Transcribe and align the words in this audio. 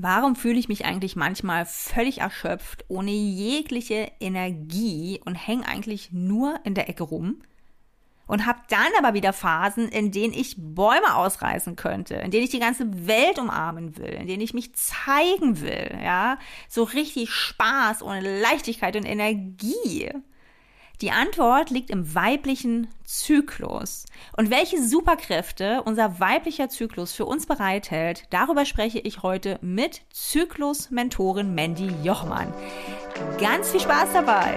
Warum 0.00 0.36
fühle 0.36 0.60
ich 0.60 0.68
mich 0.68 0.84
eigentlich 0.84 1.16
manchmal 1.16 1.66
völlig 1.66 2.20
erschöpft, 2.20 2.84
ohne 2.86 3.10
jegliche 3.10 4.12
Energie 4.20 5.20
und 5.24 5.34
hänge 5.34 5.66
eigentlich 5.66 6.12
nur 6.12 6.60
in 6.62 6.74
der 6.74 6.88
Ecke 6.88 7.02
rum? 7.02 7.42
Und 8.28 8.46
habe 8.46 8.60
dann 8.68 8.92
aber 8.96 9.14
wieder 9.14 9.32
Phasen, 9.32 9.88
in 9.88 10.12
denen 10.12 10.34
ich 10.34 10.54
Bäume 10.56 11.16
ausreißen 11.16 11.74
könnte, 11.74 12.14
in 12.14 12.30
denen 12.30 12.44
ich 12.44 12.50
die 12.50 12.60
ganze 12.60 13.08
Welt 13.08 13.40
umarmen 13.40 13.96
will, 13.96 14.10
in 14.10 14.28
denen 14.28 14.42
ich 14.42 14.54
mich 14.54 14.72
zeigen 14.76 15.60
will, 15.62 15.98
ja? 16.00 16.38
So 16.68 16.84
richtig 16.84 17.30
Spaß 17.30 18.02
und 18.02 18.20
Leichtigkeit 18.20 18.94
und 18.94 19.04
Energie. 19.04 20.12
Die 21.00 21.12
Antwort 21.12 21.70
liegt 21.70 21.90
im 21.90 22.14
weiblichen 22.14 22.88
Zyklus. 23.04 24.04
Und 24.36 24.50
welche 24.50 24.82
Superkräfte 24.82 25.82
unser 25.84 26.18
weiblicher 26.18 26.68
Zyklus 26.68 27.12
für 27.12 27.24
uns 27.24 27.46
bereithält, 27.46 28.24
darüber 28.30 28.64
spreche 28.64 28.98
ich 28.98 29.22
heute 29.22 29.58
mit 29.62 30.02
Zyklus-Mentorin 30.12 31.54
Mandy 31.54 31.92
Jochmann. 32.02 32.52
Ganz 33.40 33.70
viel 33.70 33.80
Spaß 33.80 34.12
dabei! 34.12 34.56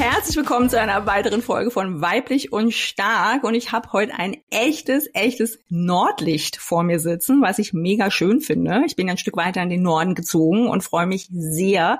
Herzlich 0.00 0.34
willkommen 0.34 0.70
zu 0.70 0.80
einer 0.80 1.04
weiteren 1.04 1.42
Folge 1.42 1.70
von 1.70 2.00
Weiblich 2.00 2.54
und 2.54 2.72
Stark. 2.72 3.44
Und 3.44 3.52
ich 3.52 3.70
habe 3.70 3.92
heute 3.92 4.14
ein 4.14 4.38
echtes, 4.48 5.10
echtes 5.12 5.58
Nordlicht 5.68 6.56
vor 6.56 6.84
mir 6.84 6.98
sitzen, 6.98 7.42
was 7.42 7.58
ich 7.58 7.74
mega 7.74 8.10
schön 8.10 8.40
finde. 8.40 8.82
Ich 8.86 8.96
bin 8.96 9.10
ein 9.10 9.18
Stück 9.18 9.36
weiter 9.36 9.62
in 9.62 9.68
den 9.68 9.82
Norden 9.82 10.14
gezogen 10.14 10.68
und 10.70 10.82
freue 10.82 11.04
mich 11.04 11.28
sehr, 11.30 11.98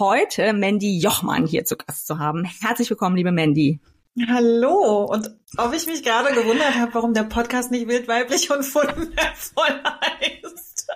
heute 0.00 0.52
Mandy 0.52 0.98
Jochmann 0.98 1.46
hier 1.46 1.64
zu 1.64 1.76
Gast 1.76 2.08
zu 2.08 2.18
haben. 2.18 2.44
Herzlich 2.44 2.90
willkommen, 2.90 3.14
liebe 3.14 3.30
Mandy. 3.30 3.78
Hallo. 4.26 5.04
Und 5.04 5.30
ob 5.58 5.72
ich 5.72 5.86
mich 5.86 6.02
gerade 6.02 6.34
gewundert 6.34 6.74
habe, 6.74 6.92
warum 6.92 7.14
der 7.14 7.22
Podcast 7.22 7.70
nicht 7.70 7.86
wild, 7.86 8.08
weiblich 8.08 8.50
und 8.50 8.64
wundervoll 8.74 9.80
heißt. 9.86 10.88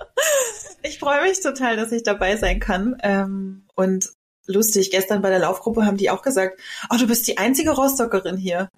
Ich 0.83 0.99
freue 0.99 1.23
mich 1.23 1.41
total, 1.41 1.77
dass 1.77 1.93
ich 1.93 2.03
dabei 2.03 2.37
sein 2.37 2.59
kann. 2.59 2.97
Ähm, 3.05 3.69
und 3.77 4.11
lustig, 4.47 4.91
gestern 4.91 5.23
bei 5.23 5.31
der 5.31 5.39
Laufgruppe 5.39 5.85
haben 5.87 5.97
die 5.97 6.11
auch 6.11 6.23
gesagt, 6.23 6.61
oh, 6.91 6.97
du 6.99 7.07
bist 7.07 7.27
die 7.29 7.39
einzige 7.39 7.71
Rostockerin 7.71 8.37
hier. 8.37 8.69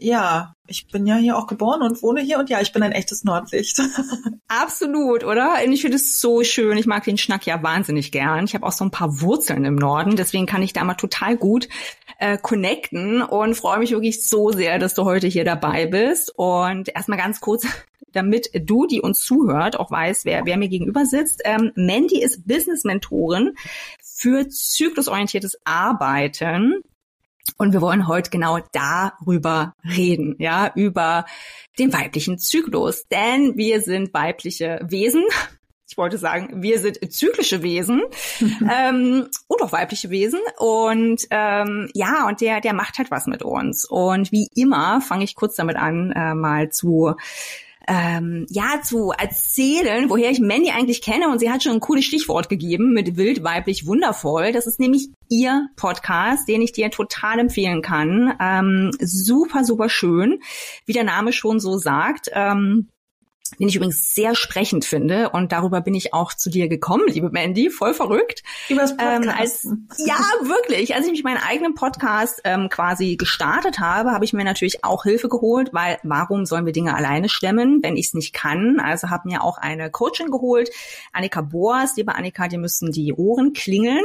Ja, 0.00 0.54
ich 0.68 0.86
bin 0.86 1.08
ja 1.08 1.16
hier 1.16 1.36
auch 1.36 1.48
geboren 1.48 1.82
und 1.82 2.02
wohne 2.02 2.20
hier 2.20 2.38
und 2.38 2.48
ja, 2.48 2.60
ich 2.60 2.72
bin 2.72 2.84
ein 2.84 2.92
echtes 2.92 3.24
Nordlicht. 3.24 3.80
Absolut, 4.48 5.24
oder? 5.24 5.56
Und 5.64 5.72
ich 5.72 5.82
finde 5.82 5.96
es 5.96 6.20
so 6.20 6.44
schön. 6.44 6.78
Ich 6.78 6.86
mag 6.86 7.02
den 7.02 7.18
Schnack 7.18 7.46
ja 7.46 7.60
wahnsinnig 7.64 8.12
gern. 8.12 8.44
Ich 8.44 8.54
habe 8.54 8.64
auch 8.64 8.72
so 8.72 8.84
ein 8.84 8.92
paar 8.92 9.20
Wurzeln 9.20 9.64
im 9.64 9.74
Norden, 9.74 10.14
deswegen 10.14 10.46
kann 10.46 10.62
ich 10.62 10.72
da 10.72 10.84
mal 10.84 10.94
total 10.94 11.36
gut 11.36 11.68
äh, 12.18 12.38
connecten 12.38 13.22
und 13.22 13.56
freue 13.56 13.80
mich 13.80 13.90
wirklich 13.90 14.28
so 14.28 14.52
sehr, 14.52 14.78
dass 14.78 14.94
du 14.94 15.04
heute 15.04 15.26
hier 15.26 15.44
dabei 15.44 15.86
bist. 15.86 16.32
Und 16.36 16.94
erstmal 16.94 17.18
ganz 17.18 17.40
kurz 17.40 17.66
damit 18.12 18.50
du, 18.54 18.86
die 18.86 19.00
uns 19.00 19.20
zuhört, 19.20 19.78
auch 19.78 19.90
weißt, 19.90 20.24
wer, 20.24 20.46
wer 20.46 20.56
mir 20.56 20.68
gegenüber 20.68 21.06
sitzt. 21.06 21.42
Ähm, 21.44 21.72
Mandy 21.74 22.22
ist 22.22 22.46
Business-Mentorin 22.46 23.54
für 24.18 24.48
zyklusorientiertes 24.48 25.58
Arbeiten. 25.64 26.82
Und 27.56 27.72
wir 27.72 27.80
wollen 27.80 28.08
heute 28.08 28.30
genau 28.30 28.58
darüber 28.72 29.74
reden, 29.84 30.34
ja, 30.38 30.72
über 30.74 31.24
den 31.78 31.92
weiblichen 31.92 32.38
Zyklus. 32.38 33.06
Denn 33.08 33.56
wir 33.56 33.80
sind 33.80 34.12
weibliche 34.12 34.80
Wesen. 34.82 35.24
Ich 35.88 35.96
wollte 35.96 36.18
sagen, 36.18 36.62
wir 36.62 36.78
sind 36.80 36.98
zyklische 37.10 37.62
Wesen 37.62 38.02
ähm, 38.70 39.28
und 39.46 39.62
auch 39.62 39.72
weibliche 39.72 40.10
Wesen. 40.10 40.40
Und 40.58 41.22
ähm, 41.30 41.88
ja, 41.94 42.26
und 42.26 42.40
der, 42.40 42.60
der 42.60 42.74
macht 42.74 42.98
halt 42.98 43.10
was 43.10 43.26
mit 43.26 43.42
uns. 43.42 43.84
Und 43.84 44.32
wie 44.32 44.48
immer 44.54 45.00
fange 45.00 45.24
ich 45.24 45.36
kurz 45.36 45.54
damit 45.54 45.76
an, 45.76 46.12
äh, 46.12 46.34
mal 46.34 46.70
zu 46.70 47.14
ähm, 47.88 48.46
ja 48.50 48.80
zu 48.82 49.10
erzählen, 49.10 50.08
woher 50.10 50.30
ich 50.30 50.40
Mandy 50.40 50.70
eigentlich 50.70 51.02
kenne. 51.02 51.28
Und 51.30 51.40
sie 51.40 51.50
hat 51.50 51.62
schon 51.62 51.72
ein 51.72 51.80
cooles 51.80 52.04
Stichwort 52.04 52.48
gegeben 52.48 52.92
mit 52.92 53.16
wild, 53.16 53.42
weiblich, 53.42 53.86
wundervoll. 53.86 54.52
Das 54.52 54.66
ist 54.66 54.78
nämlich 54.78 55.08
ihr 55.28 55.68
Podcast, 55.76 56.46
den 56.48 56.62
ich 56.62 56.72
dir 56.72 56.90
total 56.90 57.38
empfehlen 57.38 57.82
kann. 57.82 58.34
Ähm, 58.40 58.90
super, 59.00 59.64
super 59.64 59.88
schön, 59.88 60.40
wie 60.86 60.92
der 60.92 61.04
Name 61.04 61.32
schon 61.32 61.58
so 61.58 61.78
sagt. 61.78 62.30
Ähm, 62.32 62.88
den 63.58 63.68
ich 63.68 63.76
übrigens 63.76 64.14
sehr 64.14 64.34
sprechend 64.34 64.84
finde 64.84 65.30
und 65.30 65.52
darüber 65.52 65.80
bin 65.80 65.94
ich 65.94 66.14
auch 66.14 66.34
zu 66.34 66.50
dir 66.50 66.68
gekommen, 66.68 67.04
liebe 67.08 67.30
Mandy, 67.30 67.70
voll 67.70 67.94
verrückt. 67.94 68.42
Übers 68.68 68.96
Podcast. 68.96 69.24
Ähm, 69.24 69.34
als, 69.36 69.68
ja, 69.98 70.18
wirklich. 70.42 70.94
Als 70.94 71.06
ich 71.06 71.12
mich 71.12 71.24
meinen 71.24 71.38
eigenen 71.38 71.74
Podcast 71.74 72.40
ähm, 72.44 72.68
quasi 72.68 73.16
gestartet 73.16 73.78
habe, 73.80 74.12
habe 74.12 74.24
ich 74.24 74.32
mir 74.32 74.44
natürlich 74.44 74.84
auch 74.84 75.04
Hilfe 75.04 75.28
geholt, 75.28 75.72
weil 75.72 75.98
warum 76.02 76.46
sollen 76.46 76.66
wir 76.66 76.72
Dinge 76.72 76.94
alleine 76.94 77.28
stemmen, 77.28 77.82
wenn 77.82 77.96
ich 77.96 78.08
es 78.08 78.14
nicht 78.14 78.32
kann? 78.32 78.80
Also 78.80 79.10
habe 79.10 79.28
mir 79.28 79.42
auch 79.42 79.58
eine 79.58 79.90
Coachin 79.90 80.30
geholt, 80.30 80.70
Annika 81.12 81.40
Boas. 81.40 81.96
Liebe 81.96 82.14
Annika, 82.14 82.48
dir 82.48 82.58
müssen 82.58 82.92
die 82.92 83.12
Ohren 83.12 83.52
klingeln. 83.52 84.04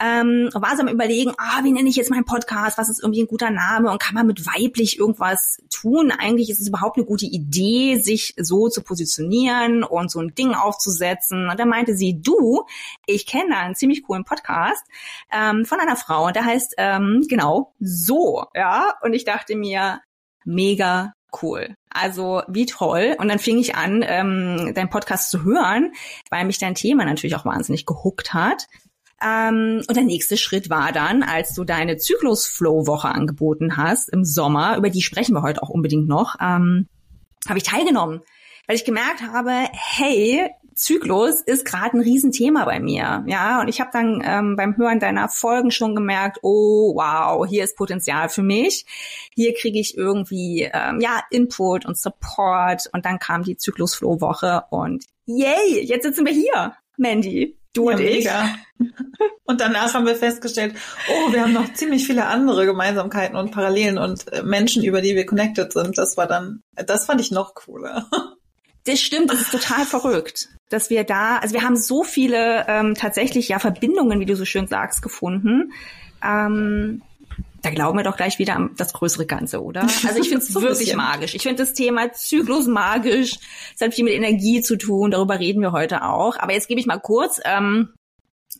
Ähm, 0.00 0.50
war 0.54 0.76
so 0.76 0.82
am 0.82 0.88
überlegen, 0.88 1.32
ah, 1.38 1.62
wie 1.62 1.72
nenne 1.72 1.88
ich 1.88 1.96
jetzt 1.96 2.10
meinen 2.10 2.24
Podcast? 2.24 2.78
Was 2.78 2.88
ist 2.88 3.02
irgendwie 3.02 3.22
ein 3.22 3.28
guter 3.28 3.50
Name? 3.50 3.90
Und 3.90 4.00
kann 4.00 4.14
man 4.14 4.26
mit 4.26 4.46
weiblich 4.46 4.98
irgendwas 4.98 5.62
tun? 5.70 6.10
Eigentlich 6.10 6.50
ist 6.50 6.60
es 6.60 6.68
überhaupt 6.68 6.96
eine 6.96 7.06
gute 7.06 7.26
Idee, 7.26 7.98
sich 7.98 8.34
so 8.38 8.68
zu 8.68 8.77
zu 8.78 8.84
positionieren 8.84 9.82
und 9.82 10.10
so 10.10 10.20
ein 10.20 10.34
Ding 10.34 10.54
aufzusetzen. 10.54 11.48
Und 11.48 11.58
da 11.58 11.66
meinte 11.66 11.96
sie, 11.96 12.20
du, 12.20 12.64
ich 13.06 13.26
kenne 13.26 13.56
einen 13.56 13.74
ziemlich 13.74 14.02
coolen 14.02 14.24
Podcast 14.24 14.84
ähm, 15.32 15.64
von 15.64 15.80
einer 15.80 15.96
Frau 15.96 16.26
und 16.26 16.36
der 16.36 16.44
heißt 16.44 16.74
ähm, 16.78 17.24
genau 17.28 17.74
so, 17.80 18.44
ja. 18.54 18.94
Und 19.02 19.14
ich 19.14 19.24
dachte 19.24 19.56
mir, 19.56 20.00
mega 20.44 21.12
cool. 21.42 21.74
Also 21.90 22.42
wie 22.48 22.66
toll. 22.66 23.16
Und 23.18 23.28
dann 23.28 23.38
fing 23.38 23.58
ich 23.58 23.74
an, 23.74 24.04
ähm, 24.06 24.72
deinen 24.74 24.90
Podcast 24.90 25.30
zu 25.30 25.42
hören, 25.44 25.92
weil 26.30 26.44
mich 26.44 26.58
dein 26.58 26.74
Thema 26.74 27.04
natürlich 27.04 27.36
auch 27.36 27.44
wahnsinnig 27.44 27.86
gehuckt 27.86 28.32
hat. 28.32 28.66
Ähm, 29.20 29.82
und 29.86 29.96
der 29.96 30.04
nächste 30.04 30.36
Schritt 30.36 30.70
war 30.70 30.92
dann, 30.92 31.22
als 31.22 31.52
du 31.54 31.64
deine 31.64 31.96
Zyklus-Flow-Woche 31.96 33.08
angeboten 33.08 33.76
hast 33.76 34.08
im 34.10 34.24
Sommer, 34.24 34.76
über 34.76 34.90
die 34.90 35.02
sprechen 35.02 35.34
wir 35.34 35.42
heute 35.42 35.62
auch 35.62 35.70
unbedingt 35.70 36.06
noch, 36.06 36.36
ähm, 36.40 36.86
habe 37.48 37.58
ich 37.58 37.64
teilgenommen 37.64 38.22
weil 38.68 38.76
ich 38.76 38.84
gemerkt 38.84 39.22
habe, 39.22 39.50
hey, 39.72 40.50
Zyklus 40.74 41.40
ist 41.40 41.64
gerade 41.64 41.96
ein 41.96 42.02
Riesenthema 42.02 42.64
bei 42.64 42.78
mir, 42.78 43.24
ja, 43.26 43.60
und 43.60 43.66
ich 43.66 43.80
habe 43.80 43.90
dann 43.92 44.22
ähm, 44.24 44.54
beim 44.54 44.76
Hören 44.76 45.00
deiner 45.00 45.28
Folgen 45.28 45.72
schon 45.72 45.96
gemerkt, 45.96 46.38
oh 46.42 46.94
wow, 46.94 47.44
hier 47.48 47.64
ist 47.64 47.76
Potenzial 47.76 48.28
für 48.28 48.42
mich, 48.42 48.86
hier 49.34 49.54
kriege 49.54 49.80
ich 49.80 49.96
irgendwie 49.96 50.70
ähm, 50.72 51.00
ja 51.00 51.20
Input 51.30 51.84
und 51.84 51.98
Support 51.98 52.90
und 52.92 53.04
dann 53.04 53.18
kam 53.18 53.42
die 53.42 53.56
Zyklus-Flow-Woche 53.56 54.64
und 54.70 55.04
yay, 55.26 55.82
jetzt 55.82 56.04
sitzen 56.04 56.24
wir 56.24 56.32
hier, 56.32 56.76
Mandy. 56.96 57.56
Du 57.74 57.90
ja, 57.90 57.96
und 57.96 58.02
mega. 58.02 58.50
ich. 58.78 58.86
Und 59.44 59.62
danach 59.62 59.94
haben 59.94 60.04
wir 60.04 60.14
festgestellt, 60.14 60.74
oh, 61.08 61.32
wir 61.32 61.40
haben 61.40 61.54
noch 61.54 61.72
ziemlich 61.72 62.06
viele 62.06 62.26
andere 62.26 62.66
Gemeinsamkeiten 62.66 63.34
und 63.34 63.50
Parallelen 63.50 63.96
und 63.96 64.30
äh, 64.30 64.42
Menschen, 64.42 64.84
über 64.84 65.00
die 65.00 65.16
wir 65.16 65.24
connected 65.24 65.72
sind. 65.72 65.96
Das 65.96 66.18
war 66.18 66.26
dann, 66.26 66.62
das 66.74 67.06
fand 67.06 67.20
ich 67.20 67.30
noch 67.30 67.54
cooler. 67.54 68.06
Das 68.88 69.02
stimmt, 69.02 69.30
das 69.30 69.42
ist 69.42 69.52
total 69.52 69.84
verrückt, 69.84 70.48
dass 70.70 70.88
wir 70.88 71.04
da, 71.04 71.36
also 71.36 71.52
wir 71.54 71.62
haben 71.62 71.76
so 71.76 72.04
viele 72.04 72.64
ähm, 72.68 72.94
tatsächlich 72.94 73.50
ja 73.50 73.58
Verbindungen, 73.58 74.18
wie 74.18 74.24
du 74.24 74.34
so 74.34 74.46
schön 74.46 74.66
sagst, 74.66 75.02
gefunden. 75.02 75.74
Ähm, 76.24 77.02
da 77.60 77.68
glauben 77.68 77.98
wir 77.98 78.02
doch 78.02 78.16
gleich 78.16 78.38
wieder 78.38 78.56
an 78.56 78.70
das 78.78 78.94
größere 78.94 79.26
Ganze, 79.26 79.62
oder? 79.62 79.82
Also 80.06 80.20
ich 80.20 80.30
finde 80.30 80.42
es 80.42 80.54
wirklich 80.54 80.96
magisch. 80.96 81.34
Ich 81.34 81.42
finde 81.42 81.62
das 81.62 81.74
Thema 81.74 82.14
Zyklus 82.14 82.66
magisch. 82.66 83.34
Es 83.74 83.82
hat 83.82 83.92
viel 83.92 84.04
mit 84.04 84.14
Energie 84.14 84.62
zu 84.62 84.78
tun. 84.78 85.10
Darüber 85.10 85.38
reden 85.38 85.60
wir 85.60 85.72
heute 85.72 86.04
auch. 86.04 86.38
Aber 86.38 86.54
jetzt 86.54 86.68
gebe 86.68 86.80
ich 86.80 86.86
mal 86.86 86.98
kurz 86.98 87.42
ähm, 87.44 87.90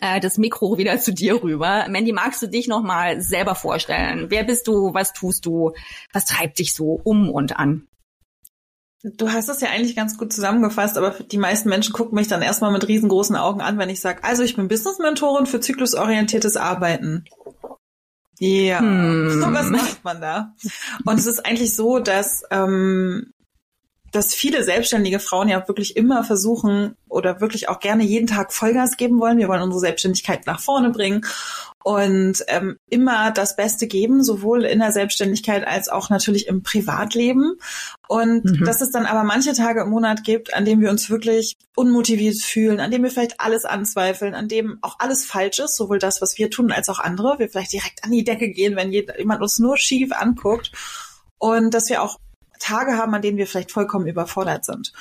äh, 0.00 0.20
das 0.20 0.36
Mikro 0.36 0.76
wieder 0.76 1.00
zu 1.00 1.14
dir 1.14 1.42
rüber. 1.42 1.86
Mandy, 1.88 2.12
magst 2.12 2.42
du 2.42 2.48
dich 2.48 2.68
noch 2.68 2.82
mal 2.82 3.22
selber 3.22 3.54
vorstellen? 3.54 4.26
Wer 4.28 4.44
bist 4.44 4.68
du? 4.68 4.92
Was 4.92 5.14
tust 5.14 5.46
du? 5.46 5.72
Was 6.12 6.26
treibt 6.26 6.58
dich 6.58 6.74
so 6.74 7.00
um 7.02 7.30
und 7.30 7.56
an? 7.56 7.88
Du 9.02 9.30
hast 9.30 9.48
es 9.48 9.60
ja 9.60 9.68
eigentlich 9.68 9.94
ganz 9.94 10.18
gut 10.18 10.32
zusammengefasst, 10.32 10.98
aber 10.98 11.10
die 11.10 11.38
meisten 11.38 11.68
Menschen 11.68 11.92
gucken 11.92 12.16
mich 12.16 12.26
dann 12.26 12.42
erstmal 12.42 12.72
mit 12.72 12.88
riesengroßen 12.88 13.36
Augen 13.36 13.60
an, 13.60 13.78
wenn 13.78 13.90
ich 13.90 14.00
sage, 14.00 14.24
also 14.24 14.42
ich 14.42 14.56
bin 14.56 14.66
Business-Mentorin 14.66 15.46
für 15.46 15.60
zyklusorientiertes 15.60 16.56
Arbeiten. 16.56 17.24
Ja, 18.40 18.80
hm. 18.80 19.40
so 19.40 19.46
was 19.52 19.70
macht 19.70 20.04
man 20.04 20.20
da. 20.20 20.54
Und 21.04 21.18
es 21.18 21.26
ist 21.26 21.46
eigentlich 21.46 21.76
so, 21.76 22.00
dass 22.00 22.42
ähm, 22.50 23.32
dass 24.10 24.34
viele 24.34 24.64
selbstständige 24.64 25.20
Frauen 25.20 25.48
ja 25.48 25.66
wirklich 25.68 25.96
immer 25.96 26.24
versuchen 26.24 26.96
oder 27.08 27.40
wirklich 27.40 27.68
auch 27.68 27.78
gerne 27.78 28.04
jeden 28.04 28.26
Tag 28.26 28.52
Vollgas 28.52 28.96
geben 28.96 29.20
wollen. 29.20 29.38
Wir 29.38 29.48
wollen 29.48 29.62
unsere 29.62 29.80
Selbstständigkeit 29.80 30.46
nach 30.46 30.60
vorne 30.60 30.90
bringen 30.90 31.26
und 31.88 32.44
ähm, 32.48 32.76
immer 32.90 33.30
das 33.30 33.56
Beste 33.56 33.86
geben, 33.86 34.22
sowohl 34.22 34.66
in 34.66 34.80
der 34.80 34.92
Selbstständigkeit 34.92 35.66
als 35.66 35.88
auch 35.88 36.10
natürlich 36.10 36.46
im 36.46 36.62
Privatleben. 36.62 37.54
Und 38.08 38.44
mhm. 38.44 38.64
dass 38.66 38.82
es 38.82 38.90
dann 38.90 39.06
aber 39.06 39.24
manche 39.24 39.54
Tage 39.54 39.80
im 39.80 39.88
Monat 39.88 40.22
gibt, 40.22 40.52
an 40.52 40.66
denen 40.66 40.82
wir 40.82 40.90
uns 40.90 41.08
wirklich 41.08 41.56
unmotiviert 41.74 42.42
fühlen, 42.42 42.80
an 42.80 42.90
denen 42.90 43.04
wir 43.04 43.10
vielleicht 43.10 43.40
alles 43.40 43.64
anzweifeln, 43.64 44.34
an 44.34 44.48
dem 44.48 44.76
auch 44.82 44.96
alles 44.98 45.24
falsch 45.24 45.60
ist, 45.60 45.76
sowohl 45.76 45.98
das, 45.98 46.20
was 46.20 46.36
wir 46.36 46.50
tun, 46.50 46.72
als 46.72 46.90
auch 46.90 46.98
andere. 46.98 47.38
Wir 47.38 47.48
vielleicht 47.48 47.72
direkt 47.72 48.04
an 48.04 48.10
die 48.10 48.22
Decke 48.22 48.50
gehen, 48.50 48.76
wenn 48.76 48.92
jemand 48.92 49.40
uns 49.40 49.58
nur 49.58 49.78
schief 49.78 50.12
anguckt. 50.12 50.72
Und 51.38 51.72
dass 51.72 51.88
wir 51.88 52.02
auch 52.02 52.18
Tage 52.58 52.98
haben, 52.98 53.14
an 53.14 53.22
denen 53.22 53.38
wir 53.38 53.46
vielleicht 53.46 53.72
vollkommen 53.72 54.06
überfordert 54.06 54.66
sind. 54.66 54.92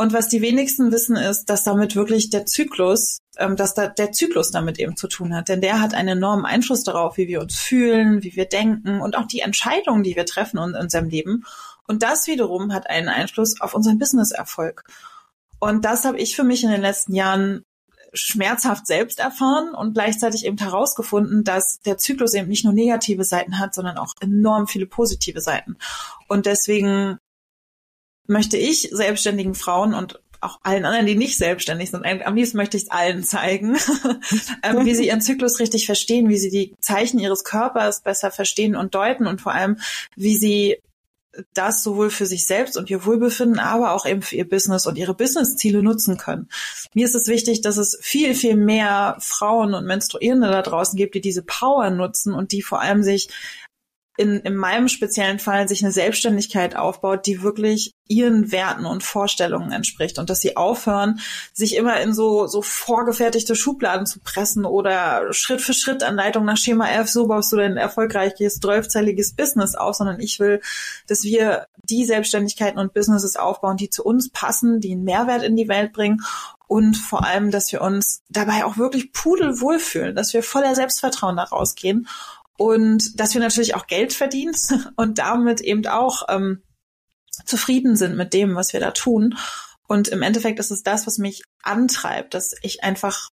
Und 0.00 0.12
was 0.12 0.28
die 0.28 0.42
wenigsten 0.42 0.92
wissen, 0.92 1.16
ist, 1.16 1.46
dass 1.46 1.64
damit 1.64 1.96
wirklich 1.96 2.30
der 2.30 2.46
Zyklus, 2.46 3.18
ähm, 3.36 3.56
dass 3.56 3.74
da 3.74 3.88
der 3.88 4.12
Zyklus 4.12 4.52
damit 4.52 4.78
eben 4.78 4.96
zu 4.96 5.08
tun 5.08 5.34
hat. 5.34 5.48
Denn 5.48 5.60
der 5.60 5.80
hat 5.80 5.92
einen 5.92 6.18
enormen 6.18 6.46
Einfluss 6.46 6.84
darauf, 6.84 7.16
wie 7.16 7.26
wir 7.26 7.40
uns 7.40 7.56
fühlen, 7.56 8.22
wie 8.22 8.36
wir 8.36 8.44
denken 8.44 9.00
und 9.00 9.16
auch 9.16 9.26
die 9.26 9.40
Entscheidungen, 9.40 10.04
die 10.04 10.14
wir 10.14 10.24
treffen 10.24 10.58
in 10.58 10.76
unserem 10.76 11.08
Leben. 11.08 11.44
Und 11.88 12.04
das 12.04 12.28
wiederum 12.28 12.72
hat 12.72 12.88
einen 12.88 13.08
Einfluss 13.08 13.60
auf 13.60 13.74
unseren 13.74 13.98
Businesserfolg. 13.98 14.84
Und 15.58 15.84
das 15.84 16.04
habe 16.04 16.18
ich 16.20 16.36
für 16.36 16.44
mich 16.44 16.62
in 16.62 16.70
den 16.70 16.80
letzten 16.80 17.12
Jahren 17.12 17.64
schmerzhaft 18.12 18.86
selbst 18.86 19.18
erfahren 19.18 19.74
und 19.74 19.94
gleichzeitig 19.94 20.46
eben 20.46 20.58
herausgefunden, 20.58 21.42
dass 21.42 21.80
der 21.80 21.98
Zyklus 21.98 22.34
eben 22.34 22.46
nicht 22.46 22.62
nur 22.64 22.72
negative 22.72 23.24
Seiten 23.24 23.58
hat, 23.58 23.74
sondern 23.74 23.98
auch 23.98 24.14
enorm 24.20 24.68
viele 24.68 24.86
positive 24.86 25.40
Seiten. 25.40 25.76
Und 26.28 26.46
deswegen 26.46 27.18
möchte 28.28 28.56
ich 28.56 28.90
selbstständigen 28.92 29.54
Frauen 29.54 29.94
und 29.94 30.20
auch 30.40 30.60
allen 30.62 30.84
anderen, 30.84 31.06
die 31.06 31.16
nicht 31.16 31.36
selbstständig 31.36 31.90
sind, 31.90 32.04
am 32.04 32.36
liebsten 32.36 32.58
möchte 32.58 32.76
ich 32.76 32.84
es 32.84 32.90
allen 32.90 33.24
zeigen, 33.24 33.76
ähm, 34.62 34.86
wie 34.86 34.94
sie 34.94 35.08
ihren 35.08 35.20
Zyklus 35.20 35.58
richtig 35.58 35.86
verstehen, 35.86 36.28
wie 36.28 36.38
sie 36.38 36.50
die 36.50 36.74
Zeichen 36.80 37.18
ihres 37.18 37.42
Körpers 37.42 38.02
besser 38.02 38.30
verstehen 38.30 38.76
und 38.76 38.94
deuten 38.94 39.26
und 39.26 39.40
vor 39.40 39.52
allem, 39.52 39.78
wie 40.14 40.36
sie 40.36 40.76
das 41.54 41.82
sowohl 41.82 42.10
für 42.10 42.26
sich 42.26 42.46
selbst 42.46 42.76
und 42.76 42.90
ihr 42.90 43.04
Wohlbefinden, 43.04 43.58
aber 43.58 43.92
auch 43.92 44.06
eben 44.06 44.22
für 44.22 44.36
ihr 44.36 44.48
Business 44.48 44.86
und 44.86 44.96
ihre 44.96 45.14
Businessziele 45.14 45.82
nutzen 45.82 46.16
können. 46.16 46.48
Mir 46.94 47.04
ist 47.04 47.14
es 47.14 47.28
wichtig, 47.28 47.60
dass 47.60 47.76
es 47.76 47.98
viel, 48.00 48.34
viel 48.34 48.56
mehr 48.56 49.16
Frauen 49.20 49.74
und 49.74 49.86
Menstruierende 49.86 50.48
da 50.48 50.62
draußen 50.62 50.96
gibt, 50.96 51.14
die 51.14 51.20
diese 51.20 51.42
Power 51.42 51.90
nutzen 51.90 52.32
und 52.32 52.52
die 52.52 52.62
vor 52.62 52.80
allem 52.80 53.02
sich 53.02 53.28
in, 54.18 54.40
in 54.40 54.56
meinem 54.56 54.88
speziellen 54.88 55.38
Fall 55.38 55.68
sich 55.68 55.84
eine 55.84 55.92
Selbstständigkeit 55.92 56.74
aufbaut, 56.74 57.24
die 57.24 57.42
wirklich 57.42 57.94
ihren 58.08 58.50
Werten 58.50 58.84
und 58.84 59.04
Vorstellungen 59.04 59.70
entspricht 59.70 60.18
und 60.18 60.28
dass 60.28 60.40
sie 60.40 60.56
aufhören, 60.56 61.20
sich 61.52 61.76
immer 61.76 62.00
in 62.00 62.12
so, 62.12 62.48
so 62.48 62.60
vorgefertigte 62.60 63.54
Schubladen 63.54 64.06
zu 64.06 64.18
pressen 64.18 64.64
oder 64.64 65.32
Schritt 65.32 65.60
für 65.60 65.72
Schritt 65.72 66.02
Anleitung 66.02 66.44
nach 66.44 66.56
Schema 66.56 66.90
F, 66.90 67.08
so 67.08 67.28
baust 67.28 67.52
du 67.52 67.56
dein 67.56 67.76
erfolgreiches, 67.76 68.58
zwölfzeiliges 68.58 69.34
Business 69.34 69.76
auf, 69.76 69.94
sondern 69.94 70.18
ich 70.18 70.40
will, 70.40 70.60
dass 71.06 71.22
wir 71.22 71.68
die 71.84 72.04
Selbstständigkeiten 72.04 72.80
und 72.80 72.94
Businesses 72.94 73.36
aufbauen, 73.36 73.76
die 73.76 73.88
zu 73.88 74.04
uns 74.04 74.30
passen, 74.30 74.80
die 74.80 74.92
einen 74.92 75.04
Mehrwert 75.04 75.44
in 75.44 75.54
die 75.54 75.68
Welt 75.68 75.92
bringen 75.92 76.22
und 76.66 76.96
vor 76.96 77.24
allem, 77.24 77.50
dass 77.50 77.72
wir 77.72 77.80
uns 77.80 78.22
dabei 78.28 78.64
auch 78.64 78.76
wirklich 78.76 79.12
pudelwohl 79.12 79.78
fühlen, 79.78 80.14
dass 80.14 80.34
wir 80.34 80.42
voller 80.42 80.74
Selbstvertrauen 80.74 81.36
da 81.36 81.44
rausgehen 81.44 82.08
und 82.58 83.18
dass 83.18 83.32
wir 83.34 83.40
natürlich 83.40 83.74
auch 83.76 83.86
Geld 83.86 84.12
verdienen 84.12 84.54
und 84.96 85.18
damit 85.18 85.60
eben 85.62 85.86
auch 85.86 86.24
ähm, 86.28 86.62
zufrieden 87.46 87.96
sind 87.96 88.16
mit 88.16 88.34
dem, 88.34 88.56
was 88.56 88.72
wir 88.72 88.80
da 88.80 88.90
tun. 88.90 89.38
Und 89.86 90.08
im 90.08 90.20
Endeffekt 90.20 90.58
ist 90.58 90.70
es 90.70 90.82
das, 90.82 91.06
was 91.06 91.16
mich 91.16 91.42
antreibt, 91.62 92.34
dass 92.34 92.54
ich 92.62 92.84
einfach 92.84 93.30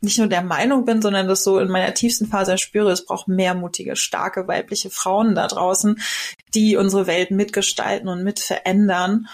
nicht 0.00 0.18
nur 0.18 0.28
der 0.28 0.42
Meinung 0.42 0.84
bin, 0.84 1.02
sondern 1.02 1.26
das 1.26 1.42
so 1.42 1.58
in 1.58 1.68
meiner 1.68 1.92
tiefsten 1.94 2.26
Phase 2.26 2.56
spüre, 2.58 2.92
es 2.92 3.04
braucht 3.04 3.26
mehr 3.26 3.54
mutige, 3.54 3.96
starke 3.96 4.46
weibliche 4.46 4.90
Frauen 4.90 5.34
da 5.34 5.48
draußen, 5.48 6.00
die 6.54 6.76
unsere 6.76 7.08
Welt 7.08 7.32
mitgestalten 7.32 8.08
und 8.08 8.22
mit 8.22 8.38
verändern. 8.38 9.28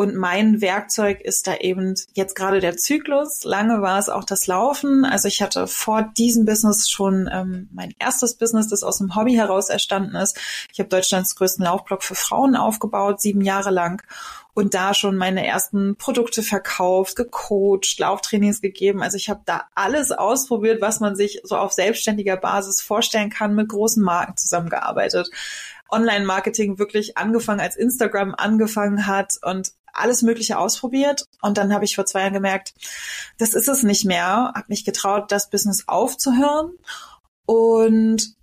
Und 0.00 0.14
mein 0.14 0.62
Werkzeug 0.62 1.20
ist 1.20 1.46
da 1.46 1.56
eben 1.56 1.94
jetzt 2.14 2.34
gerade 2.34 2.60
der 2.60 2.78
Zyklus. 2.78 3.44
Lange 3.44 3.82
war 3.82 3.98
es 3.98 4.08
auch 4.08 4.24
das 4.24 4.46
Laufen. 4.46 5.04
Also 5.04 5.28
ich 5.28 5.42
hatte 5.42 5.66
vor 5.66 6.10
diesem 6.16 6.46
Business 6.46 6.88
schon 6.88 7.28
ähm, 7.30 7.68
mein 7.70 7.92
erstes 7.98 8.36
Business, 8.36 8.68
das 8.68 8.82
aus 8.82 8.96
dem 8.96 9.14
Hobby 9.14 9.34
heraus 9.34 9.68
erstanden 9.68 10.16
ist. 10.16 10.38
Ich 10.72 10.78
habe 10.78 10.88
Deutschlands 10.88 11.36
größten 11.36 11.66
Laufblock 11.66 12.02
für 12.02 12.14
Frauen 12.14 12.56
aufgebaut, 12.56 13.20
sieben 13.20 13.42
Jahre 13.42 13.68
lang. 13.68 14.02
Und 14.54 14.72
da 14.72 14.94
schon 14.94 15.18
meine 15.18 15.46
ersten 15.46 15.96
Produkte 15.96 16.42
verkauft, 16.42 17.16
gecoacht, 17.16 17.98
Lauftrainings 17.98 18.62
gegeben. 18.62 19.02
Also 19.02 19.18
ich 19.18 19.28
habe 19.28 19.42
da 19.44 19.64
alles 19.74 20.12
ausprobiert, 20.12 20.80
was 20.80 21.00
man 21.00 21.14
sich 21.14 21.42
so 21.44 21.58
auf 21.58 21.72
selbstständiger 21.72 22.38
Basis 22.38 22.80
vorstellen 22.80 23.28
kann, 23.28 23.54
mit 23.54 23.68
großen 23.68 24.02
Marken 24.02 24.38
zusammengearbeitet. 24.38 25.30
Online-Marketing 25.92 26.78
wirklich 26.78 27.16
angefangen, 27.16 27.60
als 27.60 27.76
Instagram 27.76 28.34
angefangen 28.36 29.06
hat 29.06 29.34
und 29.42 29.72
alles 29.92 30.22
Mögliche 30.22 30.58
ausprobiert 30.58 31.24
und 31.42 31.58
dann 31.58 31.74
habe 31.74 31.84
ich 31.84 31.96
vor 31.96 32.06
zwei 32.06 32.20
Jahren 32.20 32.32
gemerkt, 32.32 32.74
das 33.38 33.54
ist 33.54 33.68
es 33.68 33.82
nicht 33.82 34.04
mehr, 34.04 34.52
habe 34.54 34.66
mich 34.68 34.84
getraut, 34.84 35.32
das 35.32 35.50
Business 35.50 35.88
aufzuhören 35.88 36.72
und 37.46 38.34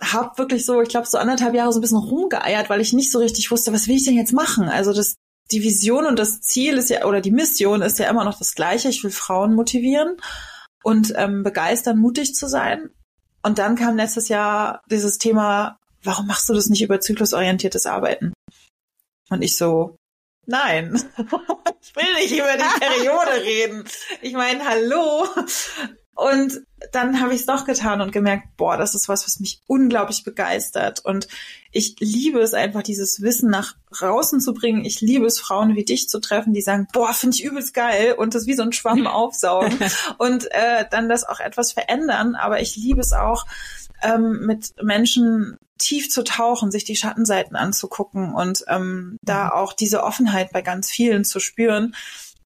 habe 0.00 0.38
wirklich 0.38 0.64
so, 0.64 0.80
ich 0.80 0.88
glaube, 0.88 1.06
so 1.06 1.18
anderthalb 1.18 1.54
Jahre 1.54 1.72
so 1.72 1.78
ein 1.78 1.82
bisschen 1.82 1.98
rumgeeiert, 1.98 2.70
weil 2.70 2.80
ich 2.80 2.92
nicht 2.92 3.12
so 3.12 3.18
richtig 3.18 3.50
wusste, 3.50 3.72
was 3.72 3.88
will 3.88 3.96
ich 3.96 4.04
denn 4.04 4.16
jetzt 4.16 4.32
machen? 4.32 4.68
Also 4.68 4.92
das, 4.92 5.14
die 5.50 5.62
Vision 5.62 6.06
und 6.06 6.18
das 6.18 6.40
Ziel 6.40 6.78
ist 6.78 6.90
ja, 6.90 7.04
oder 7.04 7.20
die 7.20 7.30
Mission 7.30 7.82
ist 7.82 7.98
ja 7.98 8.08
immer 8.08 8.24
noch 8.24 8.38
das 8.38 8.54
gleiche. 8.54 8.88
Ich 8.88 9.04
will 9.04 9.10
Frauen 9.10 9.54
motivieren 9.54 10.16
und 10.82 11.12
ähm, 11.16 11.42
begeistern, 11.42 11.98
mutig 11.98 12.34
zu 12.34 12.46
sein. 12.48 12.90
Und 13.42 13.58
dann 13.58 13.76
kam 13.76 13.96
letztes 13.96 14.28
Jahr 14.28 14.82
dieses 14.90 15.18
Thema, 15.18 15.78
warum 16.04 16.26
machst 16.26 16.48
du 16.48 16.54
das 16.54 16.68
nicht 16.68 16.82
über 16.82 17.00
zyklusorientiertes 17.00 17.86
Arbeiten? 17.86 18.32
Und 19.30 19.42
ich 19.42 19.56
so, 19.56 19.96
Nein, 20.46 20.94
ich 21.80 21.96
will 21.96 22.14
nicht 22.14 22.32
über 22.32 22.56
die 22.56 22.80
Periode 22.80 23.42
reden. 23.42 23.84
Ich 24.20 24.34
meine, 24.34 24.64
hallo. 24.64 25.26
Und 26.14 26.60
dann 26.92 27.20
habe 27.20 27.34
ich 27.34 27.40
es 27.40 27.46
doch 27.46 27.64
getan 27.64 28.00
und 28.00 28.12
gemerkt, 28.12 28.56
boah, 28.56 28.76
das 28.76 28.94
ist 28.94 29.08
was, 29.08 29.26
was 29.26 29.40
mich 29.40 29.60
unglaublich 29.66 30.22
begeistert. 30.22 31.04
Und 31.04 31.26
ich 31.72 31.96
liebe 31.98 32.40
es 32.40 32.54
einfach, 32.54 32.82
dieses 32.82 33.20
Wissen 33.20 33.50
nach 33.50 33.74
draußen 33.90 34.40
zu 34.40 34.54
bringen. 34.54 34.84
Ich 34.84 35.00
liebe 35.00 35.26
es, 35.26 35.40
Frauen 35.40 35.74
wie 35.74 35.84
dich 35.84 36.08
zu 36.08 36.20
treffen, 36.20 36.52
die 36.52 36.62
sagen, 36.62 36.86
boah, 36.92 37.12
finde 37.12 37.36
ich 37.36 37.44
übelst 37.44 37.74
geil 37.74 38.14
und 38.16 38.34
das 38.34 38.46
wie 38.46 38.54
so 38.54 38.62
ein 38.62 38.72
Schwamm 38.72 39.06
aufsaugen 39.08 39.76
und 40.18 40.50
äh, 40.52 40.84
dann 40.90 41.08
das 41.08 41.24
auch 41.24 41.40
etwas 41.40 41.72
verändern. 41.72 42.36
Aber 42.36 42.60
ich 42.60 42.76
liebe 42.76 43.00
es 43.00 43.12
auch, 43.12 43.46
ähm, 44.02 44.46
mit 44.46 44.74
Menschen 44.82 45.58
tief 45.78 46.10
zu 46.10 46.22
tauchen, 46.22 46.70
sich 46.70 46.84
die 46.84 46.96
Schattenseiten 46.96 47.56
anzugucken 47.56 48.34
und 48.34 48.64
ähm, 48.68 49.18
da 49.22 49.46
mhm. 49.46 49.50
auch 49.52 49.72
diese 49.72 50.04
Offenheit 50.04 50.52
bei 50.52 50.62
ganz 50.62 50.90
vielen 50.90 51.24
zu 51.24 51.40
spüren, 51.40 51.94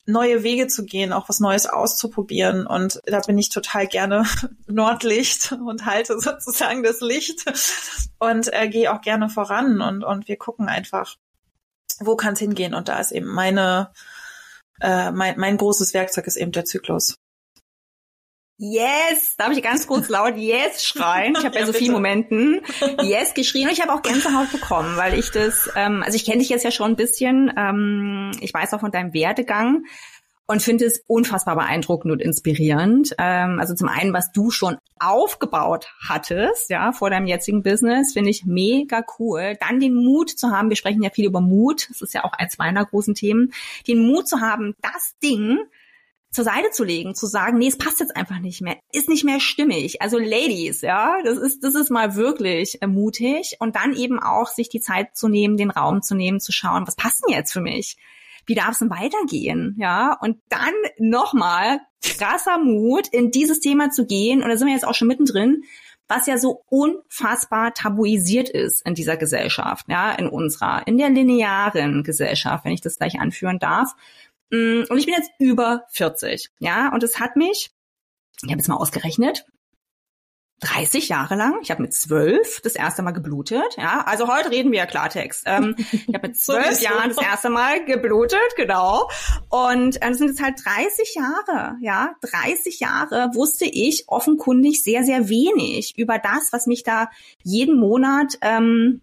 neue 0.09 0.43
Wege 0.43 0.67
zu 0.69 0.85
gehen, 0.85 1.13
auch 1.13 1.29
was 1.29 1.39
Neues 1.39 1.67
auszuprobieren. 1.67 2.67
Und 2.67 3.01
da 3.05 3.21
bin 3.21 3.37
ich 3.37 3.51
total 3.51 3.87
gerne 3.87 4.25
Nordlicht 4.67 5.53
und 5.53 5.85
halte 5.85 6.19
sozusagen 6.19 6.83
das 6.83 7.01
Licht 7.01 7.45
und 8.19 8.53
äh, 8.53 8.69
gehe 8.69 8.93
auch 8.93 9.03
gerne 9.03 9.29
voran 9.29 9.81
und, 9.81 10.03
und 10.03 10.27
wir 10.27 10.37
gucken 10.37 10.69
einfach, 10.69 11.17
wo 12.01 12.17
kann 12.17 12.33
es 12.33 12.39
hingehen. 12.39 12.75
Und 12.75 12.89
da 12.89 12.99
ist 12.99 13.13
eben 13.13 13.29
meine, 13.29 13.93
äh, 14.81 15.11
mein, 15.13 15.39
mein 15.39 15.59
großes 15.59 15.93
Werkzeug 15.93 16.27
ist 16.27 16.37
eben 16.37 16.53
der 16.53 16.65
Zyklus. 16.65 17.19
Yes, 18.61 19.37
darf 19.37 19.53
ich 19.53 19.63
ganz 19.63 19.87
kurz 19.87 20.09
laut 20.09 20.37
Yes 20.37 20.85
schreien? 20.85 21.35
Ich 21.39 21.45
habe 21.45 21.55
bei 21.55 21.61
ja, 21.61 21.67
so 21.67 21.73
vielen 21.73 21.93
Momenten 21.93 22.61
Yes 23.03 23.33
geschrien 23.33 23.69
und 23.69 23.73
ich 23.73 23.81
habe 23.81 23.93
auch 23.93 24.03
Gänsehaut 24.03 24.51
bekommen, 24.51 24.97
weil 24.97 25.17
ich 25.17 25.31
das, 25.31 25.71
ähm, 25.77 26.03
also 26.03 26.17
ich 26.17 26.25
kenne 26.25 26.39
dich 26.39 26.49
jetzt 26.49 26.65
ja 26.65 26.73
schon 26.73 26.91
ein 26.91 26.97
bisschen, 26.97 27.53
ähm, 27.57 28.33
ich 28.41 28.53
weiß 28.53 28.75
auch 28.75 28.81
von 28.81 28.91
deinem 28.91 29.15
Werdegang 29.15 29.85
und 30.49 30.61
finde 30.61 30.87
es 30.87 31.05
unfassbar 31.07 31.55
beeindruckend 31.55 32.11
und 32.11 32.21
inspirierend. 32.21 33.15
Ähm, 33.19 33.61
also 33.61 33.77
zum 33.77 33.87
einen, 33.87 34.13
was 34.13 34.33
du 34.33 34.51
schon 34.51 34.79
aufgebaut 34.99 35.87
hattest, 36.09 36.69
ja, 36.69 36.91
vor 36.91 37.11
deinem 37.11 37.29
jetzigen 37.29 37.63
Business, 37.63 38.13
finde 38.13 38.31
ich 38.31 38.45
mega 38.45 39.05
cool. 39.21 39.57
Dann 39.61 39.79
den 39.79 39.95
Mut 39.95 40.31
zu 40.31 40.51
haben, 40.51 40.69
wir 40.69 40.77
sprechen 40.77 41.05
ja 41.05 41.11
viel 41.11 41.27
über 41.27 41.41
Mut, 41.41 41.89
das 41.91 42.03
ist 42.03 42.13
ja 42.13 42.25
auch 42.25 42.33
eins 42.33 42.59
meiner 42.59 42.85
großen 42.85 43.15
Themen, 43.15 43.53
den 43.87 44.05
Mut 44.05 44.27
zu 44.27 44.41
haben, 44.41 44.75
das 44.83 45.15
Ding 45.23 45.61
zur 46.31 46.45
Seite 46.45 46.71
zu 46.71 46.85
legen, 46.85 47.15
zu 47.15 47.27
sagen, 47.27 47.59
nee, 47.59 47.69
es 47.69 47.79
passt 47.79 48.01
jetzt 48.01 48.17
einfach 48.17 48.39
nicht 48.39 48.61
mehr, 48.61 48.77
ist 48.93 49.09
nicht 49.09 49.25
mehr 49.25 49.41
stimmig. 49.41 50.03
Also 50.03 50.19
Ladies, 50.19 50.83
ja, 50.83 51.19
das 51.25 51.39
ist, 51.39 51.65
das 51.65 51.75
ist 51.75 51.91
mal 51.91 52.17
wirklich 52.17 52.79
mutig 52.87 53.57
und 53.61 53.77
dann 53.77 53.95
eben 53.95 54.19
auch 54.19 54.49
sich 54.49 54.69
die 54.69 54.81
Zeit 54.81 55.17
zu 55.17 55.29
nehmen, 55.29 55.57
den 55.57 55.71
Raum 55.71 56.03
zu 56.03 56.15
nehmen, 56.15 56.41
zu 56.41 56.53
schauen, 56.53 56.87
was 56.87 56.97
passt 56.97 57.23
denn 57.27 57.35
jetzt 57.35 57.53
für 57.53 57.61
mich? 57.61 57.97
Wie 58.47 58.55
darf 58.55 58.71
es 58.71 58.79
denn 58.79 58.91
weitergehen? 58.91 59.77
Ja, 59.79 60.17
und 60.21 60.39
dann 60.49 60.73
nochmal 60.99 61.81
krasser 62.03 62.59
Mut, 62.59 63.09
in 63.09 63.31
dieses 63.31 63.61
Thema 63.61 63.91
zu 63.91 64.07
gehen. 64.07 64.43
Und 64.43 64.49
da 64.49 64.57
sind 64.57 64.69
wir 64.69 64.75
jetzt 64.75 64.87
auch 64.87 64.95
schon 64.95 65.09
mittendrin, 65.09 65.65
was 66.09 66.27
ja 66.27 66.39
so 66.39 66.63
unfassbar 66.71 67.75
tabuisiert 67.75 68.49
ist 68.49 68.87
in 68.87 68.95
dieser 68.95 69.19
Gesellschaft, 69.19 69.87
ja, 69.89 70.13
in 70.13 70.27
unserer, 70.27 70.87
in 70.87 70.97
der 70.97 71.11
linearen 71.11 72.03
Gesellschaft, 72.03 72.65
wenn 72.65 72.73
ich 72.73 72.81
das 72.81 72.97
gleich 72.97 73.21
anführen 73.21 73.59
darf. 73.59 73.95
Mm, 74.51 74.85
und 74.89 74.99
ich 74.99 75.07
bin 75.07 75.15
jetzt 75.15 75.31
über 75.39 75.85
40, 75.91 76.51
ja, 76.59 76.93
und 76.93 77.03
es 77.03 77.21
hat 77.21 77.37
mich, 77.37 77.71
ich 78.43 78.51
habe 78.51 78.59
jetzt 78.59 78.69
mal 78.69 78.77
ausgerechnet, 78.77 79.45
30 80.61 81.09
Jahre 81.09 81.37
lang. 81.37 81.59
Ich 81.63 81.71
habe 81.71 81.83
mit 81.83 81.95
zwölf 81.95 82.61
das 82.63 82.75
erste 82.75 83.03
Mal 83.03 83.13
geblutet. 83.13 83.77
Ja, 83.77 84.03
also 84.07 84.27
heute 84.27 84.51
reden 84.51 84.73
wir 84.73 84.79
ja 84.79 84.87
Klartext. 84.87 85.45
Ähm, 85.47 85.77
ich 85.93 86.13
habe 86.13 86.29
mit 86.29 86.37
zwölf 86.41 86.81
Jahren 86.81 87.11
das 87.11 87.23
erste 87.23 87.49
Mal 87.49 87.85
geblutet, 87.85 88.41
genau. 88.57 89.09
Und 89.51 90.03
äh, 90.03 90.09
das 90.09 90.19
sind 90.19 90.29
jetzt 90.29 90.43
halt 90.43 90.61
30 90.65 91.15
Jahre. 91.15 91.77
Ja, 91.81 92.15
30 92.23 92.81
Jahre 92.81 93.31
wusste 93.35 93.67
ich 93.67 94.05
offenkundig 94.09 94.83
sehr, 94.83 95.05
sehr 95.05 95.29
wenig 95.29 95.97
über 95.97 96.19
das, 96.19 96.49
was 96.51 96.67
mich 96.67 96.83
da 96.83 97.09
jeden 97.45 97.79
Monat 97.79 98.39
ähm, 98.41 99.03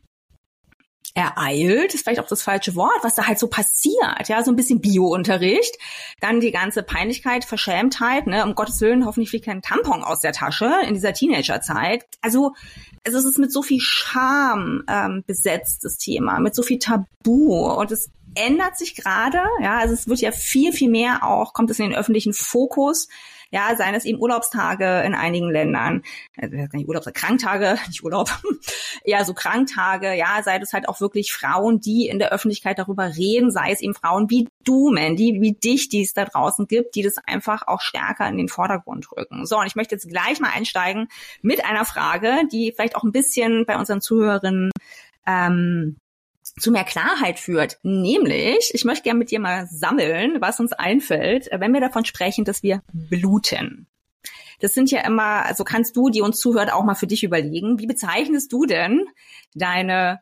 ereilt, 1.16 1.94
ist 1.94 2.04
vielleicht 2.04 2.20
auch 2.20 2.28
das 2.28 2.44
falsche 2.44 2.76
Wort, 2.76 3.00
was 3.02 3.16
da 3.16 3.26
halt 3.26 3.40
so 3.40 3.48
passiert, 3.48 4.28
ja, 4.28 4.44
so 4.44 4.52
ein 4.52 4.58
bisschen 4.58 4.82
Bio-Unterricht, 4.82 5.78
dann 6.20 6.42
die 6.42 6.52
ganze 6.52 6.84
Peinlichkeit, 6.84 7.46
Verschämtheit, 7.46 8.28
ne, 8.28 8.44
um 8.44 8.54
Gottes 8.54 8.82
Willen, 8.82 9.06
hoffentlich 9.06 9.30
fliegt 9.30 9.46
kein 9.46 9.62
Tampon 9.62 10.04
aus 10.04 10.20
der 10.20 10.34
Tasche 10.34 10.70
in 10.86 10.94
dieser 10.94 11.14
Teenagerzeit. 11.14 12.06
Also, 12.22 12.54
also 13.06 13.18
es 13.18 13.26
ist 13.26 13.40
mit 13.40 13.52
so 13.52 13.62
viel 13.62 13.80
Scham 13.80 14.84
ähm, 14.90 15.24
besetzt, 15.26 15.86
das 15.86 15.98
Thema, 15.98 16.40
mit 16.40 16.54
so 16.54 16.64
viel 16.64 16.80
Tabu. 16.80 17.56
Und 17.56 17.92
es 17.92 18.10
ändert 18.36 18.78
sich 18.78 18.96
gerade, 18.96 19.40
ja, 19.62 19.78
also 19.78 19.94
es 19.94 20.10
wird 20.10 20.20
ja 20.20 20.34
viel, 20.34 20.74
viel 20.74 20.90
mehr 20.90 21.24
auch, 21.24 21.54
kommt 21.54 21.72
es 21.72 21.80
in 21.80 21.90
den 21.90 21.98
öffentlichen 21.98 22.34
Fokus, 22.34 23.08
ja, 23.52 23.76
seien 23.76 23.96
es 23.96 24.06
eben 24.06 24.20
Urlaubstage 24.20 25.02
in 25.06 25.16
einigen 25.16 25.50
Ländern, 25.50 26.04
also 26.38 26.56
nicht 26.56 26.88
Urlaubs, 26.88 27.12
Kranktage, 27.14 27.78
nicht 27.88 28.04
Urlaub, 28.04 28.30
eher 29.04 29.24
so 29.26 29.34
Kranktage, 29.34 30.14
ja, 30.14 30.42
sei 30.44 30.58
es 30.58 30.74
halt 30.74 30.90
auch 30.90 31.02
wirklich 31.02 31.34
Frauen, 31.34 31.80
die 31.80 32.08
in 32.08 32.20
der 32.20 32.32
Öffentlichkeit 32.32 32.80
darüber 32.80 33.16
reden, 33.16 33.52
sei 33.52 33.72
es 33.72 33.82
eben 33.82 33.94
Frauen 33.94 34.30
wie 34.30 34.48
du, 34.64 34.92
Mandy, 34.92 35.42
wie 35.42 35.54
dich, 35.54 35.90
die 35.90 36.02
es 36.02 36.14
da 36.14 36.26
draußen 36.26 36.68
gibt, 36.68 36.96
die 36.96 37.04
das 37.04 37.18
einfach 37.18 37.68
auch 37.68 37.82
stärker 37.82 38.28
in 38.28 38.38
den 38.38 38.50
Vordergrund 38.50 39.12
rücken. 39.12 39.46
So, 39.46 39.60
und 39.60 39.68
ich 39.68 39.76
möchte 39.76 39.96
jetzt 39.96 40.10
gleich 40.10 40.40
mal 40.40 40.52
einsteigen 40.54 41.08
mit 41.42 41.64
einer 41.66 41.86
Frage, 41.86 42.42
die 42.52 42.72
vielleicht 42.72 42.96
auch 42.96 43.04
ein 43.04 43.12
bisschen 43.12 43.66
bei 43.66 43.78
unseren 43.78 44.02
Zuhörerinnen 44.02 44.72
ähm, 45.28 45.98
zu 46.60 46.72
mehr 46.72 46.84
Klarheit 46.84 47.40
führt. 47.40 47.80
Nämlich, 47.84 48.72
ich 48.74 48.86
möchte 48.86 49.04
gerne 49.04 49.20
mit 49.20 49.32
dir 49.32 49.40
mal 49.40 49.68
sammeln, 49.68 50.40
was 50.40 50.60
uns 50.60 50.74
einfällt, 50.74 51.50
wenn 51.52 51.74
wir 51.74 51.82
davon 51.82 52.06
sprechen, 52.06 52.46
dass 52.46 52.64
wir 52.64 52.82
bluten. 52.94 53.88
Das 54.62 54.74
sind 54.74 54.90
ja 54.90 55.02
immer, 55.02 55.46
also 55.46 55.64
kannst 55.66 55.98
du, 55.98 56.10
die 56.10 56.22
uns 56.22 56.40
zuhört, 56.40 56.72
auch 56.72 56.84
mal 56.84 56.96
für 56.96 57.08
dich 57.08 57.24
überlegen, 57.24 57.80
wie 57.80 57.88
bezeichnest 57.88 58.54
du 58.54 58.66
denn 58.66 59.06
deine, 59.54 60.22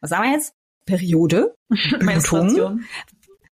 was 0.00 0.10
sagen 0.10 0.24
wir 0.24 0.32
jetzt, 0.32 0.54
Periode? 0.86 1.54
Menstruation. 2.00 2.86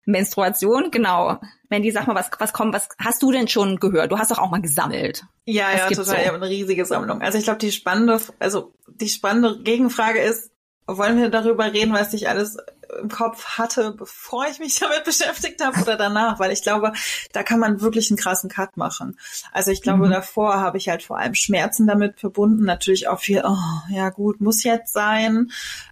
Menstruation, 0.05 0.91
genau. 0.91 1.41
Wenn 1.69 1.83
die 1.83 1.91
sag 1.91 2.07
mal, 2.07 2.15
was, 2.15 2.31
was 2.39 2.53
kommt, 2.53 2.75
was 2.75 2.89
hast 2.99 3.23
du 3.23 3.33
denn 3.33 3.49
schon 3.49 3.79
gehört? 3.79 4.13
Du 4.13 4.19
hast 4.19 4.31
doch 4.31 4.39
auch 4.39 4.51
mal 4.51 4.61
gesammelt. 4.61 5.25
Ja, 5.47 5.69
was 5.73 5.79
ja, 5.79 5.89
total. 5.89 6.05
So? 6.05 6.27
Habe 6.27 6.37
eine 6.37 6.49
riesige 6.49 6.85
Sammlung. 6.85 7.23
Also 7.23 7.39
ich 7.39 7.45
glaube, 7.45 7.59
die 7.59 7.73
spannende, 7.73 8.21
also 8.39 8.75
die 8.89 9.09
spannende 9.09 9.63
Gegenfrage 9.63 10.21
ist, 10.21 10.52
wollen 10.99 11.19
wir 11.19 11.29
darüber 11.29 11.73
reden, 11.73 11.93
was 11.93 12.13
ich 12.13 12.29
alles 12.29 12.57
im 13.01 13.09
Kopf 13.09 13.59
hatte, 13.59 13.93
bevor 13.93 14.47
ich 14.47 14.59
mich 14.59 14.79
damit 14.81 15.05
beschäftigt 15.05 15.65
habe 15.65 15.81
oder 15.81 15.97
danach? 15.97 16.39
Weil 16.39 16.53
ich 16.53 16.63
glaube, 16.63 16.93
da 17.33 17.43
kann 17.43 17.61
man 17.61 17.81
wirklich 17.81 18.11
einen 18.11 18.19
krassen 18.19 18.51
Cut 18.51 18.77
machen. 18.77 19.19
Also 19.53 19.71
ich 19.71 19.83
glaube, 19.83 20.07
mhm. 20.07 20.11
davor 20.11 20.61
habe 20.61 20.79
ich 20.79 20.89
halt 20.89 21.03
vor 21.03 21.19
allem 21.19 21.35
Schmerzen 21.35 21.87
damit 21.87 22.21
verbunden. 22.21 22.65
Natürlich 22.65 23.09
auch 23.09 23.21
viel, 23.21 23.43
oh, 23.45 23.57
ja 23.91 24.11
gut, 24.11 24.41
muss 24.41 24.63
jetzt 24.63 24.93
sein. 24.93 25.51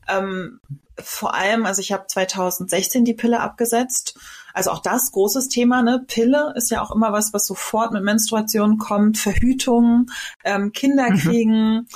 Ähm, 0.09 0.61
vor 0.97 1.35
allem, 1.35 1.66
also 1.66 1.80
ich 1.80 1.92
habe 1.92 2.07
2016 2.07 3.04
die 3.04 3.14
Pille 3.14 3.40
abgesetzt. 3.40 4.19
Also 4.52 4.71
auch 4.71 4.80
das 4.80 5.12
großes 5.12 5.49
Thema, 5.49 5.83
ne? 5.83 6.04
Pille 6.07 6.52
ist 6.57 6.71
ja 6.71 6.83
auch 6.83 6.90
immer 6.90 7.12
was, 7.12 7.33
was 7.33 7.47
sofort 7.47 7.92
mit 7.92 8.02
Menstruation 8.02 8.78
kommt, 8.78 9.16
Verhütung, 9.16 10.11
ähm, 10.45 10.73
Kinder 10.73 11.11
mhm. 11.11 11.19
kriegen. 11.19 11.75
Mhm. 11.75 11.87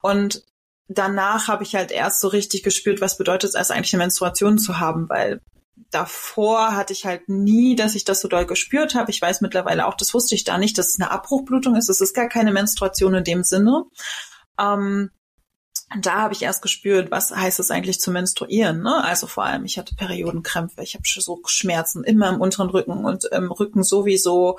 Und 0.00 0.42
danach 0.88 1.48
habe 1.48 1.62
ich 1.62 1.74
halt 1.74 1.92
erst 1.92 2.20
so 2.20 2.28
richtig 2.28 2.62
gespürt, 2.62 3.00
was 3.00 3.18
bedeutet 3.18 3.50
es 3.50 3.54
erst 3.54 3.70
eigentlich 3.70 3.92
eine 3.94 4.04
Menstruation 4.04 4.58
zu 4.58 4.80
haben, 4.80 5.08
weil 5.08 5.40
davor 5.90 6.74
hatte 6.74 6.92
ich 6.92 7.06
halt 7.06 7.28
nie, 7.28 7.76
dass 7.76 7.94
ich 7.94 8.04
das 8.04 8.20
so 8.20 8.28
doll 8.28 8.46
gespürt 8.46 8.94
habe. 8.94 9.10
Ich 9.10 9.22
weiß 9.22 9.40
mittlerweile 9.40 9.86
auch, 9.86 9.94
das 9.94 10.12
wusste 10.14 10.34
ich 10.34 10.44
da 10.44 10.58
nicht, 10.58 10.76
dass 10.78 10.88
es 10.88 11.00
eine 11.00 11.10
Abbruchblutung 11.10 11.76
ist. 11.76 11.88
Es 11.88 12.00
ist 12.00 12.14
gar 12.14 12.28
keine 12.28 12.52
Menstruation 12.52 13.14
in 13.14 13.24
dem 13.24 13.44
Sinne. 13.44 13.84
Ähm, 14.58 15.10
da 16.00 16.16
habe 16.16 16.34
ich 16.34 16.42
erst 16.42 16.60
gespürt, 16.60 17.10
was 17.10 17.30
heißt 17.30 17.60
es 17.60 17.70
eigentlich 17.70 18.00
zu 18.00 18.10
menstruieren. 18.10 18.82
Ne? 18.82 19.02
Also 19.04 19.26
vor 19.26 19.44
allem, 19.44 19.64
ich 19.64 19.78
hatte 19.78 19.94
Periodenkrämpfe, 19.94 20.82
ich 20.82 20.94
habe 20.94 21.04
so 21.06 21.40
Schmerzen 21.46 22.04
immer 22.04 22.28
im 22.28 22.40
unteren 22.40 22.68
Rücken 22.68 23.04
und 23.04 23.24
im 23.24 23.50
Rücken 23.50 23.82
sowieso, 23.82 24.58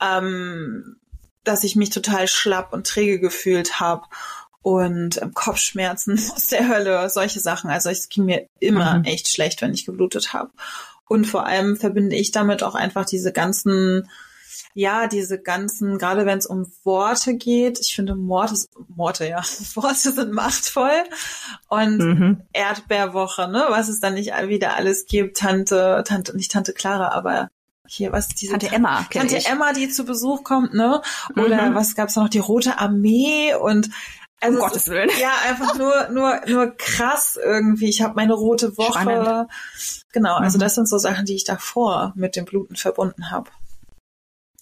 ähm, 0.00 0.96
dass 1.44 1.64
ich 1.64 1.76
mich 1.76 1.90
total 1.90 2.28
schlapp 2.28 2.72
und 2.72 2.86
träge 2.86 3.20
gefühlt 3.20 3.80
habe 3.80 4.04
und 4.62 5.20
ähm, 5.20 5.34
Kopfschmerzen 5.34 6.14
aus 6.34 6.46
der 6.46 6.68
Hölle, 6.68 7.08
solche 7.10 7.40
Sachen. 7.40 7.70
Also 7.70 7.90
es 7.90 8.08
ging 8.08 8.24
mir 8.24 8.48
immer 8.60 8.98
mhm. 8.98 9.04
echt 9.04 9.28
schlecht, 9.28 9.60
wenn 9.60 9.74
ich 9.74 9.84
geblutet 9.84 10.32
habe. 10.32 10.50
Und 11.08 11.26
vor 11.26 11.44
allem 11.46 11.76
verbinde 11.76 12.16
ich 12.16 12.30
damit 12.30 12.62
auch 12.62 12.74
einfach 12.74 13.04
diese 13.04 13.32
ganzen, 13.32 14.08
ja, 14.72 15.08
diese 15.08 15.38
ganzen, 15.38 15.98
gerade 15.98 16.24
wenn 16.24 16.38
es 16.38 16.46
um 16.46 16.72
Worte 16.84 17.34
geht, 17.34 17.80
ich 17.80 17.94
finde 17.94 18.16
Worte, 18.16 18.54
Worte, 18.88 19.28
ja, 19.28 19.42
Worte 19.74 20.12
sind 20.12 20.32
machtvoll. 20.32 21.04
Und 21.68 21.98
mhm. 21.98 22.42
Erdbeerwoche, 22.52 23.48
ne, 23.48 23.66
was 23.68 23.88
es 23.88 24.00
dann 24.00 24.14
nicht 24.14 24.32
wieder 24.46 24.74
alles 24.74 25.04
gibt, 25.04 25.36
Tante, 25.36 26.02
Tante, 26.06 26.34
nicht 26.36 26.52
Tante 26.52 26.72
Clara, 26.72 27.10
aber 27.10 27.50
hier, 27.86 28.12
was 28.12 28.28
diese 28.28 28.52
Tante 28.52 28.72
Emma, 28.72 29.06
Tante 29.10 29.36
ich. 29.36 29.48
Emma, 29.48 29.72
die 29.72 29.88
zu 29.90 30.04
Besuch 30.04 30.44
kommt, 30.44 30.72
ne? 30.72 31.02
Oder 31.36 31.70
mhm. 31.70 31.74
was 31.74 31.94
gab's 31.94 32.14
da 32.14 32.22
noch? 32.22 32.30
Die 32.30 32.38
Rote 32.38 32.78
Armee 32.78 33.54
und 33.54 33.90
also 34.42 34.58
um 34.58 34.64
Gottes 34.64 34.88
Willen. 34.88 35.10
Ja, 35.20 35.32
einfach 35.48 35.76
nur, 35.76 36.08
nur, 36.10 36.40
nur 36.46 36.76
krass 36.76 37.38
irgendwie. 37.42 37.88
Ich 37.88 38.02
habe 38.02 38.14
meine 38.14 38.34
rote 38.34 38.76
Woche. 38.76 39.00
Spannend. 39.00 39.50
Genau, 40.12 40.36
also 40.36 40.58
mhm. 40.58 40.60
das 40.60 40.74
sind 40.74 40.88
so 40.88 40.98
Sachen, 40.98 41.24
die 41.24 41.34
ich 41.34 41.44
davor 41.44 42.12
mit 42.16 42.36
dem 42.36 42.44
Bluten 42.44 42.76
verbunden 42.76 43.30
habe. 43.30 43.50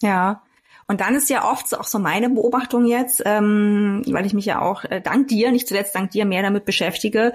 Ja, 0.01 0.43
und 0.91 0.99
dann 0.99 1.15
ist 1.15 1.29
ja 1.29 1.49
oft 1.49 1.73
auch 1.73 1.85
so 1.85 1.99
meine 1.99 2.29
Beobachtung 2.29 2.85
jetzt, 2.85 3.23
ähm, 3.23 4.01
weil 4.07 4.25
ich 4.25 4.33
mich 4.33 4.43
ja 4.43 4.61
auch 4.61 4.83
äh, 4.83 4.99
dank 4.99 5.29
dir, 5.29 5.49
nicht 5.53 5.69
zuletzt 5.69 5.95
dank 5.95 6.11
dir, 6.11 6.25
mehr 6.25 6.43
damit 6.43 6.65
beschäftige, 6.65 7.31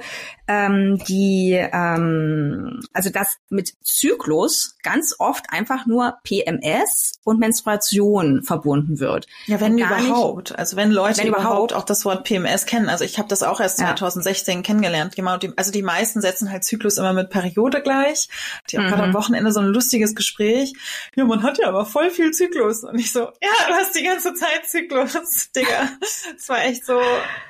ähm, 0.47 0.99
die, 1.09 1.53
ähm, 1.73 2.83
also 2.93 3.09
dass 3.09 3.39
mit 3.49 3.73
Zyklus 3.83 4.77
ganz 4.83 5.15
oft 5.19 5.47
einfach 5.49 5.87
nur 5.87 6.19
PMS 6.23 7.15
und 7.25 7.41
Menstruation 7.41 8.43
verbunden 8.43 9.01
wird. 9.01 9.27
Ja, 9.47 9.59
wenn 9.59 9.79
überhaupt. 9.79 10.51
Nicht, 10.51 10.59
also 10.59 10.77
wenn 10.77 10.91
Leute 10.91 11.23
wenn 11.23 11.29
überhaupt, 11.29 11.47
überhaupt 11.47 11.73
auch 11.73 11.85
das 11.85 12.05
Wort 12.05 12.25
PMS 12.25 12.67
kennen. 12.67 12.91
Also 12.91 13.05
ich 13.05 13.17
habe 13.19 13.29
das 13.29 13.43
auch 13.43 13.59
erst 13.59 13.81
ja. 13.81 13.87
2016 13.87 14.65
kennengelernt. 14.65 15.17
Genau, 15.17 15.39
die, 15.39 15.57
also 15.57 15.73
die 15.73 15.83
meisten 15.83 16.21
setzen 16.21 16.53
halt 16.53 16.63
Zyklus 16.63 16.99
immer 16.99 17.15
mit 17.15 17.31
Periode 17.31 17.81
gleich. 17.81 18.29
Die 18.71 18.77
haben 18.77 18.85
mhm. 18.85 18.91
gerade 18.91 19.03
am 19.05 19.15
Wochenende 19.15 19.51
so 19.51 19.61
ein 19.61 19.69
lustiges 19.69 20.15
Gespräch. 20.15 20.75
Ja, 21.15 21.25
man 21.25 21.43
hat 21.43 21.57
ja 21.57 21.69
aber 21.69 21.87
voll 21.87 22.11
viel 22.11 22.33
Zyklus. 22.33 22.85
Und 22.85 22.99
ich 22.99 23.13
so, 23.13 23.31
ja, 23.47 23.69
du 23.69 23.75
hast 23.75 23.95
die 23.95 24.03
ganze 24.03 24.35
Zeit 24.35 24.67
Zyklus, 24.67 25.51
Digga. 25.57 25.91
Es 26.37 26.49
war 26.49 26.65
echt 26.65 26.85
so, 26.85 27.01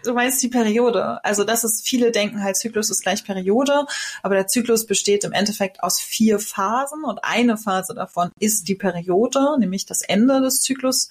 du 0.05 0.12
meinst 0.12 0.43
die 0.43 0.49
Periode. 0.49 1.25
Also 1.25 1.45
das 1.45 1.65
ist, 1.65 1.87
viele 1.87 2.11
denken 2.11 2.43
halt, 2.43 2.57
Zyklus 2.57 2.91
ist 2.91 3.03
gleich 3.03 3.25
Periode, 3.25 3.87
aber 4.23 4.35
der 4.35 4.47
Zyklus 4.47 4.87
besteht 4.87 5.25
im 5.25 5.33
Endeffekt 5.33 5.83
aus 5.83 6.00
vier 6.00 6.38
Phasen 6.38 7.05
und 7.05 7.21
eine 7.23 7.57
Phase 7.57 7.95
davon 7.95 8.31
ist 8.38 8.69
die 8.69 8.75
Periode, 8.75 9.59
nämlich 9.59 9.87
das 9.87 10.03
Ende 10.03 10.41
des 10.41 10.61
Zyklus. 10.61 11.09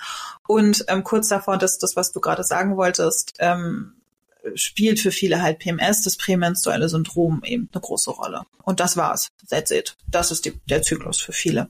Und 0.47 0.85
ähm, 0.87 1.03
kurz 1.03 1.27
davor, 1.29 1.57
das, 1.57 1.77
das, 1.77 1.95
was 1.95 2.11
du 2.11 2.19
gerade 2.19 2.43
sagen 2.43 2.77
wolltest, 2.77 3.33
ähm, 3.39 3.93
spielt 4.53 4.99
für 4.99 5.11
viele 5.11 5.41
halt 5.41 5.59
PMS, 5.59 6.03
das 6.03 6.17
prämenstruelle 6.17 6.89
Syndrom 6.89 7.41
eben 7.43 7.69
eine 7.73 7.81
große 7.81 8.11
Rolle. 8.11 8.43
Und 8.63 8.79
das 8.79 8.95
war's. 8.95 9.29
That's 9.49 9.71
it. 9.71 9.95
Das 10.07 10.31
ist 10.31 10.45
die, 10.45 10.53
der 10.69 10.83
Zyklus 10.83 11.19
für 11.19 11.33
viele. 11.33 11.67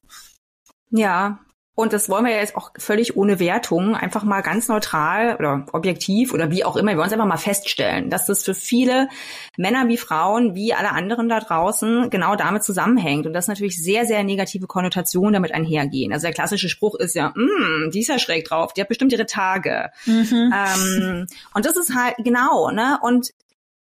Ja, 0.90 1.40
und 1.76 1.92
das 1.92 2.08
wollen 2.08 2.24
wir 2.24 2.32
ja 2.32 2.40
jetzt 2.40 2.56
auch 2.56 2.72
völlig 2.78 3.18
ohne 3.18 3.40
Wertung, 3.40 3.96
einfach 3.96 4.24
mal 4.24 4.42
ganz 4.42 4.70
neutral 4.70 5.36
oder 5.36 5.66
objektiv 5.74 6.34
oder 6.34 6.50
wie 6.50 6.64
auch 6.64 6.78
immer, 6.78 6.92
wir 6.92 6.98
wollen 6.98 7.08
es 7.08 7.14
einfach 7.14 7.26
mal 7.26 7.36
feststellen, 7.36 8.10
dass 8.10 8.26
das 8.26 8.44
für 8.44 8.54
viele 8.54 9.10
Männer 9.58 9.90
wie 9.90 9.98
Frauen, 9.98 10.56
wie 10.56 10.74
alle 10.74 10.92
anderen 10.92 11.28
da 11.28 11.42
draußen, 11.42 12.10
genau 12.10 12.38
damit 12.38 12.64
zusammenhängt. 12.64 13.28
Und 13.28 13.34
dass 13.34 13.50
natürlich 13.50 13.82
sehr, 13.84 14.06
sehr 14.06 14.24
negative 14.24 14.68
Konnotationen 14.68 15.34
damit 15.34 15.54
einhergehen. 15.54 16.14
Also 16.14 16.28
der 16.28 16.34
klassische 16.34 16.70
Spruch 16.70 16.96
ist 16.96 17.14
ja, 17.14 17.34
mm, 17.36 17.92
die 17.92 18.00
ist 18.00 18.08
ja 18.08 18.20
schräg 18.20 18.46
drauf, 18.46 18.72
die 18.72 18.80
hat 18.80 18.88
bestimmt 18.88 19.12
ihre 19.12 19.26
Tage. 19.26 19.92
Mhm. 20.06 20.54
Ähm, 20.54 21.28
und 21.54 21.66
das 21.66 21.76
ist 21.76 21.94
halt, 21.94 22.16
genau, 22.20 22.72
ne? 22.72 23.00
Und 23.02 23.32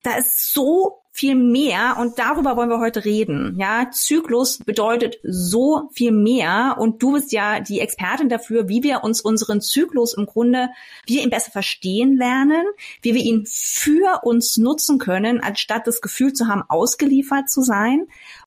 da 0.02 0.16
ist 0.16 0.52
so 0.52 0.98
viel 1.18 1.34
mehr 1.34 1.96
und 1.98 2.18
darüber 2.20 2.56
wollen 2.56 2.70
wir 2.70 2.78
heute 2.78 3.04
reden. 3.04 3.56
Ja, 3.58 3.90
Zyklus 3.90 4.58
bedeutet 4.58 5.18
so 5.24 5.90
viel 5.92 6.12
mehr 6.12 6.76
und 6.78 7.02
du 7.02 7.14
bist 7.14 7.32
ja 7.32 7.58
die 7.58 7.80
Expertin 7.80 8.28
dafür, 8.28 8.68
wie 8.68 8.84
wir 8.84 9.02
uns 9.02 9.20
unseren 9.20 9.60
Zyklus 9.60 10.14
im 10.14 10.26
Grunde, 10.26 10.68
wie 11.06 11.16
wir 11.16 11.24
ihn 11.24 11.30
besser 11.30 11.50
verstehen 11.50 12.16
lernen, 12.16 12.64
wie 13.02 13.14
wir 13.14 13.22
ihn 13.22 13.46
für 13.48 14.20
uns 14.22 14.58
nutzen 14.58 14.98
können, 14.98 15.40
anstatt 15.40 15.88
das 15.88 16.00
Gefühl 16.00 16.34
zu 16.34 16.46
haben, 16.46 16.62
ausgeliefert 16.68 17.50
zu 17.50 17.62
sein. 17.62 18.06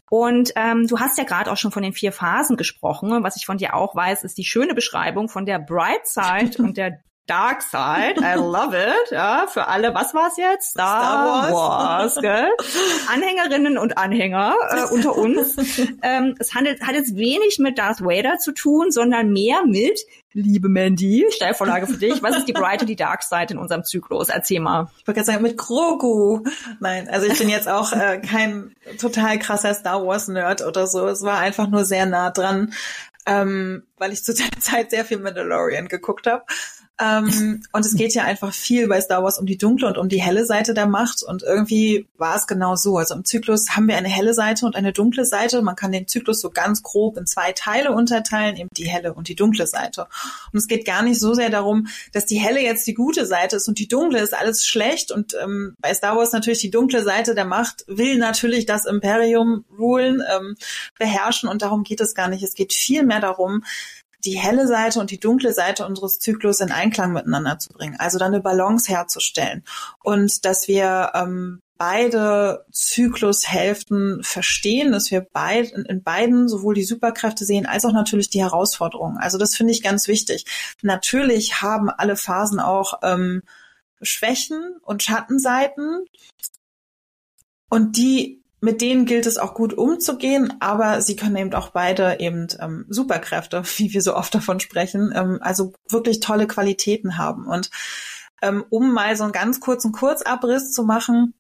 Und 0.10 0.54
ähm, 0.56 0.88
du 0.88 1.00
hast 1.00 1.18
ja 1.18 1.26
gerade 1.26 1.52
auch 1.52 1.58
schon 1.58 1.72
von 1.72 1.84
den 1.84 1.94
vier 1.94 2.14
Phasen 2.14 2.56
gesprochen. 2.56 3.24
Was 3.24 3.36
ich 3.36 3.46
von 3.46 3.58
dir 3.58 3.76
auch 3.76 3.96
weiß, 3.96 4.24
ist 4.24 4.38
die 4.38 4.46
schöne 4.46 4.74
Beschreibung 4.74 5.28
von 5.28 5.46
der 5.46 5.60
Bright 5.60 6.08
Side 6.08 6.52
und 6.64 6.78
der 6.78 7.04
Dark 7.32 7.62
Side. 7.62 8.16
I 8.20 8.36
love 8.36 8.76
it. 8.76 9.12
Ja, 9.12 9.48
für 9.48 9.70
alle, 9.70 9.96
was 9.96 10.14
war's 10.14 10.36
jetzt? 10.36 10.72
Star, 10.72 11.02
Star 11.02 11.26
Wars. 11.26 11.54
Wars 11.54 12.16
gell? 12.16 12.50
Anhängerinnen 13.08 13.78
und 13.78 13.98
Anhänger 13.98 14.54
äh, 14.70 14.94
unter 14.94 15.16
uns. 15.16 15.56
ähm, 16.02 16.36
es 16.40 16.54
handelt, 16.54 16.82
hat 16.82 16.96
jetzt 16.96 17.16
wenig 17.16 17.58
mit 17.60 17.78
Darth 17.78 18.02
Vader 18.02 18.38
zu 18.38 18.52
tun, 18.52 18.92
sondern 18.92 19.32
mehr 19.32 19.66
mit, 19.66 20.02
liebe 20.34 20.68
Mandy, 20.68 21.26
Steilvorlage 21.30 21.88
für 21.88 21.98
dich. 21.98 22.22
Was 22.22 22.36
ist 22.36 22.50
die 22.50 22.54
Bright 22.54 22.82
und 22.82 22.88
die 22.88 22.98
Dark 22.98 23.24
Side 23.24 23.48
in 23.52 23.58
unserem 23.58 23.86
Zyklus? 23.86 24.28
Erzähl 24.28 24.60
mal. 24.60 24.90
Ich 25.00 25.08
wollte 25.08 25.20
gerade 25.20 25.32
sagen, 25.32 25.44
mit 25.44 25.58
Grogu. 25.58 26.44
Nein, 26.82 27.08
also 27.08 27.28
ich 27.28 27.40
bin 27.40 27.48
jetzt 27.48 27.70
auch 27.70 27.94
äh, 27.94 28.20
kein 28.20 28.76
total 29.00 29.40
krasser 29.40 29.74
Star 29.74 30.06
Wars 30.06 30.28
Nerd 30.28 30.66
oder 30.66 30.86
so. 30.86 31.08
Es 31.08 31.22
war 31.24 31.38
einfach 31.38 31.70
nur 31.70 31.86
sehr 31.86 32.06
nah 32.06 32.30
dran, 32.30 32.74
ähm, 33.26 33.84
weil 33.98 34.12
ich 34.12 34.26
zu 34.26 34.34
der 34.34 34.52
Zeit 34.60 34.92
sehr 34.92 35.06
viel 35.06 35.20
Mandalorian 35.20 35.88
geguckt 35.88 36.28
habe. 36.28 36.44
Ähm, 37.02 37.64
und 37.72 37.86
es 37.86 37.96
geht 37.96 38.14
ja 38.14 38.24
einfach 38.24 38.54
viel 38.54 38.88
bei 38.88 39.02
Star 39.02 39.24
Wars 39.24 39.40
um 39.40 39.48
die 39.48 39.58
dunkle 39.58 39.88
und 39.88 39.98
um 39.98 40.08
die 40.08 40.22
helle 40.22 40.46
Seite 40.46 40.76
der 40.76 40.86
Macht. 40.86 41.24
Und 41.24 41.42
irgendwie 41.42 42.06
war 42.18 42.36
es 42.36 42.46
genau 42.46 42.76
so. 42.76 42.98
Also 42.98 43.16
im 43.16 43.26
Zyklus 43.26 43.70
haben 43.72 43.88
wir 43.88 43.98
eine 43.98 44.08
helle 44.08 44.36
Seite 44.36 44.68
und 44.68 44.76
eine 44.76 44.94
dunkle 44.94 45.26
Seite. 45.26 45.64
Man 45.64 45.76
kann 45.76 45.92
den 45.92 46.08
Zyklus 46.08 46.42
so 46.42 46.52
ganz 46.52 46.84
grob 46.84 47.18
in 47.18 47.26
zwei 47.26 47.54
Teile 47.54 47.92
unterteilen, 47.92 48.56
eben 48.56 48.70
die 48.78 48.88
helle 48.88 49.14
und 49.14 49.30
die 49.30 49.36
dunkle 49.36 49.66
Seite. 49.66 50.08
Und 50.54 50.60
es 50.60 50.68
geht 50.68 50.86
gar 50.86 51.02
nicht 51.02 51.20
so 51.20 51.34
sehr 51.34 51.50
darum, 51.50 51.88
dass 52.14 52.28
die 52.28 52.38
helle 52.38 52.62
jetzt 52.62 52.86
die 52.86 52.94
gute 52.94 53.26
Seite 53.26 53.56
ist 53.56 53.68
und 53.68 53.80
die 53.80 53.88
dunkle 53.88 54.20
ist 54.20 54.36
alles 54.36 54.68
schlecht. 54.68 55.12
Und 55.12 55.36
ähm, 55.42 55.74
bei 55.82 55.96
Star 55.96 56.16
Wars 56.16 56.34
natürlich 56.34 56.60
die 56.60 56.72
dunkle 56.72 57.04
Seite 57.04 57.34
der 57.34 57.46
Macht 57.46 57.84
will 57.88 58.18
natürlich 58.18 58.68
das 58.68 58.86
Imperium 58.86 59.66
rulen, 59.80 60.22
ähm, 60.36 60.56
beherrschen. 61.00 61.50
Und 61.50 61.64
darum 61.64 61.84
geht 61.84 62.00
es 62.00 62.14
gar 62.14 62.28
nicht. 62.28 62.44
Es 62.44 62.54
geht 62.54 62.74
viel 62.74 63.04
mehr 63.04 63.22
darum, 63.22 63.64
die 64.26 64.38
helle 64.38 64.68
Seite 64.68 65.00
und 65.00 65.12
die 65.12 65.20
dunkle 65.20 65.54
Seite 65.54 65.86
unseres 65.86 66.20
Zyklus 66.20 66.60
in 66.60 66.72
Einklang 66.72 67.14
miteinander 67.14 67.60
zu 67.60 67.70
bringen. 67.70 67.96
Also 68.00 68.18
dann 68.18 68.34
eine 68.34 68.42
Balance 68.42 68.92
herzustellen 68.92 69.64
und 70.04 70.46
dass 70.46 70.68
wir 70.68 71.12
ähm, 71.14 71.62
beide 71.82 72.64
Zyklushälften 72.72 74.24
verstehen, 74.24 74.92
dass 74.92 75.10
wir 75.10 75.22
beid, 75.22 75.72
in 75.72 76.04
beiden 76.04 76.48
sowohl 76.48 76.76
die 76.76 76.84
Superkräfte 76.84 77.44
sehen 77.44 77.66
als 77.66 77.86
auch 77.86 77.94
natürlich 77.94 78.30
die 78.30 78.44
Herausforderungen. 78.44 79.18
Also 79.18 79.40
das 79.40 79.56
finde 79.56 79.74
ich 79.74 79.82
ganz 79.82 80.08
wichtig. 80.08 80.46
Natürlich 80.84 81.64
haben 81.64 81.90
alle 81.90 82.16
Phasen 82.16 82.60
auch 82.60 83.00
ähm, 83.02 83.42
Schwächen 84.00 84.76
und 84.84 85.02
Schattenseiten 85.02 86.06
und 87.70 87.98
die 87.98 88.41
mit 88.62 88.80
denen 88.80 89.06
gilt 89.06 89.26
es 89.26 89.40
auch 89.40 89.56
gut 89.56 89.74
umzugehen, 89.74 90.54
aber 90.60 91.02
sie 91.02 91.16
können 91.16 91.36
eben 91.36 91.54
auch 91.54 91.70
beide 91.70 92.20
eben 92.20 92.48
ähm, 92.60 92.86
Superkräfte, 92.88 93.64
wie 93.78 93.92
wir 93.94 94.02
so 94.02 94.16
oft 94.16 94.34
davon 94.34 94.60
sprechen, 94.60 95.12
ähm, 95.14 95.40
also 95.42 95.74
wirklich 95.90 96.20
tolle 96.20 96.48
Qualitäten 96.48 97.18
haben. 97.18 97.48
Und 97.48 97.72
ähm, 98.42 98.64
um 98.70 98.94
mal 98.94 99.16
so 99.18 99.24
einen 99.24 99.34
ganz 99.34 99.60
kurzen 99.60 99.92
Kurzabriss 99.92 100.72
zu 100.72 100.84
machen, 100.84 101.34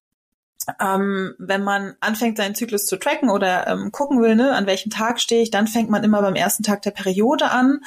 ähm, 0.79 1.33
wenn 1.39 1.63
man 1.63 1.95
anfängt, 1.99 2.37
seinen 2.37 2.55
Zyklus 2.55 2.85
zu 2.85 2.97
tracken 2.97 3.29
oder 3.29 3.67
ähm, 3.67 3.91
gucken 3.91 4.21
will, 4.21 4.35
ne, 4.35 4.53
an 4.53 4.65
welchem 4.65 4.91
Tag 4.91 5.19
stehe 5.19 5.41
ich, 5.41 5.51
dann 5.51 5.67
fängt 5.67 5.89
man 5.89 6.03
immer 6.03 6.21
beim 6.21 6.35
ersten 6.35 6.63
Tag 6.63 6.81
der 6.81 6.91
Periode 6.91 7.49
an. 7.49 7.81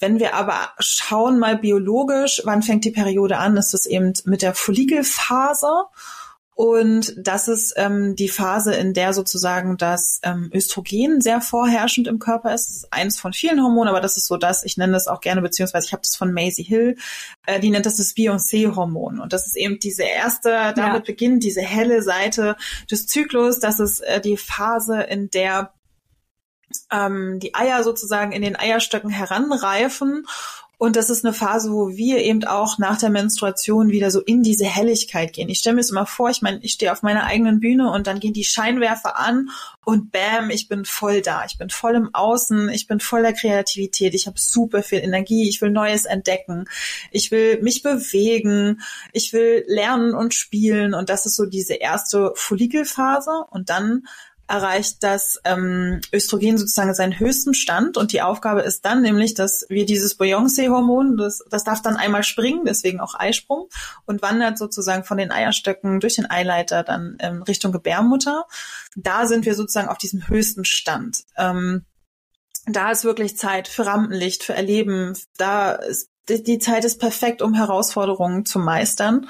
Wenn 0.00 0.18
wir 0.18 0.34
aber 0.34 0.72
schauen 0.78 1.38
mal 1.38 1.56
biologisch, 1.56 2.42
wann 2.44 2.62
fängt 2.62 2.84
die 2.84 2.90
Periode 2.90 3.38
an, 3.38 3.56
ist 3.56 3.74
es 3.74 3.86
eben 3.86 4.12
mit 4.24 4.42
der 4.42 4.54
Follikelphase. 4.54 5.84
Und 6.54 7.14
das 7.16 7.48
ist 7.48 7.74
ähm, 7.76 8.14
die 8.14 8.28
Phase, 8.28 8.74
in 8.74 8.94
der 8.94 9.12
sozusagen 9.12 9.76
das 9.76 10.20
ähm, 10.22 10.50
Östrogen 10.54 11.20
sehr 11.20 11.40
vorherrschend 11.40 12.06
im 12.06 12.20
Körper 12.20 12.54
ist. 12.54 12.68
Das 12.68 12.76
ist 12.76 12.92
eins 12.92 13.18
von 13.18 13.32
vielen 13.32 13.60
Hormonen, 13.60 13.88
aber 13.88 14.00
das 14.00 14.16
ist 14.16 14.26
so 14.26 14.36
das, 14.36 14.64
ich 14.64 14.76
nenne 14.76 14.92
das 14.92 15.08
auch 15.08 15.20
gerne, 15.20 15.42
beziehungsweise 15.42 15.86
ich 15.86 15.92
habe 15.92 16.02
das 16.02 16.14
von 16.14 16.32
Maisie 16.32 16.62
Hill, 16.62 16.96
äh, 17.46 17.58
die 17.58 17.70
nennt 17.70 17.86
das 17.86 17.96
das 17.96 18.14
Beyoncé-Hormon. 18.14 19.18
Und 19.18 19.32
das 19.32 19.46
ist 19.46 19.56
eben 19.56 19.80
diese 19.80 20.04
erste, 20.04 20.50
damit 20.76 20.76
ja. 20.76 20.98
beginnt 21.00 21.42
diese 21.42 21.62
helle 21.62 22.02
Seite 22.02 22.54
des 22.88 23.08
Zyklus. 23.08 23.58
Das 23.58 23.80
ist 23.80 23.98
äh, 24.00 24.20
die 24.20 24.36
Phase, 24.36 25.00
in 25.02 25.30
der 25.30 25.72
ähm, 26.92 27.40
die 27.40 27.54
Eier 27.54 27.82
sozusagen 27.82 28.30
in 28.30 28.42
den 28.42 28.56
Eierstöcken 28.56 29.10
heranreifen 29.10 30.24
und 30.76 30.96
das 30.96 31.08
ist 31.08 31.24
eine 31.24 31.32
Phase, 31.32 31.72
wo 31.72 31.96
wir 31.96 32.18
eben 32.18 32.44
auch 32.44 32.78
nach 32.78 32.98
der 32.98 33.10
Menstruation 33.10 33.90
wieder 33.90 34.10
so 34.10 34.20
in 34.20 34.42
diese 34.42 34.64
Helligkeit 34.64 35.32
gehen. 35.32 35.48
Ich 35.48 35.58
stelle 35.58 35.74
mir 35.74 35.80
das 35.80 35.90
immer 35.90 36.06
vor, 36.06 36.30
ich 36.30 36.42
meine, 36.42 36.58
ich 36.62 36.72
stehe 36.72 36.92
auf 36.92 37.02
meiner 37.02 37.24
eigenen 37.24 37.60
Bühne 37.60 37.90
und 37.90 38.06
dann 38.06 38.20
gehen 38.20 38.32
die 38.32 38.44
Scheinwerfer 38.44 39.18
an 39.18 39.50
und 39.84 40.10
bam, 40.10 40.50
ich 40.50 40.68
bin 40.68 40.84
voll 40.84 41.22
da. 41.22 41.44
Ich 41.44 41.58
bin 41.58 41.70
voll 41.70 41.94
im 41.94 42.14
Außen, 42.14 42.68
ich 42.70 42.86
bin 42.86 43.00
voller 43.00 43.32
Kreativität, 43.32 44.14
ich 44.14 44.26
habe 44.26 44.38
super 44.38 44.82
viel 44.82 44.98
Energie, 44.98 45.48
ich 45.48 45.60
will 45.60 45.70
Neues 45.70 46.06
entdecken, 46.06 46.66
ich 47.10 47.30
will 47.30 47.62
mich 47.62 47.82
bewegen, 47.82 48.80
ich 49.12 49.32
will 49.32 49.64
lernen 49.68 50.14
und 50.14 50.34
spielen. 50.34 50.94
Und 50.94 51.08
das 51.08 51.24
ist 51.26 51.36
so 51.36 51.46
diese 51.46 51.74
erste 51.74 52.32
Follikelphase. 52.34 53.44
Und 53.50 53.70
dann 53.70 54.04
erreicht 54.46 55.02
das 55.02 55.40
ähm, 55.44 56.00
Östrogen 56.12 56.58
sozusagen 56.58 56.94
seinen 56.94 57.18
höchsten 57.18 57.54
Stand 57.54 57.96
und 57.96 58.12
die 58.12 58.22
Aufgabe 58.22 58.62
ist 58.62 58.84
dann 58.84 59.02
nämlich, 59.02 59.34
dass 59.34 59.64
wir 59.68 59.86
dieses 59.86 60.18
Beyoncé-Hormon, 60.18 61.16
das, 61.16 61.42
das 61.50 61.64
darf 61.64 61.82
dann 61.82 61.96
einmal 61.96 62.22
springen, 62.22 62.64
deswegen 62.64 63.00
auch 63.00 63.14
Eisprung 63.14 63.68
und 64.04 64.22
wandert 64.22 64.58
sozusagen 64.58 65.04
von 65.04 65.18
den 65.18 65.32
Eierstöcken 65.32 66.00
durch 66.00 66.16
den 66.16 66.30
Eileiter 66.30 66.82
dann 66.82 67.16
ähm, 67.20 67.42
Richtung 67.42 67.72
Gebärmutter. 67.72 68.46
Da 68.96 69.26
sind 69.26 69.46
wir 69.46 69.54
sozusagen 69.54 69.88
auf 69.88 69.98
diesem 69.98 70.28
höchsten 70.28 70.64
Stand. 70.64 71.24
Ähm, 71.36 71.84
da 72.66 72.90
ist 72.90 73.04
wirklich 73.04 73.36
Zeit 73.36 73.68
für 73.68 73.86
Rampenlicht, 73.86 74.42
für 74.42 74.54
Erleben. 74.54 75.16
Da 75.36 75.72
ist 75.72 76.10
die 76.28 76.58
Zeit 76.58 76.84
ist 76.84 76.98
perfekt, 77.00 77.42
um 77.42 77.52
Herausforderungen 77.52 78.46
zu 78.46 78.58
meistern. 78.58 79.28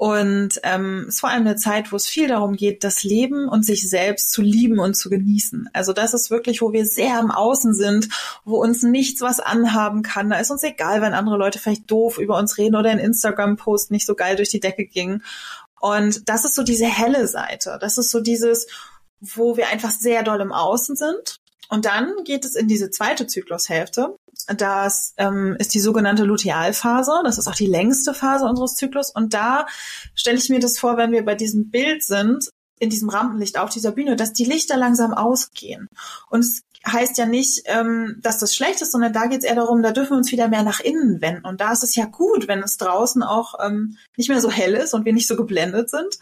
Und 0.00 0.60
ähm, 0.62 1.04
es 1.08 1.16
ist 1.16 1.20
vor 1.20 1.28
allem 1.28 1.46
eine 1.46 1.56
Zeit, 1.56 1.92
wo 1.92 1.96
es 1.96 2.08
viel 2.08 2.26
darum 2.26 2.56
geht, 2.56 2.84
das 2.84 3.04
Leben 3.04 3.46
und 3.46 3.66
sich 3.66 3.86
selbst 3.86 4.32
zu 4.32 4.40
lieben 4.40 4.78
und 4.78 4.94
zu 4.94 5.10
genießen. 5.10 5.68
Also 5.74 5.92
das 5.92 6.14
ist 6.14 6.30
wirklich, 6.30 6.62
wo 6.62 6.72
wir 6.72 6.86
sehr 6.86 7.18
am 7.18 7.30
Außen 7.30 7.74
sind, 7.74 8.08
wo 8.46 8.62
uns 8.62 8.82
nichts 8.82 9.20
was 9.20 9.40
anhaben 9.40 10.02
kann. 10.02 10.30
Da 10.30 10.38
ist 10.38 10.50
uns 10.50 10.62
egal, 10.62 11.02
wenn 11.02 11.12
andere 11.12 11.36
Leute 11.36 11.58
vielleicht 11.58 11.90
doof 11.90 12.16
über 12.16 12.38
uns 12.38 12.56
reden 12.56 12.76
oder 12.76 12.88
ein 12.88 12.98
Instagram-Post 12.98 13.90
nicht 13.90 14.06
so 14.06 14.14
geil 14.14 14.36
durch 14.36 14.48
die 14.48 14.60
Decke 14.60 14.86
ging. 14.86 15.22
Und 15.82 16.30
das 16.30 16.46
ist 16.46 16.54
so 16.54 16.62
diese 16.62 16.86
helle 16.86 17.28
Seite. 17.28 17.76
Das 17.78 17.98
ist 17.98 18.10
so 18.10 18.20
dieses, 18.20 18.68
wo 19.20 19.58
wir 19.58 19.68
einfach 19.68 19.90
sehr 19.90 20.22
doll 20.22 20.40
im 20.40 20.52
Außen 20.52 20.96
sind. 20.96 21.40
Und 21.68 21.84
dann 21.84 22.24
geht 22.24 22.46
es 22.46 22.54
in 22.54 22.68
diese 22.68 22.90
zweite 22.90 23.26
Zyklushälfte, 23.26 24.16
das 24.46 25.14
ähm, 25.16 25.56
ist 25.58 25.74
die 25.74 25.80
sogenannte 25.80 26.24
Lutealphase. 26.24 27.12
Das 27.24 27.38
ist 27.38 27.48
auch 27.48 27.54
die 27.54 27.66
längste 27.66 28.14
Phase 28.14 28.46
unseres 28.46 28.76
Zyklus. 28.76 29.10
Und 29.10 29.34
da 29.34 29.66
stelle 30.14 30.38
ich 30.38 30.48
mir 30.48 30.60
das 30.60 30.78
vor, 30.78 30.96
wenn 30.96 31.12
wir 31.12 31.24
bei 31.24 31.34
diesem 31.34 31.70
Bild 31.70 32.02
sind, 32.02 32.50
in 32.78 32.90
diesem 32.90 33.10
Rampenlicht 33.10 33.58
auf 33.58 33.70
dieser 33.70 33.92
Bühne, 33.92 34.16
dass 34.16 34.32
die 34.32 34.44
Lichter 34.44 34.76
langsam 34.76 35.12
ausgehen. 35.12 35.86
Und 36.30 36.40
es 36.40 36.62
heißt 36.86 37.18
ja 37.18 37.26
nicht, 37.26 37.62
ähm, 37.66 38.16
dass 38.22 38.38
das 38.38 38.54
schlecht 38.54 38.80
ist, 38.80 38.92
sondern 38.92 39.12
da 39.12 39.26
geht 39.26 39.40
es 39.40 39.44
eher 39.44 39.56
darum, 39.56 39.82
da 39.82 39.92
dürfen 39.92 40.12
wir 40.12 40.16
uns 40.16 40.32
wieder 40.32 40.48
mehr 40.48 40.62
nach 40.62 40.80
innen 40.80 41.20
wenden. 41.20 41.44
Und 41.44 41.60
da 41.60 41.72
ist 41.72 41.84
es 41.84 41.94
ja 41.94 42.06
gut, 42.06 42.48
wenn 42.48 42.62
es 42.62 42.78
draußen 42.78 43.22
auch 43.22 43.54
ähm, 43.64 43.98
nicht 44.16 44.30
mehr 44.30 44.40
so 44.40 44.50
hell 44.50 44.74
ist 44.74 44.94
und 44.94 45.04
wir 45.04 45.12
nicht 45.12 45.28
so 45.28 45.36
geblendet 45.36 45.90
sind 45.90 46.18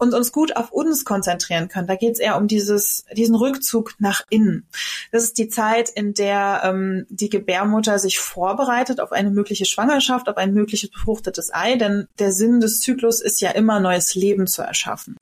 und 0.00 0.14
uns 0.14 0.32
gut 0.32 0.56
auf 0.56 0.72
uns 0.72 1.04
konzentrieren 1.04 1.68
können. 1.68 1.86
Da 1.86 1.94
geht 1.94 2.14
es 2.14 2.18
eher 2.18 2.38
um 2.38 2.48
dieses, 2.48 3.04
diesen 3.12 3.34
Rückzug 3.34 3.94
nach 3.98 4.22
innen. 4.30 4.66
Das 5.12 5.24
ist 5.24 5.36
die 5.36 5.48
Zeit, 5.48 5.90
in 5.90 6.14
der 6.14 6.62
ähm, 6.64 7.06
die 7.10 7.28
Gebärmutter 7.28 7.98
sich 7.98 8.18
vorbereitet 8.18 8.98
auf 8.98 9.12
eine 9.12 9.30
mögliche 9.30 9.66
Schwangerschaft, 9.66 10.28
auf 10.28 10.38
ein 10.38 10.54
mögliches 10.54 10.90
befruchtetes 10.90 11.52
Ei, 11.52 11.76
denn 11.76 12.08
der 12.18 12.32
Sinn 12.32 12.60
des 12.60 12.80
Zyklus 12.80 13.20
ist 13.20 13.42
ja 13.42 13.50
immer 13.50 13.78
neues 13.78 14.14
Leben 14.14 14.46
zu 14.46 14.62
erschaffen. 14.62 15.16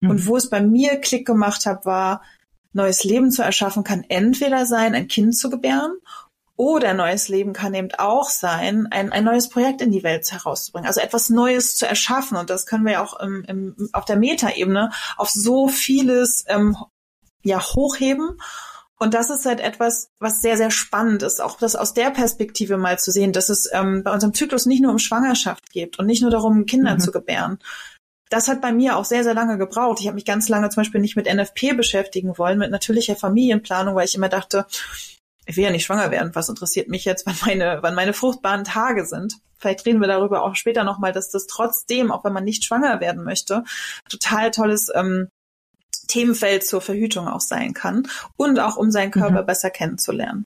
Mhm. 0.00 0.10
Und 0.10 0.26
wo 0.26 0.36
es 0.36 0.48
bei 0.48 0.62
mir 0.62 0.96
Klick 0.96 1.26
gemacht 1.26 1.66
hat, 1.66 1.84
war, 1.84 2.22
neues 2.72 3.04
Leben 3.04 3.30
zu 3.30 3.42
erschaffen 3.42 3.84
kann 3.84 4.04
entweder 4.08 4.66
sein, 4.66 4.94
ein 4.94 5.08
Kind 5.08 5.36
zu 5.36 5.50
gebären 5.50 5.92
oder 6.56 6.94
neues 6.94 7.28
Leben 7.28 7.52
kann 7.52 7.74
eben 7.74 7.92
auch 7.98 8.30
sein, 8.30 8.88
ein, 8.90 9.12
ein 9.12 9.24
neues 9.24 9.48
Projekt 9.48 9.82
in 9.82 9.92
die 9.92 10.02
Welt 10.02 10.30
herauszubringen, 10.30 10.86
also 10.86 11.00
etwas 11.00 11.28
Neues 11.28 11.76
zu 11.76 11.86
erschaffen. 11.86 12.36
Und 12.36 12.50
das 12.50 12.66
können 12.66 12.84
wir 12.84 12.94
ja 12.94 13.04
auch 13.04 13.20
im, 13.20 13.44
im, 13.44 13.88
auf 13.92 14.06
der 14.06 14.16
Metaebene 14.16 14.90
auf 15.16 15.30
so 15.30 15.68
vieles 15.68 16.44
ähm, 16.48 16.76
ja 17.42 17.60
hochheben. 17.62 18.38
Und 18.98 19.12
das 19.12 19.28
ist 19.28 19.44
halt 19.44 19.60
etwas, 19.60 20.08
was 20.18 20.40
sehr, 20.40 20.56
sehr 20.56 20.70
spannend 20.70 21.22
ist, 21.22 21.42
auch 21.42 21.58
das 21.58 21.76
aus 21.76 21.92
der 21.92 22.10
Perspektive 22.10 22.78
mal 22.78 22.98
zu 22.98 23.10
sehen, 23.10 23.32
dass 23.32 23.50
es 23.50 23.68
ähm, 23.72 24.02
bei 24.02 24.10
unserem 24.10 24.32
Zyklus 24.32 24.64
nicht 24.64 24.82
nur 24.82 24.92
um 24.92 24.98
Schwangerschaft 24.98 25.70
geht 25.70 25.98
und 25.98 26.06
nicht 26.06 26.22
nur 26.22 26.30
darum, 26.30 26.64
Kinder 26.64 26.94
mhm. 26.94 27.00
zu 27.00 27.12
gebären, 27.12 27.58
das 28.28 28.48
hat 28.48 28.60
bei 28.60 28.72
mir 28.72 28.96
auch 28.96 29.04
sehr, 29.04 29.22
sehr 29.22 29.34
lange 29.34 29.58
gebraucht. 29.58 30.00
Ich 30.00 30.06
habe 30.06 30.16
mich 30.16 30.24
ganz 30.24 30.48
lange 30.48 30.68
zum 30.70 30.80
Beispiel 30.80 31.00
nicht 31.00 31.16
mit 31.16 31.32
NFP 31.32 31.74
beschäftigen 31.76 32.38
wollen, 32.38 32.58
mit 32.58 32.70
natürlicher 32.70 33.14
Familienplanung, 33.14 33.94
weil 33.94 34.06
ich 34.06 34.14
immer 34.14 34.28
dachte, 34.28 34.66
ich 35.46 35.56
will 35.56 35.64
ja 35.64 35.70
nicht 35.70 35.84
schwanger 35.84 36.10
werden. 36.10 36.34
Was 36.34 36.48
interessiert 36.48 36.88
mich 36.88 37.04
jetzt, 37.04 37.26
wann 37.26 37.36
meine, 37.44 37.78
wann 37.80 37.94
meine 37.94 38.12
fruchtbaren 38.12 38.64
Tage 38.64 39.06
sind? 39.06 39.38
Vielleicht 39.58 39.86
reden 39.86 40.00
wir 40.00 40.08
darüber 40.08 40.42
auch 40.42 40.54
später 40.54 40.84
nochmal, 40.84 41.12
dass 41.12 41.30
das 41.30 41.46
trotzdem, 41.46 42.12
auch 42.12 42.24
wenn 42.24 42.32
man 42.32 42.44
nicht 42.44 42.64
schwanger 42.64 43.00
werden 43.00 43.24
möchte, 43.24 43.64
total 44.10 44.50
tolles 44.50 44.90
ähm, 44.94 45.28
Themenfeld 46.08 46.66
zur 46.66 46.80
Verhütung 46.80 47.26
auch 47.26 47.40
sein 47.40 47.72
kann 47.72 48.06
und 48.36 48.58
auch 48.60 48.76
um 48.76 48.90
seinen 48.90 49.10
Körper 49.10 49.42
mhm. 49.42 49.46
besser 49.46 49.70
kennenzulernen. 49.70 50.44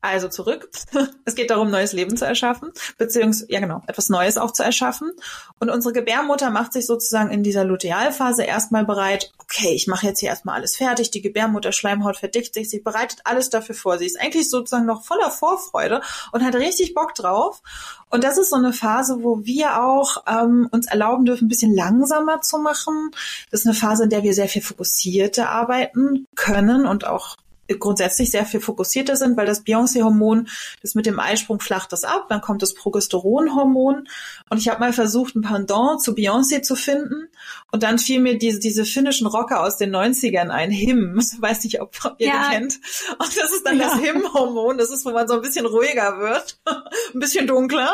Also 0.00 0.28
zurück. 0.28 0.70
Es 1.24 1.34
geht 1.34 1.50
darum, 1.50 1.70
neues 1.70 1.92
Leben 1.92 2.16
zu 2.16 2.24
erschaffen, 2.24 2.72
beziehungsweise, 2.96 3.52
ja 3.52 3.60
genau, 3.60 3.82
etwas 3.86 4.08
Neues 4.08 4.38
auch 4.38 4.50
zu 4.50 4.62
erschaffen. 4.62 5.12
Und 5.58 5.68
unsere 5.68 5.92
Gebärmutter 5.92 6.48
macht 6.48 6.72
sich 6.72 6.86
sozusagen 6.86 7.30
in 7.30 7.42
dieser 7.42 7.64
Lutealphase 7.64 8.44
erstmal 8.44 8.86
bereit, 8.86 9.30
okay, 9.38 9.74
ich 9.74 9.88
mache 9.88 10.06
jetzt 10.06 10.20
hier 10.20 10.30
erstmal 10.30 10.54
alles 10.54 10.76
fertig, 10.76 11.10
die 11.10 11.20
Gebärmutter-Schleimhaut 11.20 12.16
verdichtet 12.16 12.54
sich, 12.54 12.70
sie 12.70 12.80
bereitet 12.80 13.20
alles 13.24 13.50
dafür 13.50 13.74
vor. 13.74 13.98
Sie 13.98 14.06
ist 14.06 14.18
eigentlich 14.18 14.48
sozusagen 14.48 14.86
noch 14.86 15.04
voller 15.04 15.30
Vorfreude 15.30 16.00
und 16.32 16.42
hat 16.42 16.54
richtig 16.54 16.94
Bock 16.94 17.14
drauf. 17.14 17.60
Und 18.08 18.24
das 18.24 18.38
ist 18.38 18.50
so 18.50 18.56
eine 18.56 18.72
Phase, 18.72 19.22
wo 19.22 19.44
wir 19.44 19.82
auch 19.82 20.24
ähm, 20.26 20.68
uns 20.72 20.86
erlauben 20.86 21.26
dürfen, 21.26 21.44
ein 21.44 21.48
bisschen 21.48 21.74
langsamer 21.74 22.40
zu 22.40 22.58
machen. 22.58 23.10
Das 23.50 23.60
ist 23.60 23.66
eine 23.66 23.74
Phase, 23.74 24.04
in 24.04 24.10
der 24.10 24.22
wir 24.22 24.32
sehr 24.32 24.48
viel 24.48 24.62
fokussierter 24.62 25.50
arbeiten 25.50 26.26
können 26.34 26.86
und 26.86 27.06
auch 27.06 27.36
grundsätzlich 27.78 28.30
sehr 28.30 28.46
viel 28.46 28.60
fokussierter 28.60 29.16
sind, 29.16 29.36
weil 29.36 29.46
das 29.46 29.64
Beyoncé-Hormon, 29.64 30.48
das 30.82 30.94
mit 30.94 31.06
dem 31.06 31.20
Eisprung 31.20 31.60
flacht 31.60 31.92
das 31.92 32.04
ab, 32.04 32.26
dann 32.28 32.40
kommt 32.40 32.62
das 32.62 32.74
Progesteronhormon. 32.74 34.08
Und 34.48 34.58
ich 34.58 34.68
habe 34.68 34.80
mal 34.80 34.92
versucht, 34.92 35.36
ein 35.36 35.42
Pendant 35.42 36.02
zu 36.02 36.12
Beyoncé 36.12 36.62
zu 36.62 36.76
finden. 36.76 37.28
Und 37.70 37.82
dann 37.82 37.98
fiel 37.98 38.20
mir 38.20 38.38
diese, 38.38 38.58
diese 38.58 38.84
finnischen 38.84 39.26
Rocker 39.26 39.62
aus 39.62 39.76
den 39.76 39.94
90ern 39.94 40.48
ein, 40.48 40.70
Him, 40.70 41.16
weiß 41.40 41.64
nicht, 41.64 41.80
ob 41.80 41.94
ihr 42.18 42.28
ja. 42.28 42.50
kennt. 42.50 42.80
Und 43.18 43.36
das 43.36 43.52
ist 43.52 43.66
dann 43.66 43.78
ja. 43.78 43.90
das 43.90 44.00
Him-Hormon, 44.00 44.78
das 44.78 44.90
ist, 44.90 45.04
wo 45.04 45.10
man 45.10 45.28
so 45.28 45.34
ein 45.34 45.42
bisschen 45.42 45.66
ruhiger 45.66 46.18
wird, 46.18 46.58
ein 47.14 47.20
bisschen 47.20 47.46
dunkler. 47.46 47.92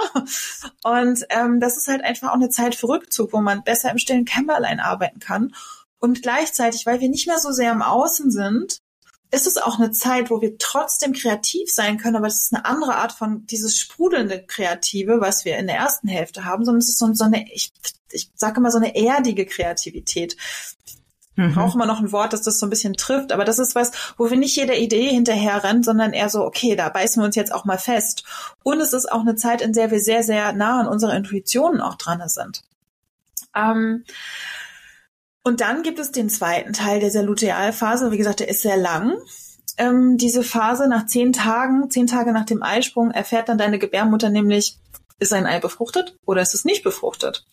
Und 0.85 1.25
ähm, 1.31 1.61
das 1.61 1.77
ist 1.77 1.89
halt 1.89 2.05
einfach 2.05 2.31
auch 2.31 2.35
eine 2.35 2.51
Zeit 2.51 2.75
für 2.75 2.89
Rückzug, 2.89 3.33
wo 3.33 3.41
man 3.41 3.65
besser 3.65 3.91
im 3.91 3.99
stillen 3.99 4.25
Kämmerlein 4.25 4.81
arbeiten 4.81 5.19
kann. 5.19 5.53
Und 5.99 6.23
gleichzeitig, 6.23 6.85
weil 6.85 7.01
wir 7.01 7.09
nicht 7.09 7.27
mehr 7.27 7.39
so 7.39 7.51
sehr 7.51 7.73
im 7.73 7.81
Außen 7.81 8.31
sind, 8.31 8.83
ist 9.35 9.47
es 9.47 9.57
auch 9.57 9.79
eine 9.79 9.91
Zeit, 9.91 10.31
wo 10.31 10.41
wir 10.41 10.57
trotzdem 10.59 11.13
kreativ 11.13 11.71
sein 11.71 11.99
können, 11.99 12.17
aber 12.17 12.27
es 12.27 12.45
ist 12.45 12.55
eine 12.55 12.65
andere 12.65 12.97
Art 12.97 13.13
von 13.13 13.47
dieses 13.47 13.79
sprudelnde 13.79 14.45
Kreative, 14.47 15.21
was 15.21 15.45
wir 15.45 15.59
in 15.59 15.67
der 15.67 15.77
ersten 15.77 16.09
Hälfte 16.09 16.45
haben, 16.45 16.65
sondern 16.65 16.81
es 16.81 16.89
ist 16.89 16.99
so, 16.99 17.13
so 17.13 17.25
eine, 17.25 17.53
ich, 17.53 17.73
ich 18.13 18.31
sage 18.35 18.59
immer 18.59 18.71
so 18.71 18.79
eine 18.79 18.97
erdige 18.97 19.47
Kreativität. 19.47 20.37
Mhm. 21.37 21.55
Brauchen 21.55 21.79
wir 21.79 21.87
noch 21.87 22.01
ein 22.01 22.13
Wort, 22.13 22.33
dass 22.33 22.43
das 22.43 22.59
so 22.59 22.67
ein 22.67 22.71
bisschen 22.71 22.95
trifft, 22.95 23.33
aber 23.33 23.45
das 23.45 23.59
ist 23.59 23.75
was, 23.75 23.91
wo 24.17 24.31
wir 24.31 24.37
nicht 24.37 24.57
jeder 24.57 24.77
Idee 24.77 25.09
hinterher 25.09 25.65
rennen, 25.65 25.83
sondern 25.83 26.13
eher 26.13 26.29
so, 26.29 26.45
okay, 26.45 26.77
da 26.77 26.89
beißen 26.89 27.21
wir 27.21 27.27
uns 27.27 27.35
jetzt 27.35 27.53
auch 27.53 27.65
mal 27.65 27.79
fest. 27.79 28.25
Und 28.63 28.81
es 28.81 28.93
ist 28.93 29.11
auch 29.11 29.21
eine 29.21 29.35
Zeit, 29.35 29.61
in 29.61 29.73
der 29.73 29.91
wir 29.91 30.01
sehr, 30.01 30.23
sehr 30.23 30.53
nah 30.53 30.81
an 30.81 30.87
unserer 30.87 31.17
Intuitionen 31.17 31.81
auch 31.81 31.97
dran 31.97 32.23
sind. 32.29 32.63
Ähm, 33.57 34.05
und 35.45 35.61
dann 35.61 35.83
gibt 35.83 35.99
es 35.99 36.11
den 36.11 36.31
zweiten 36.31 36.73
Teil 36.73 37.01
dieser 37.01 37.23
Lutealphase. 37.23 38.11
Wie 38.11 38.17
gesagt, 38.17 38.41
der 38.41 38.49
ist 38.49 38.63
sehr 38.63 38.79
lang. 38.79 39.19
Ähm, 39.77 40.17
diese 40.17 40.43
Phase 40.43 40.89
nach 40.89 41.07
zehn 41.07 41.33
Tagen, 41.35 41.91
zehn 41.91 42.07
Tage 42.07 42.33
nach 42.33 42.47
dem 42.47 42.63
Eisprung, 42.63 43.11
erfährt 43.11 43.51
dann 43.51 43.59
deine 43.59 43.79
Gebärmutter 43.79 44.31
nämlich, 44.31 44.79
ist 45.19 45.33
ein 45.35 45.47
Ei 45.47 45.61
befruchtet 45.61 46.17
oder 46.25 46.41
ist 46.41 46.55
es 46.55 46.65
nicht 46.65 46.83
befruchtet? 46.83 47.47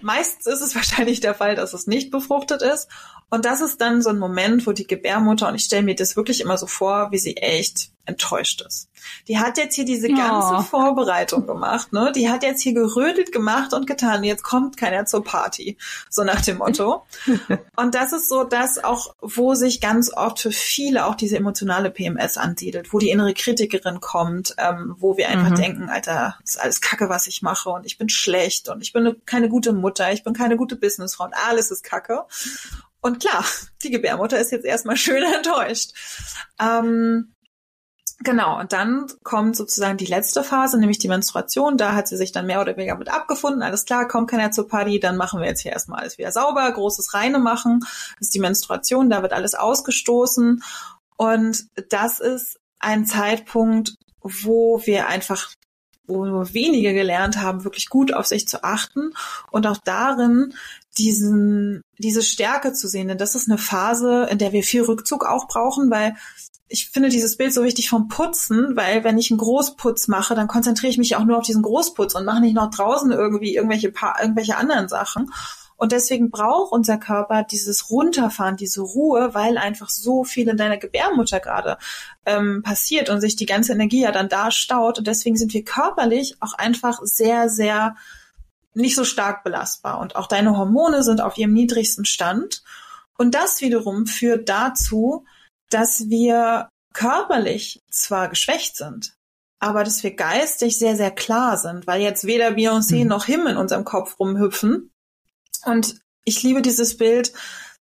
Meistens 0.00 0.46
ist 0.46 0.62
es 0.62 0.74
wahrscheinlich 0.74 1.20
der 1.20 1.34
Fall, 1.34 1.54
dass 1.54 1.74
es 1.74 1.86
nicht 1.86 2.10
befruchtet 2.10 2.62
ist. 2.62 2.88
Und 3.30 3.44
das 3.44 3.60
ist 3.60 3.80
dann 3.80 4.02
so 4.02 4.10
ein 4.10 4.18
Moment, 4.18 4.66
wo 4.66 4.72
die 4.72 4.86
Gebärmutter, 4.86 5.48
und 5.48 5.54
ich 5.54 5.64
stelle 5.64 5.82
mir 5.82 5.94
das 5.94 6.16
wirklich 6.16 6.40
immer 6.40 6.56
so 6.56 6.66
vor, 6.66 7.12
wie 7.12 7.18
sie 7.18 7.36
echt 7.36 7.90
enttäuscht 8.08 8.62
ist. 8.62 8.88
Die 9.28 9.38
hat 9.38 9.58
jetzt 9.58 9.74
hier 9.74 9.84
diese 9.84 10.08
ganze 10.08 10.54
oh. 10.54 10.62
Vorbereitung 10.62 11.46
gemacht, 11.46 11.92
ne? 11.92 12.10
Die 12.14 12.30
hat 12.30 12.42
jetzt 12.42 12.62
hier 12.62 12.72
gerödelt 12.72 13.32
gemacht 13.32 13.74
und 13.74 13.86
getan. 13.86 14.24
Jetzt 14.24 14.42
kommt 14.42 14.76
keiner 14.76 15.04
zur 15.04 15.22
Party, 15.22 15.76
so 16.08 16.24
nach 16.24 16.40
dem 16.40 16.58
Motto. 16.58 17.04
und 17.76 17.94
das 17.94 18.12
ist 18.12 18.28
so 18.28 18.44
das 18.44 18.82
auch, 18.82 19.14
wo 19.20 19.54
sich 19.54 19.80
ganz 19.80 20.10
oft 20.12 20.40
für 20.40 20.50
viele 20.50 21.06
auch 21.06 21.14
diese 21.14 21.36
emotionale 21.36 21.90
PMS 21.90 22.38
ansiedelt, 22.38 22.92
wo 22.92 22.98
die 22.98 23.10
innere 23.10 23.34
Kritikerin 23.34 24.00
kommt, 24.00 24.54
ähm, 24.56 24.96
wo 24.98 25.18
wir 25.18 25.28
einfach 25.28 25.50
mhm. 25.50 25.56
denken, 25.56 25.88
Alter, 25.90 26.36
ist 26.42 26.58
alles 26.58 26.80
Kacke, 26.80 27.10
was 27.10 27.26
ich 27.26 27.42
mache 27.42 27.68
und 27.68 27.84
ich 27.84 27.98
bin 27.98 28.08
schlecht 28.08 28.68
und 28.70 28.80
ich 28.80 28.92
bin 28.92 29.20
keine 29.26 29.50
gute 29.50 29.72
Mutter, 29.72 30.12
ich 30.12 30.24
bin 30.24 30.32
keine 30.32 30.56
gute 30.56 30.76
Businessfrau 30.76 31.24
und 31.24 31.34
alles 31.34 31.70
ist 31.70 31.84
Kacke. 31.84 32.24
Und 33.00 33.20
klar, 33.20 33.44
die 33.82 33.90
Gebärmutter 33.90 34.38
ist 34.38 34.52
jetzt 34.52 34.64
erstmal 34.64 34.96
schön 34.96 35.22
enttäuscht. 35.34 35.92
Ähm, 36.60 37.34
Genau, 38.20 38.58
und 38.58 38.72
dann 38.72 39.06
kommt 39.22 39.54
sozusagen 39.54 39.96
die 39.96 40.06
letzte 40.06 40.42
Phase, 40.42 40.76
nämlich 40.78 40.98
die 40.98 41.06
Menstruation. 41.06 41.76
Da 41.76 41.94
hat 41.94 42.08
sie 42.08 42.16
sich 42.16 42.32
dann 42.32 42.46
mehr 42.46 42.60
oder 42.60 42.76
weniger 42.76 42.96
mit 42.96 43.08
abgefunden. 43.08 43.62
Alles 43.62 43.84
klar, 43.84 44.08
kommt 44.08 44.28
keiner 44.28 44.50
zur 44.50 44.66
Party, 44.66 44.98
dann 44.98 45.16
machen 45.16 45.40
wir 45.40 45.46
jetzt 45.46 45.60
hier 45.60 45.70
erstmal 45.70 46.00
alles 46.00 46.18
wieder 46.18 46.32
sauber, 46.32 46.70
großes 46.70 47.14
Reine 47.14 47.38
machen. 47.38 47.78
Das 48.18 48.22
ist 48.22 48.34
die 48.34 48.40
Menstruation, 48.40 49.08
da 49.08 49.22
wird 49.22 49.32
alles 49.32 49.54
ausgestoßen. 49.54 50.64
Und 51.16 51.66
das 51.90 52.18
ist 52.18 52.58
ein 52.80 53.06
Zeitpunkt, 53.06 53.94
wo 54.20 54.82
wir 54.84 55.06
einfach, 55.06 55.52
wo 56.08 56.24
nur 56.24 56.52
wenige 56.52 56.94
gelernt 56.94 57.36
haben, 57.36 57.62
wirklich 57.62 57.88
gut 57.88 58.12
auf 58.12 58.26
sich 58.26 58.48
zu 58.48 58.64
achten 58.64 59.12
und 59.52 59.64
auch 59.68 59.78
darin 59.84 60.54
diesen, 60.98 61.82
diese 61.98 62.22
Stärke 62.22 62.72
zu 62.72 62.88
sehen. 62.88 63.08
Denn 63.08 63.18
das 63.18 63.34
ist 63.34 63.48
eine 63.48 63.58
Phase, 63.58 64.28
in 64.30 64.38
der 64.38 64.52
wir 64.52 64.62
viel 64.62 64.82
Rückzug 64.82 65.24
auch 65.24 65.48
brauchen, 65.48 65.90
weil 65.90 66.16
ich 66.68 66.90
finde 66.90 67.08
dieses 67.08 67.36
Bild 67.36 67.52
so 67.52 67.64
wichtig 67.64 67.88
vom 67.88 68.08
Putzen, 68.08 68.76
weil 68.76 69.02
wenn 69.02 69.18
ich 69.18 69.30
einen 69.30 69.38
Großputz 69.38 70.08
mache, 70.08 70.34
dann 70.34 70.48
konzentriere 70.48 70.90
ich 70.90 70.98
mich 70.98 71.16
auch 71.16 71.24
nur 71.24 71.38
auf 71.38 71.44
diesen 71.44 71.62
Großputz 71.62 72.14
und 72.14 72.26
mache 72.26 72.40
nicht 72.40 72.54
noch 72.54 72.70
draußen 72.70 73.10
irgendwie 73.10 73.54
irgendwelche 73.54 73.90
paar, 73.90 74.20
irgendwelche 74.20 74.56
anderen 74.56 74.88
Sachen. 74.88 75.32
Und 75.76 75.92
deswegen 75.92 76.30
braucht 76.30 76.72
unser 76.72 76.98
Körper 76.98 77.44
dieses 77.44 77.88
Runterfahren, 77.88 78.56
diese 78.56 78.80
Ruhe, 78.80 79.32
weil 79.32 79.56
einfach 79.56 79.88
so 79.88 80.24
viel 80.24 80.48
in 80.48 80.56
deiner 80.56 80.76
Gebärmutter 80.76 81.38
gerade 81.38 81.78
ähm, 82.26 82.62
passiert 82.64 83.08
und 83.10 83.20
sich 83.20 83.36
die 83.36 83.46
ganze 83.46 83.72
Energie 83.72 84.02
ja 84.02 84.10
dann 84.10 84.28
da 84.28 84.50
staut. 84.50 84.98
Und 84.98 85.06
deswegen 85.06 85.36
sind 85.36 85.54
wir 85.54 85.64
körperlich 85.64 86.36
auch 86.40 86.54
einfach 86.54 86.98
sehr, 87.04 87.48
sehr 87.48 87.94
nicht 88.74 88.94
so 88.94 89.04
stark 89.04 89.44
belastbar. 89.44 89.98
Und 90.00 90.16
auch 90.16 90.26
deine 90.26 90.56
Hormone 90.56 91.02
sind 91.02 91.20
auf 91.20 91.36
ihrem 91.38 91.52
niedrigsten 91.52 92.04
Stand. 92.04 92.62
Und 93.16 93.34
das 93.34 93.60
wiederum 93.60 94.06
führt 94.06 94.48
dazu, 94.48 95.24
dass 95.70 96.08
wir 96.08 96.68
körperlich 96.92 97.82
zwar 97.90 98.28
geschwächt 98.28 98.76
sind, 98.76 99.14
aber 99.58 99.84
dass 99.84 100.02
wir 100.02 100.14
geistig 100.14 100.78
sehr, 100.78 100.96
sehr 100.96 101.10
klar 101.10 101.56
sind, 101.56 101.86
weil 101.86 102.00
jetzt 102.00 102.24
weder 102.24 102.50
Beyoncé 102.50 103.02
mhm. 103.02 103.08
noch 103.08 103.24
Him 103.24 103.46
in 103.46 103.56
unserem 103.56 103.84
Kopf 103.84 104.18
rumhüpfen. 104.18 104.90
Und 105.64 106.00
ich 106.24 106.42
liebe 106.42 106.62
dieses 106.62 106.96
Bild 106.96 107.32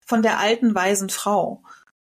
von 0.04 0.22
der 0.22 0.38
alten, 0.38 0.74
weisen 0.74 1.10
Frau. 1.10 1.62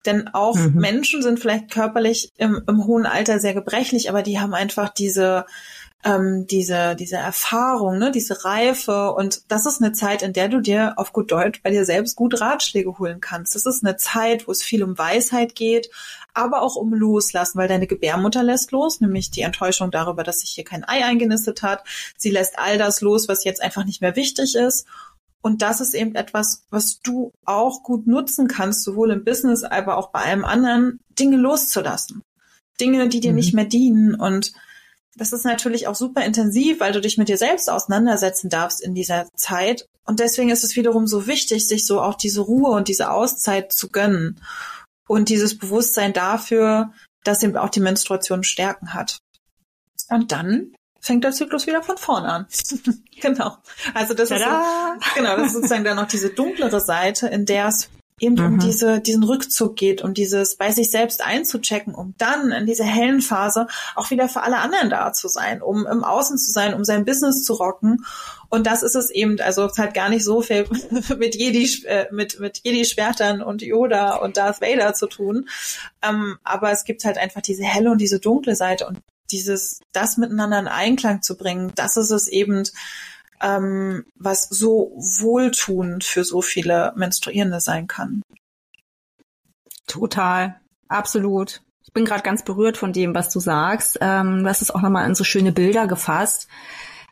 Denn 0.07 0.29
auch 0.29 0.57
mhm. 0.57 0.75
Menschen 0.75 1.23
sind 1.23 1.41
vielleicht 1.41 1.71
körperlich 1.71 2.31
im, 2.37 2.63
im 2.67 2.87
hohen 2.87 3.05
Alter 3.05 3.41
sehr 3.41 3.55
gebrechlich, 3.55 4.09
aber 4.09 4.23
die 4.23 4.39
haben 4.39 4.55
einfach 4.55 4.89
diese, 4.89 5.45
ähm, 6.05 6.47
diese, 6.47 6.95
diese 6.95 7.17
Erfahrung, 7.17 7.99
ne, 7.99 8.13
diese 8.13 8.45
Reife. 8.45 9.13
Und 9.13 9.43
das 9.49 9.67
ist 9.67 9.83
eine 9.83 9.93
Zeit, 9.93 10.23
in 10.23 10.33
der 10.33 10.49
du 10.49 10.61
dir 10.61 10.95
auf 10.97 11.13
gut 11.13 11.33
Deutsch 11.33 11.61
bei 11.63 11.71
dir 11.71 11.85
selbst 11.85 12.15
gut 12.15 12.41
Ratschläge 12.41 12.99
holen 12.99 13.21
kannst. 13.21 13.55
Das 13.55 13.67
ist 13.67 13.85
eine 13.85 13.97
Zeit, 13.97 14.47
wo 14.47 14.53
es 14.53 14.63
viel 14.63 14.85
um 14.85 14.97
Weisheit 14.97 15.57
geht, 15.57 15.91
aber 16.35 16.63
auch 16.63 16.77
um 16.77 16.95
Loslassen, 16.95 17.59
weil 17.59 17.69
deine 17.69 17.89
Gebärmutter 17.89 18.45
lässt 18.45 18.71
los, 18.71 19.01
nämlich 19.01 19.31
die 19.33 19.43
Enttäuschung 19.43 19.91
darüber, 19.91 20.23
dass 20.23 20.41
sich 20.41 20.51
hier 20.51 20.65
kein 20.65 20.85
Ei 20.85 21.05
eingenistet 21.05 21.63
hat. 21.63 21.83
Sie 22.17 22.31
lässt 22.31 22.59
all 22.59 22.79
das 22.79 23.01
los, 23.01 23.29
was 23.29 23.45
jetzt 23.45 23.61
einfach 23.61 23.85
nicht 23.85 24.01
mehr 24.01 24.15
wichtig 24.15 24.55
ist. 24.55 24.87
Und 25.41 25.63
das 25.63 25.81
ist 25.81 25.95
eben 25.95 26.15
etwas, 26.15 26.65
was 26.71 27.01
du 27.01 27.33
auch 27.45 27.83
gut 27.83 28.07
nutzen 28.07 28.49
kannst, 28.49 28.85
sowohl 28.85 29.13
im 29.13 29.25
Business, 29.25 29.65
aber 29.65 29.97
auch 29.97 30.11
bei 30.11 30.21
allem 30.21 30.45
anderen, 30.45 31.01
Dinge 31.19 31.37
loszulassen. 31.37 32.23
Dinge, 32.81 33.09
die 33.09 33.21
dir 33.21 33.31
mhm. 33.31 33.37
nicht 33.37 33.55
mehr 33.55 33.65
dienen 33.65 34.15
und 34.15 34.53
das 35.19 35.33
ist 35.33 35.45
natürlich 35.45 35.87
auch 35.87 35.95
super 35.95 36.25
intensiv, 36.25 36.81
weil 36.81 36.93
du 36.93 37.01
dich 37.01 37.19
mit 37.19 37.29
dir 37.29 37.37
selbst 37.37 37.69
auseinandersetzen 37.69 38.49
darfst 38.49 38.81
in 38.81 38.95
dieser 38.95 39.29
Zeit. 39.35 39.87
Und 40.05 40.21
deswegen 40.21 40.51
ist 40.51 40.65
es 40.65 40.77
wiederum 40.77 41.07
so 41.07 41.27
wichtig, 41.27 41.69
sich 41.69 41.87
so 41.87 42.01
auch 42.01 42.15
diese 42.15 42.41
Ruhe 42.41 42.71
und 42.71 42.89
diese 42.89 43.11
Auszeit 43.11 43.73
zu 43.73 43.89
gönnen. 43.89 44.41
Und 45.07 45.29
dieses 45.29 45.59
Bewusstsein 45.59 46.13
dafür, 46.13 46.93
dass 47.25 47.43
eben 47.43 47.57
auch 47.57 47.71
die 47.71 47.81
Menstruation 47.81 48.45
Stärken 48.45 48.95
hat. 48.95 49.19
Und 50.09 50.33
dann 50.33 50.75
fängt 51.01 51.25
der 51.25 51.33
Zyklus 51.33 51.67
wieder 51.67 51.83
von 51.83 51.99
vorne 51.99 52.29
an. 52.29 52.47
genau. 53.21 53.57
Also 53.95 54.15
das 54.15 54.31
ist 54.31 54.39
so, 54.39 54.51
genau, 55.15 55.37
das 55.37 55.49
ist 55.49 55.53
sozusagen 55.55 55.85
dann 55.85 55.97
noch 55.97 56.09
diese 56.09 56.31
dunklere 56.31 56.81
Seite, 56.81 57.29
in 57.29 57.47
der 57.47 57.69
es 57.69 57.89
eben 58.21 58.35
mhm. 58.35 58.45
um 58.45 58.59
diese, 58.59 59.01
diesen 59.01 59.23
Rückzug 59.23 59.77
geht, 59.77 60.03
um 60.03 60.15
dieses 60.15 60.57
bei 60.57 60.71
sich 60.71 60.91
selbst 60.91 61.25
einzuchecken, 61.25 61.95
um 61.95 62.15
dann 62.19 62.53
in 62.53 62.67
dieser 62.67 62.85
hellen 62.85 63.21
Phase 63.21 63.67
auch 63.95 64.11
wieder 64.11 64.29
für 64.29 64.43
alle 64.43 64.59
anderen 64.59 64.91
da 64.91 65.13
zu 65.13 65.29
sein, 65.29 65.63
um 65.63 65.87
im 65.87 66.05
Außen 66.05 66.39
zu 66.39 66.51
sein, 66.51 66.75
um 66.75 66.85
sein 66.85 67.05
Business 67.05 67.45
zu 67.45 67.55
rocken. 67.55 68.05
Und 68.51 68.67
das 68.67 68.83
ist 68.83 68.95
es 68.95 69.11
eben, 69.11 69.41
also 69.41 69.67
es 69.67 69.79
hat 69.79 69.95
gar 69.95 70.09
nicht 70.09 70.25
so 70.25 70.41
viel 70.41 70.67
mit 71.19 71.35
Jedi, 71.35 71.69
äh, 71.87 72.07
mit, 72.11 72.41
mit 72.41 72.61
Jedi-Schwertern 72.65 73.43
und 73.43 73.63
Yoda 73.63 74.17
und 74.17 74.37
Darth 74.37 74.61
Vader 74.61 74.95
zu 74.95 75.07
tun. 75.07 75.49
Ähm, 76.03 76.39
aber 76.45 76.73
es 76.73 76.85
gibt 76.85 77.05
halt 77.05 77.19
einfach 77.19 77.43
diese 77.43 77.65
helle 77.65 77.91
und 77.91 78.01
diese 78.01 78.21
dunkle 78.21 78.57
Seite 78.57 78.87
und 78.87 79.01
dieses, 79.31 79.81
das 79.93 80.17
miteinander 80.17 80.59
in 80.59 80.69
Einklang 80.69 81.23
zu 81.23 81.37
bringen, 81.37 81.73
das 81.75 81.97
ist 81.99 82.11
es 82.11 82.29
eben, 82.29 82.65
ähm, 83.41 84.05
was 84.17 84.49
so 84.49 84.93
wohltuend 84.97 86.05
für 86.05 86.25
so 86.25 86.43
viele 86.43 86.93
Menstruierende 86.97 87.61
sein 87.61 87.87
kann. 87.87 88.23
Total, 89.87 90.61
absolut. 90.89 91.63
Ich 91.83 91.93
bin 91.93 92.05
gerade 92.05 92.23
ganz 92.23 92.45
berührt 92.45 92.77
von 92.77 92.93
dem, 92.93 93.15
was 93.15 93.31
du 93.31 93.41
sagst. 93.41 93.99
Ähm, 94.01 94.43
du 94.43 94.49
hast 94.49 94.63
es 94.63 94.71
auch 94.71 94.83
nochmal 94.83 95.09
in 95.09 95.15
so 95.15 95.25
schöne 95.25 95.53
Bilder 95.53 95.87
gefasst. 95.87 96.49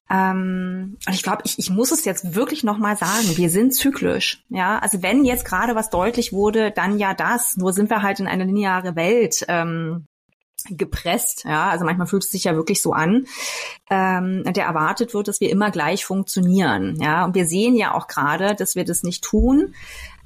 Ähm, 0.09 0.99
ich 1.11 1.23
glaube, 1.23 1.43
ich, 1.45 1.59
ich 1.59 1.71
muss 1.71 1.91
es 1.91 2.05
jetzt 2.05 2.35
wirklich 2.35 2.63
nochmal 2.63 2.97
sagen, 2.97 3.37
wir 3.37 3.51
sind 3.51 3.75
zyklisch. 3.75 4.45
Ja, 4.49 4.79
also 4.79 5.03
wenn 5.03 5.25
jetzt 5.25 5.45
gerade 5.45 5.75
was 5.75 5.91
deutlich 5.91 6.33
wurde, 6.33 6.71
dann 6.71 6.99
ja 6.99 7.15
das. 7.15 7.57
Nur 7.57 7.73
sind 7.73 7.91
wir 7.91 8.03
halt 8.03 8.21
in 8.21 8.29
eine 8.29 8.45
lineare 8.45 8.95
Welt. 8.97 9.45
Ähm, 9.49 10.07
gepresst. 10.71 11.45
Ja, 11.45 11.69
also 11.71 11.85
manchmal 11.85 12.07
fühlt 12.07 12.25
es 12.25 12.31
sich 12.31 12.45
ja 12.45 12.55
wirklich 12.55 12.83
so 12.83 12.93
an, 12.93 13.27
ähm, 13.91 14.45
der 14.45 14.65
erwartet 14.65 15.15
wird, 15.15 15.29
dass 15.29 15.41
wir 15.41 15.51
immer 15.51 15.71
gleich 15.71 16.05
funktionieren. 16.05 16.99
Ja, 17.01 17.25
und 17.25 17.35
wir 17.35 17.47
sehen 17.47 17.77
ja 17.77 17.95
auch 17.95 18.07
gerade, 18.07 18.55
dass 18.55 18.77
wir 18.77 18.85
das 18.85 19.03
nicht 19.03 19.25
tun. 19.25 19.75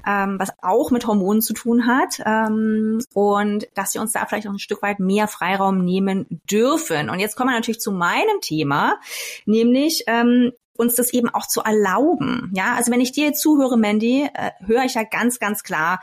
Ähm, 0.03 0.39
was 0.39 0.49
auch 0.63 0.89
mit 0.89 1.05
Hormonen 1.05 1.43
zu 1.43 1.53
tun 1.53 1.85
hat 1.85 2.23
ähm, 2.25 3.01
und 3.13 3.67
dass 3.75 3.93
wir 3.93 4.01
uns 4.01 4.13
da 4.13 4.25
vielleicht 4.25 4.47
auch 4.47 4.51
ein 4.51 4.57
Stück 4.57 4.81
weit 4.81 4.99
mehr 4.99 5.27
Freiraum 5.27 5.85
nehmen 5.85 6.41
dürfen. 6.49 7.11
Und 7.11 7.19
jetzt 7.19 7.35
kommen 7.35 7.51
wir 7.51 7.55
natürlich 7.55 7.81
zu 7.81 7.91
meinem 7.91 8.41
Thema, 8.41 8.99
nämlich 9.45 10.05
ähm, 10.07 10.53
uns 10.75 10.95
das 10.95 11.13
eben 11.13 11.29
auch 11.29 11.47
zu 11.47 11.61
erlauben. 11.61 12.51
Ja, 12.55 12.73
also 12.75 12.91
wenn 12.91 12.99
ich 12.99 13.11
dir 13.11 13.25
jetzt 13.25 13.41
zuhöre, 13.41 13.77
Mandy, 13.77 14.27
äh, 14.33 14.51
höre 14.65 14.85
ich 14.85 14.95
ja 14.95 15.03
ganz, 15.03 15.37
ganz 15.37 15.61
klar, 15.61 16.01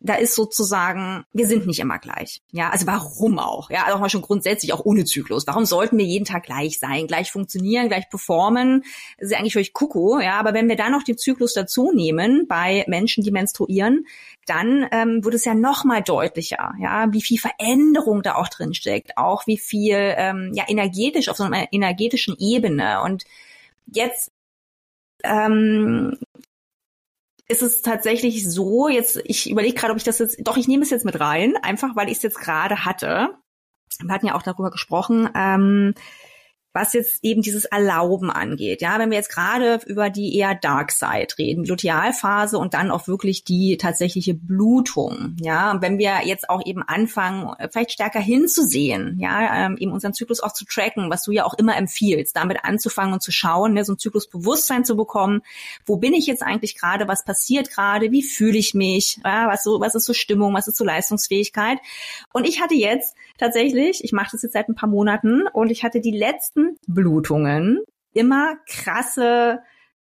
da 0.00 0.14
ist 0.14 0.34
sozusagen, 0.34 1.24
wir 1.32 1.46
sind 1.46 1.66
nicht 1.66 1.80
immer 1.80 1.98
gleich. 1.98 2.40
Ja, 2.52 2.70
also 2.70 2.86
warum 2.86 3.38
auch? 3.38 3.70
Ja, 3.70 3.84
also 3.84 3.96
auch 3.96 4.00
mal 4.00 4.08
schon 4.08 4.22
grundsätzlich 4.22 4.72
auch 4.72 4.84
ohne 4.84 5.04
Zyklus. 5.04 5.46
Warum 5.46 5.64
sollten 5.64 5.98
wir 5.98 6.04
jeden 6.04 6.24
Tag 6.24 6.44
gleich 6.44 6.78
sein, 6.78 7.06
gleich 7.06 7.32
funktionieren, 7.32 7.88
gleich 7.88 8.08
performen? 8.08 8.84
Das 9.18 9.30
ist 9.30 9.36
eigentlich 9.36 9.54
völlig 9.54 9.72
Kuckuck. 9.72 10.22
Ja, 10.22 10.38
aber 10.38 10.54
wenn 10.54 10.68
wir 10.68 10.76
dann 10.76 10.92
noch 10.92 11.02
den 11.02 11.18
Zyklus 11.18 11.54
dazu 11.54 11.90
nehmen 11.92 12.46
bei 12.48 12.84
Menschen, 12.86 13.24
die 13.24 13.30
menstruieren, 13.30 14.06
dann 14.46 14.86
ähm, 14.92 15.24
wird 15.24 15.34
es 15.34 15.44
ja 15.44 15.54
noch 15.54 15.84
mal 15.84 16.02
deutlicher, 16.02 16.74
ja, 16.80 17.12
wie 17.12 17.22
viel 17.22 17.38
Veränderung 17.38 18.22
da 18.22 18.36
auch 18.36 18.48
drin 18.48 18.74
steckt, 18.74 19.16
auch 19.18 19.46
wie 19.46 19.58
viel 19.58 20.14
ähm, 20.16 20.52
ja 20.54 20.64
energetisch 20.68 21.28
auf 21.28 21.36
so 21.36 21.44
einer 21.44 21.72
energetischen 21.72 22.36
Ebene 22.38 23.02
und 23.02 23.24
jetzt 23.86 24.30
ähm, 25.24 26.18
ist 27.48 27.62
es 27.62 27.82
tatsächlich 27.82 28.48
so, 28.48 28.88
jetzt, 28.88 29.20
ich 29.24 29.50
überlege 29.50 29.74
gerade, 29.74 29.92
ob 29.92 29.98
ich 29.98 30.04
das 30.04 30.18
jetzt, 30.18 30.38
doch, 30.46 30.56
ich 30.56 30.68
nehme 30.68 30.82
es 30.82 30.90
jetzt 30.90 31.06
mit 31.06 31.18
rein, 31.18 31.56
einfach 31.62 31.96
weil 31.96 32.08
ich 32.08 32.18
es 32.18 32.22
jetzt 32.22 32.38
gerade 32.38 32.84
hatte. 32.84 33.30
Wir 34.00 34.14
hatten 34.14 34.26
ja 34.26 34.34
auch 34.34 34.42
darüber 34.42 34.70
gesprochen. 34.70 35.28
Ähm, 35.34 35.94
was 36.78 36.92
jetzt 36.92 37.24
eben 37.24 37.42
dieses 37.42 37.64
Erlauben 37.64 38.30
angeht. 38.30 38.82
Ja, 38.82 38.98
wenn 38.98 39.10
wir 39.10 39.18
jetzt 39.18 39.30
gerade 39.30 39.80
über 39.86 40.10
die 40.10 40.36
eher 40.36 40.54
Dark 40.54 40.92
Side 40.92 41.34
reden, 41.38 41.64
Lutealphase 41.64 42.58
und 42.58 42.74
dann 42.74 42.90
auch 42.90 43.08
wirklich 43.08 43.44
die 43.44 43.76
tatsächliche 43.76 44.34
Blutung. 44.34 45.36
Ja, 45.40 45.70
und 45.72 45.82
wenn 45.82 45.98
wir 45.98 46.20
jetzt 46.24 46.48
auch 46.48 46.64
eben 46.64 46.82
anfangen, 46.82 47.52
vielleicht 47.72 47.92
stärker 47.92 48.20
hinzusehen, 48.20 49.18
ja, 49.18 49.66
ähm, 49.66 49.76
eben 49.78 49.92
unseren 49.92 50.14
Zyklus 50.14 50.40
auch 50.40 50.52
zu 50.52 50.64
tracken, 50.64 51.10
was 51.10 51.24
du 51.24 51.32
ja 51.32 51.44
auch 51.44 51.54
immer 51.54 51.76
empfiehlst, 51.76 52.36
damit 52.36 52.64
anzufangen 52.64 53.14
und 53.14 53.22
zu 53.22 53.32
schauen, 53.32 53.74
ne, 53.74 53.84
so 53.84 53.94
ein 53.94 53.98
Zyklusbewusstsein 53.98 54.84
zu 54.84 54.96
bekommen. 54.96 55.42
Wo 55.84 55.96
bin 55.96 56.14
ich 56.14 56.26
jetzt 56.26 56.42
eigentlich 56.42 56.76
gerade? 56.76 57.08
Was 57.08 57.24
passiert 57.24 57.70
gerade? 57.70 58.12
Wie 58.12 58.22
fühle 58.22 58.58
ich 58.58 58.74
mich? 58.74 59.18
Ja, 59.24 59.48
was 59.48 59.64
so, 59.64 59.80
was 59.80 59.94
ist 59.94 60.06
so 60.06 60.12
Stimmung? 60.12 60.54
Was 60.54 60.68
ist 60.68 60.76
so 60.76 60.84
Leistungsfähigkeit? 60.84 61.78
Und 62.32 62.46
ich 62.46 62.60
hatte 62.60 62.74
jetzt 62.74 63.16
tatsächlich, 63.38 64.04
ich 64.04 64.12
mache 64.12 64.30
das 64.32 64.42
jetzt 64.42 64.52
seit 64.52 64.68
ein 64.68 64.74
paar 64.74 64.88
Monaten 64.88 65.46
und 65.52 65.70
ich 65.70 65.84
hatte 65.84 66.00
die 66.00 66.16
letzten 66.16 66.76
Blutungen 66.86 67.80
immer 68.12 68.56
krasse 68.66 69.60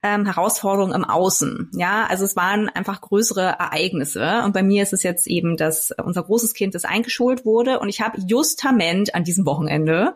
ähm, 0.01 0.25
Herausforderungen 0.25 0.93
im 0.93 1.03
Außen. 1.03 1.71
Ja, 1.73 2.05
also 2.07 2.23
es 2.23 2.35
waren 2.35 2.69
einfach 2.69 3.01
größere 3.01 3.41
Ereignisse. 3.59 4.41
Und 4.45 4.53
bei 4.53 4.63
mir 4.63 4.83
ist 4.83 4.93
es 4.93 5.03
jetzt 5.03 5.27
eben, 5.27 5.57
dass 5.57 5.91
unser 6.03 6.23
großes 6.23 6.53
Kind 6.53 6.73
das 6.73 6.85
eingeschult 6.85 7.45
wurde 7.45 7.79
und 7.79 7.89
ich 7.89 8.01
habe 8.01 8.19
justament 8.25 9.13
an 9.13 9.23
diesem 9.23 9.45
Wochenende 9.45 10.15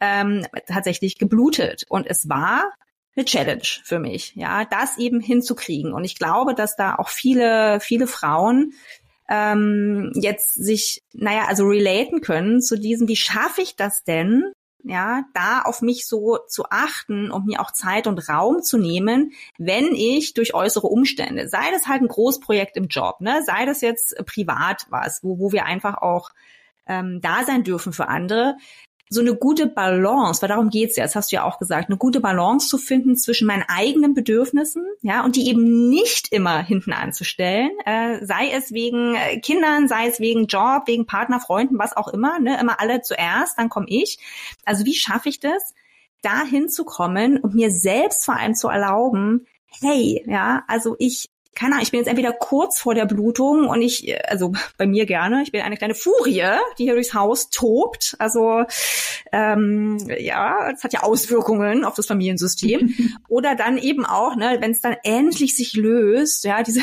ähm, 0.00 0.46
tatsächlich 0.66 1.18
geblutet. 1.18 1.84
Und 1.88 2.06
es 2.06 2.28
war 2.28 2.72
eine 3.14 3.24
Challenge 3.24 3.62
für 3.84 3.98
mich, 3.98 4.34
ja, 4.36 4.64
das 4.64 4.98
eben 4.98 5.20
hinzukriegen. 5.20 5.92
Und 5.92 6.04
ich 6.04 6.18
glaube, 6.18 6.54
dass 6.54 6.76
da 6.76 6.96
auch 6.96 7.08
viele, 7.08 7.78
viele 7.80 8.06
Frauen 8.06 8.72
ähm, 9.28 10.12
jetzt 10.14 10.54
sich, 10.54 11.02
naja, 11.12 11.46
also 11.46 11.66
relaten 11.66 12.20
können 12.20 12.60
zu 12.60 12.78
diesem, 12.78 13.08
wie 13.08 13.16
schaffe 13.16 13.62
ich 13.62 13.76
das 13.76 14.04
denn, 14.04 14.52
ja, 14.84 15.24
da 15.32 15.62
auf 15.62 15.80
mich 15.80 16.06
so 16.06 16.38
zu 16.48 16.64
achten 16.70 17.30
und 17.30 17.46
mir 17.46 17.60
auch 17.60 17.70
Zeit 17.70 18.06
und 18.06 18.28
Raum 18.28 18.62
zu 18.62 18.78
nehmen, 18.78 19.32
wenn 19.58 19.94
ich 19.94 20.34
durch 20.34 20.54
äußere 20.54 20.88
Umstände, 20.88 21.48
sei 21.48 21.70
das 21.72 21.86
halt 21.86 22.02
ein 22.02 22.08
Großprojekt 22.08 22.76
im 22.76 22.88
Job, 22.88 23.20
ne, 23.20 23.42
sei 23.46 23.64
das 23.64 23.80
jetzt 23.80 24.16
privat 24.26 24.86
was, 24.90 25.22
wo, 25.22 25.38
wo 25.38 25.52
wir 25.52 25.66
einfach 25.66 25.98
auch 25.98 26.30
ähm, 26.86 27.20
da 27.20 27.44
sein 27.44 27.62
dürfen 27.62 27.92
für 27.92 28.08
andere, 28.08 28.56
so 29.12 29.20
eine 29.20 29.34
gute 29.34 29.66
Balance, 29.66 30.42
weil 30.42 30.48
darum 30.48 30.70
geht's 30.70 30.96
ja, 30.96 31.04
das 31.04 31.14
hast 31.14 31.32
du 31.32 31.36
ja 31.36 31.44
auch 31.44 31.58
gesagt, 31.58 31.88
eine 31.88 31.98
gute 31.98 32.20
Balance 32.20 32.68
zu 32.68 32.78
finden 32.78 33.16
zwischen 33.16 33.46
meinen 33.46 33.64
eigenen 33.68 34.14
Bedürfnissen, 34.14 34.84
ja, 35.02 35.24
und 35.24 35.36
die 35.36 35.48
eben 35.48 35.88
nicht 35.88 36.32
immer 36.32 36.62
hinten 36.62 36.92
anzustellen, 36.92 37.70
äh, 37.84 38.24
sei 38.24 38.50
es 38.52 38.72
wegen 38.72 39.14
äh, 39.14 39.40
Kindern, 39.40 39.88
sei 39.88 40.08
es 40.08 40.20
wegen 40.20 40.46
Job, 40.46 40.84
wegen 40.86 41.06
Partner, 41.06 41.40
Freunden, 41.40 41.78
was 41.78 41.96
auch 41.96 42.08
immer, 42.08 42.38
ne, 42.38 42.58
immer 42.60 42.80
alle 42.80 43.02
zuerst, 43.02 43.58
dann 43.58 43.68
komme 43.68 43.86
ich. 43.88 44.18
Also 44.64 44.84
wie 44.84 44.94
schaffe 44.94 45.28
ich 45.28 45.40
das, 45.40 45.74
da 46.22 46.44
hinzukommen 46.44 47.38
und 47.38 47.54
mir 47.54 47.70
selbst 47.70 48.24
vor 48.24 48.36
allem 48.36 48.54
zu 48.54 48.68
erlauben, 48.68 49.46
hey, 49.80 50.24
ja, 50.26 50.64
also 50.68 50.96
ich 50.98 51.31
keine 51.54 51.74
Ahnung, 51.74 51.82
ich 51.82 51.90
bin 51.90 52.00
jetzt 52.00 52.08
entweder 52.08 52.32
kurz 52.32 52.80
vor 52.80 52.94
der 52.94 53.04
Blutung 53.04 53.68
und 53.68 53.82
ich, 53.82 54.14
also 54.28 54.52
bei 54.78 54.86
mir 54.86 55.04
gerne, 55.04 55.42
ich 55.42 55.52
bin 55.52 55.60
eine 55.60 55.76
kleine 55.76 55.94
Furie, 55.94 56.44
die 56.78 56.84
hier 56.84 56.94
durchs 56.94 57.14
Haus 57.14 57.50
tobt. 57.50 58.16
Also 58.18 58.64
ähm, 59.32 59.98
ja, 60.18 60.70
es 60.72 60.82
hat 60.82 60.92
ja 60.94 61.02
Auswirkungen 61.02 61.84
auf 61.84 61.94
das 61.94 62.06
Familiensystem. 62.06 62.94
Oder 63.28 63.54
dann 63.54 63.76
eben 63.76 64.06
auch, 64.06 64.34
ne, 64.34 64.56
wenn 64.60 64.70
es 64.70 64.80
dann 64.80 64.96
endlich 65.04 65.54
sich 65.54 65.74
löst, 65.74 66.44
ja, 66.44 66.62
diese, 66.62 66.80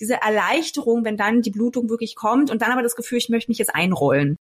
diese 0.00 0.14
Erleichterung, 0.22 1.04
wenn 1.04 1.16
dann 1.16 1.42
die 1.42 1.50
Blutung 1.50 1.90
wirklich 1.90 2.16
kommt 2.16 2.50
und 2.50 2.62
dann 2.62 2.72
aber 2.72 2.82
das 2.82 2.96
Gefühl, 2.96 3.18
ich 3.18 3.28
möchte 3.28 3.50
mich 3.50 3.58
jetzt 3.58 3.74
einrollen 3.74 4.38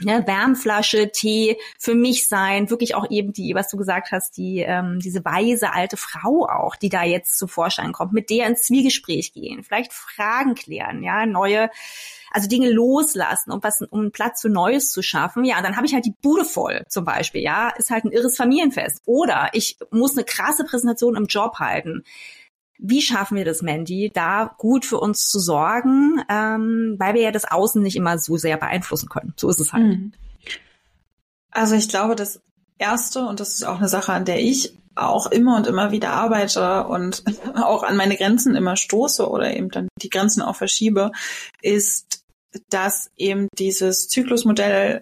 ne, 0.00 0.26
Wärmflasche, 0.26 1.10
Tee 1.12 1.58
für 1.78 1.94
mich 1.94 2.28
sein, 2.28 2.70
wirklich 2.70 2.94
auch 2.94 3.10
eben 3.10 3.32
die, 3.32 3.54
was 3.54 3.68
du 3.68 3.76
gesagt 3.76 4.12
hast, 4.12 4.36
die 4.36 4.60
ähm, 4.60 4.98
diese 5.00 5.24
weise 5.24 5.72
alte 5.72 5.96
Frau 5.96 6.46
auch, 6.48 6.76
die 6.76 6.88
da 6.88 7.02
jetzt 7.02 7.38
zum 7.38 7.48
Vorschein 7.48 7.92
kommt, 7.92 8.12
mit 8.12 8.30
der 8.30 8.46
ins 8.46 8.62
Zwiegespräch 8.62 9.32
gehen, 9.32 9.62
vielleicht 9.62 9.92
Fragen 9.92 10.54
klären, 10.54 11.02
ja, 11.02 11.26
neue, 11.26 11.70
also 12.30 12.48
Dinge 12.48 12.70
loslassen, 12.70 13.52
um 13.52 13.62
was, 13.62 13.82
um 13.82 14.10
Platz 14.10 14.42
für 14.42 14.48
Neues 14.48 14.90
zu 14.90 15.02
schaffen. 15.02 15.44
Ja, 15.44 15.62
dann 15.62 15.76
habe 15.76 15.86
ich 15.86 15.94
halt 15.94 16.04
die 16.04 16.14
Bude 16.22 16.44
voll, 16.44 16.84
zum 16.88 17.04
Beispiel, 17.04 17.42
ja, 17.42 17.70
ist 17.70 17.90
halt 17.90 18.04
ein 18.04 18.12
irres 18.12 18.36
Familienfest. 18.36 19.02
Oder 19.06 19.50
ich 19.52 19.78
muss 19.90 20.16
eine 20.16 20.24
krasse 20.24 20.64
Präsentation 20.64 21.16
im 21.16 21.26
Job 21.26 21.58
halten 21.58 22.04
wie 22.78 23.02
schaffen 23.02 23.36
wir 23.36 23.44
das, 23.44 23.62
Mandy, 23.62 24.10
da 24.12 24.54
gut 24.58 24.84
für 24.84 24.98
uns 24.98 25.28
zu 25.28 25.38
sorgen, 25.38 26.22
ähm, 26.28 26.96
weil 26.98 27.14
wir 27.14 27.22
ja 27.22 27.30
das 27.30 27.44
Außen 27.44 27.82
nicht 27.82 27.96
immer 27.96 28.18
so 28.18 28.36
sehr 28.36 28.56
beeinflussen 28.56 29.08
können. 29.08 29.32
So 29.36 29.48
ist 29.48 29.60
es 29.60 29.72
halt. 29.72 29.84
Mhm. 29.84 30.12
Also 31.50 31.76
ich 31.76 31.88
glaube, 31.88 32.16
das 32.16 32.40
Erste, 32.78 33.26
und 33.26 33.40
das 33.40 33.54
ist 33.54 33.64
auch 33.64 33.78
eine 33.78 33.88
Sache, 33.88 34.12
an 34.12 34.24
der 34.24 34.40
ich 34.40 34.76
auch 34.96 35.26
immer 35.26 35.56
und 35.56 35.66
immer 35.66 35.92
wieder 35.92 36.10
arbeite 36.10 36.84
und 36.84 37.22
auch 37.54 37.82
an 37.82 37.96
meine 37.96 38.16
Grenzen 38.16 38.54
immer 38.54 38.76
stoße 38.76 39.28
oder 39.28 39.56
eben 39.56 39.70
dann 39.70 39.88
die 40.02 40.10
Grenzen 40.10 40.42
auch 40.42 40.56
verschiebe, 40.56 41.12
ist, 41.62 42.24
dass 42.70 43.10
eben 43.16 43.48
dieses 43.58 44.08
Zyklusmodell 44.08 45.00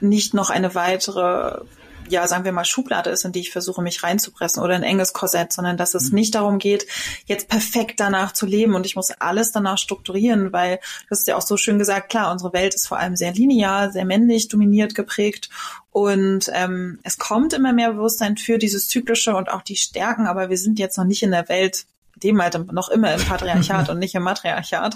nicht 0.00 0.34
noch 0.34 0.50
eine 0.50 0.74
weitere 0.74 1.62
ja, 2.08 2.26
sagen 2.26 2.44
wir 2.44 2.52
mal, 2.52 2.64
Schublade 2.64 3.10
ist, 3.10 3.24
in 3.24 3.32
die 3.32 3.40
ich 3.40 3.50
versuche, 3.50 3.82
mich 3.82 4.02
reinzupressen 4.02 4.62
oder 4.62 4.74
ein 4.74 4.82
enges 4.82 5.12
Korsett, 5.12 5.52
sondern 5.52 5.76
dass 5.76 5.94
es 5.94 6.10
mhm. 6.10 6.16
nicht 6.16 6.34
darum 6.34 6.58
geht, 6.58 6.86
jetzt 7.26 7.48
perfekt 7.48 8.00
danach 8.00 8.32
zu 8.32 8.46
leben 8.46 8.74
und 8.74 8.86
ich 8.86 8.96
muss 8.96 9.10
alles 9.10 9.52
danach 9.52 9.78
strukturieren, 9.78 10.52
weil 10.52 10.76
du 10.76 11.10
hast 11.10 11.26
ja 11.26 11.36
auch 11.36 11.42
so 11.42 11.56
schön 11.56 11.78
gesagt, 11.78 12.10
klar, 12.10 12.32
unsere 12.32 12.52
Welt 12.52 12.74
ist 12.74 12.88
vor 12.88 12.98
allem 12.98 13.16
sehr 13.16 13.32
linear, 13.32 13.92
sehr 13.92 14.04
männlich 14.04 14.48
dominiert 14.48 14.94
geprägt 14.94 15.48
und 15.90 16.50
ähm, 16.54 17.00
es 17.02 17.18
kommt 17.18 17.52
immer 17.52 17.72
mehr 17.72 17.92
Bewusstsein 17.92 18.36
für 18.36 18.58
dieses 18.58 18.88
Zyklische 18.88 19.34
und 19.34 19.50
auch 19.50 19.62
die 19.62 19.76
Stärken, 19.76 20.26
aber 20.26 20.50
wir 20.50 20.58
sind 20.58 20.78
jetzt 20.78 20.96
noch 20.96 21.04
nicht 21.04 21.22
in 21.22 21.30
der 21.30 21.48
Welt, 21.48 21.86
leben 22.22 22.40
halt 22.40 22.72
noch 22.72 22.88
immer 22.88 23.14
im 23.14 23.20
Patriarchat 23.20 23.88
und 23.90 23.98
nicht 23.98 24.14
im 24.14 24.22
Matriarchat. 24.22 24.94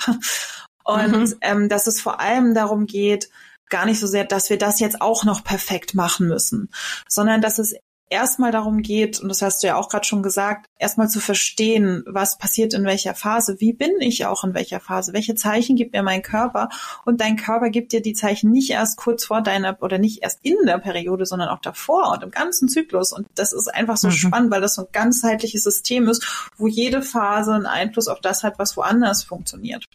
Und 0.85 1.13
mhm. 1.13 1.35
ähm, 1.41 1.69
dass 1.69 1.87
es 1.87 2.01
vor 2.01 2.21
allem 2.21 2.55
darum 2.55 2.87
geht, 2.87 3.31
gar 3.73 3.87
nicht 3.87 3.99
so 3.99 4.07
sehr, 4.07 4.25
dass 4.25 4.51
wir 4.51 4.59
das 4.59 4.79
jetzt 4.79 5.01
auch 5.01 5.25
noch 5.25 5.43
perfekt 5.43 5.95
machen 5.95 6.29
müssen, 6.29 6.71
sondern 7.09 7.41
dass 7.41 7.59
es 7.59 7.75
erstmal 8.13 8.53
darum 8.53 8.83
geht, 8.83 9.21
und 9.21 9.31
das 9.31 9.41
hast 9.41 9.63
du 9.63 9.69
ja 9.69 9.77
auch 9.77 9.89
gerade 9.89 10.05
schon 10.05 10.23
gesagt, 10.23 10.67
erstmal 10.79 11.09
zu 11.09 11.19
verstehen, 11.19 12.05
was 12.07 12.37
passiert 12.37 12.75
in 12.75 12.85
welcher 12.85 13.15
Phase, 13.15 13.57
wie 13.59 13.73
bin 13.73 13.93
ich 14.01 14.27
auch 14.27 14.45
in 14.45 14.53
welcher 14.53 14.81
Phase, 14.81 15.15
welche 15.15 15.35
Zeichen 15.35 15.77
gibt 15.77 15.95
mir 15.95 16.03
mein 16.03 16.21
Körper 16.21 16.69
und 17.07 17.23
dein 17.23 17.37
Körper 17.37 17.71
gibt 17.71 17.93
dir 17.93 18.03
die 18.03 18.13
Zeichen 18.13 18.53
nicht 18.53 18.71
erst 18.71 18.99
kurz 18.99 19.25
vor 19.25 19.41
deiner 19.41 19.79
oder 19.81 19.97
nicht 19.97 20.23
erst 20.23 20.41
in 20.43 20.57
der 20.67 20.79
Periode, 20.79 21.25
sondern 21.25 21.49
auch 21.49 21.61
davor 21.61 22.13
und 22.13 22.23
im 22.23 22.31
ganzen 22.31 22.69
Zyklus 22.69 23.13
und 23.13 23.27
das 23.35 23.55
ist 23.55 23.75
einfach 23.75 23.97
so 23.97 24.09
mhm. 24.09 24.13
spannend, 24.13 24.51
weil 24.51 24.61
das 24.61 24.75
so 24.75 24.83
ein 24.83 24.93
ganzheitliches 24.93 25.63
System 25.63 26.07
ist, 26.09 26.51
wo 26.59 26.67
jede 26.67 27.01
Phase 27.01 27.55
einen 27.55 27.67
Einfluss 27.67 28.09
auf 28.09 28.21
das 28.21 28.45
hat, 28.45 28.59
was 28.59 28.77
woanders 28.77 29.23
funktioniert. 29.23 29.87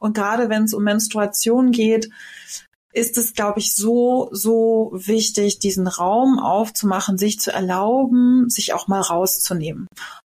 Und 0.00 0.14
gerade 0.14 0.48
wenn 0.48 0.64
es 0.64 0.74
um 0.74 0.82
Menstruation 0.82 1.70
geht, 1.70 2.10
ist 2.92 3.18
es, 3.18 3.34
glaube 3.34 3.60
ich, 3.60 3.74
so, 3.74 4.28
so 4.32 4.90
wichtig, 4.92 5.58
diesen 5.58 5.86
Raum 5.86 6.38
aufzumachen, 6.38 7.18
sich 7.18 7.38
zu 7.38 7.52
erlauben, 7.52 8.48
sich 8.48 8.72
auch 8.72 8.88
mal 8.88 9.00
rauszunehmen. 9.00 9.86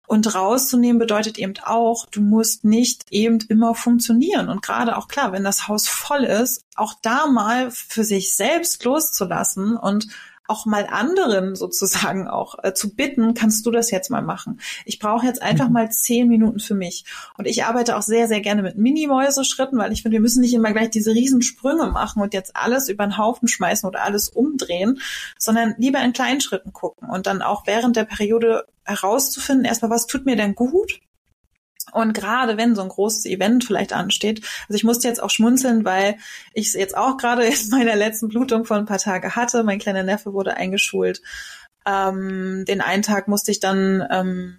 Und 0.07 0.35
rauszunehmen 0.35 0.99
bedeutet 0.99 1.37
eben 1.37 1.53
auch, 1.63 2.05
du 2.05 2.19
musst 2.19 2.65
nicht 2.65 3.05
eben 3.11 3.39
immer 3.47 3.75
funktionieren. 3.75 4.49
Und 4.49 4.61
gerade 4.61 4.97
auch 4.97 5.07
klar, 5.07 5.31
wenn 5.31 5.45
das 5.45 5.69
Haus 5.69 5.87
voll 5.87 6.25
ist, 6.25 6.65
auch 6.75 6.95
da 7.01 7.27
mal 7.27 7.71
für 7.71 8.03
sich 8.03 8.35
selbst 8.35 8.83
loszulassen 8.83 9.77
und 9.77 10.07
auch 10.51 10.65
mal 10.65 10.85
anderen 10.89 11.55
sozusagen 11.55 12.27
auch 12.27 12.55
äh, 12.63 12.73
zu 12.73 12.93
bitten, 12.93 13.33
kannst 13.33 13.65
du 13.65 13.71
das 13.71 13.89
jetzt 13.89 14.11
mal 14.11 14.21
machen? 14.21 14.59
Ich 14.85 14.99
brauche 14.99 15.25
jetzt 15.25 15.41
einfach 15.41 15.67
mhm. 15.67 15.73
mal 15.73 15.91
zehn 15.91 16.27
Minuten 16.27 16.59
für 16.59 16.75
mich. 16.75 17.05
Und 17.37 17.47
ich 17.47 17.63
arbeite 17.63 17.95
auch 17.97 18.01
sehr, 18.01 18.27
sehr 18.27 18.41
gerne 18.41 18.61
mit 18.61 18.77
Mini-Mäuse-Schritten, 18.77 19.77
weil 19.77 19.93
ich 19.93 20.01
finde, 20.01 20.15
wir 20.15 20.21
müssen 20.21 20.41
nicht 20.41 20.53
immer 20.53 20.71
gleich 20.73 20.89
diese 20.89 21.11
Riesensprünge 21.11 21.87
machen 21.87 22.21
und 22.21 22.33
jetzt 22.33 22.55
alles 22.55 22.89
über 22.89 23.05
den 23.05 23.17
Haufen 23.17 23.47
schmeißen 23.47 23.87
oder 23.87 24.03
alles 24.03 24.29
umdrehen, 24.29 24.99
sondern 25.37 25.75
lieber 25.77 25.99
in 25.99 26.13
kleinen 26.13 26.41
Schritten 26.41 26.73
gucken 26.73 27.09
und 27.09 27.27
dann 27.27 27.41
auch 27.41 27.65
während 27.65 27.95
der 27.95 28.05
Periode 28.05 28.65
herauszufinden, 28.83 29.65
erstmal, 29.65 29.91
was 29.91 30.07
tut 30.07 30.25
mir 30.25 30.35
denn 30.35 30.55
gut? 30.55 30.99
Und 31.91 32.13
gerade 32.13 32.57
wenn 32.57 32.75
so 32.75 32.81
ein 32.81 32.89
großes 32.89 33.25
Event 33.25 33.63
vielleicht 33.63 33.93
ansteht, 33.93 34.45
also 34.67 34.75
ich 34.75 34.83
musste 34.83 35.07
jetzt 35.07 35.21
auch 35.21 35.29
schmunzeln, 35.29 35.85
weil 35.85 36.17
ich 36.53 36.67
es 36.67 36.73
jetzt 36.73 36.97
auch 36.97 37.17
gerade 37.17 37.45
in 37.45 37.69
meiner 37.69 37.95
letzten 37.95 38.29
Blutung 38.29 38.65
vor 38.65 38.77
ein 38.77 38.85
paar 38.85 38.99
Tage 38.99 39.35
hatte. 39.35 39.63
Mein 39.63 39.79
kleiner 39.79 40.03
Neffe 40.03 40.33
wurde 40.33 40.57
eingeschult. 40.57 41.21
Ähm, 41.85 42.65
den 42.67 42.81
einen 42.81 43.03
Tag 43.03 43.27
musste 43.27 43.51
ich 43.51 43.59
dann 43.59 44.07
ähm, 44.11 44.57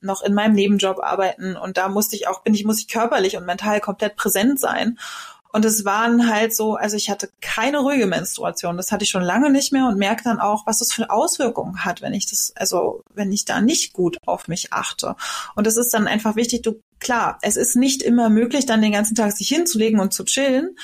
noch 0.00 0.22
in 0.22 0.34
meinem 0.34 0.54
Nebenjob 0.54 0.98
arbeiten 1.00 1.56
und 1.56 1.76
da 1.76 1.88
musste 1.88 2.14
ich 2.16 2.28
auch, 2.28 2.42
bin 2.42 2.54
ich, 2.54 2.64
muss 2.64 2.78
ich 2.78 2.88
körperlich 2.88 3.36
und 3.36 3.46
mental 3.46 3.80
komplett 3.80 4.16
präsent 4.16 4.60
sein. 4.60 4.98
Und 5.54 5.64
es 5.64 5.84
waren 5.84 6.28
halt 6.28 6.52
so, 6.52 6.74
also 6.74 6.96
ich 6.96 7.10
hatte 7.10 7.30
keine 7.40 7.78
ruhige 7.78 8.06
Menstruation. 8.06 8.76
Das 8.76 8.90
hatte 8.90 9.04
ich 9.04 9.10
schon 9.10 9.22
lange 9.22 9.50
nicht 9.50 9.72
mehr 9.72 9.86
und 9.86 9.96
merke 9.96 10.24
dann 10.24 10.40
auch, 10.40 10.66
was 10.66 10.80
das 10.80 10.92
für 10.92 11.10
Auswirkungen 11.10 11.84
hat, 11.84 12.02
wenn 12.02 12.12
ich 12.12 12.28
das, 12.28 12.52
also 12.56 13.02
wenn 13.14 13.30
ich 13.30 13.44
da 13.44 13.60
nicht 13.60 13.92
gut 13.92 14.18
auf 14.26 14.48
mich 14.48 14.72
achte. 14.72 15.14
Und 15.54 15.68
es 15.68 15.76
ist 15.76 15.94
dann 15.94 16.08
einfach 16.08 16.34
wichtig, 16.34 16.62
du, 16.62 16.80
klar, 16.98 17.38
es 17.40 17.54
ist 17.54 17.76
nicht 17.76 18.02
immer 18.02 18.30
möglich, 18.30 18.66
dann 18.66 18.82
den 18.82 18.90
ganzen 18.90 19.14
Tag 19.14 19.30
sich 19.30 19.46
hinzulegen 19.46 20.00
und 20.00 20.12
zu 20.12 20.24
chillen 20.24 20.76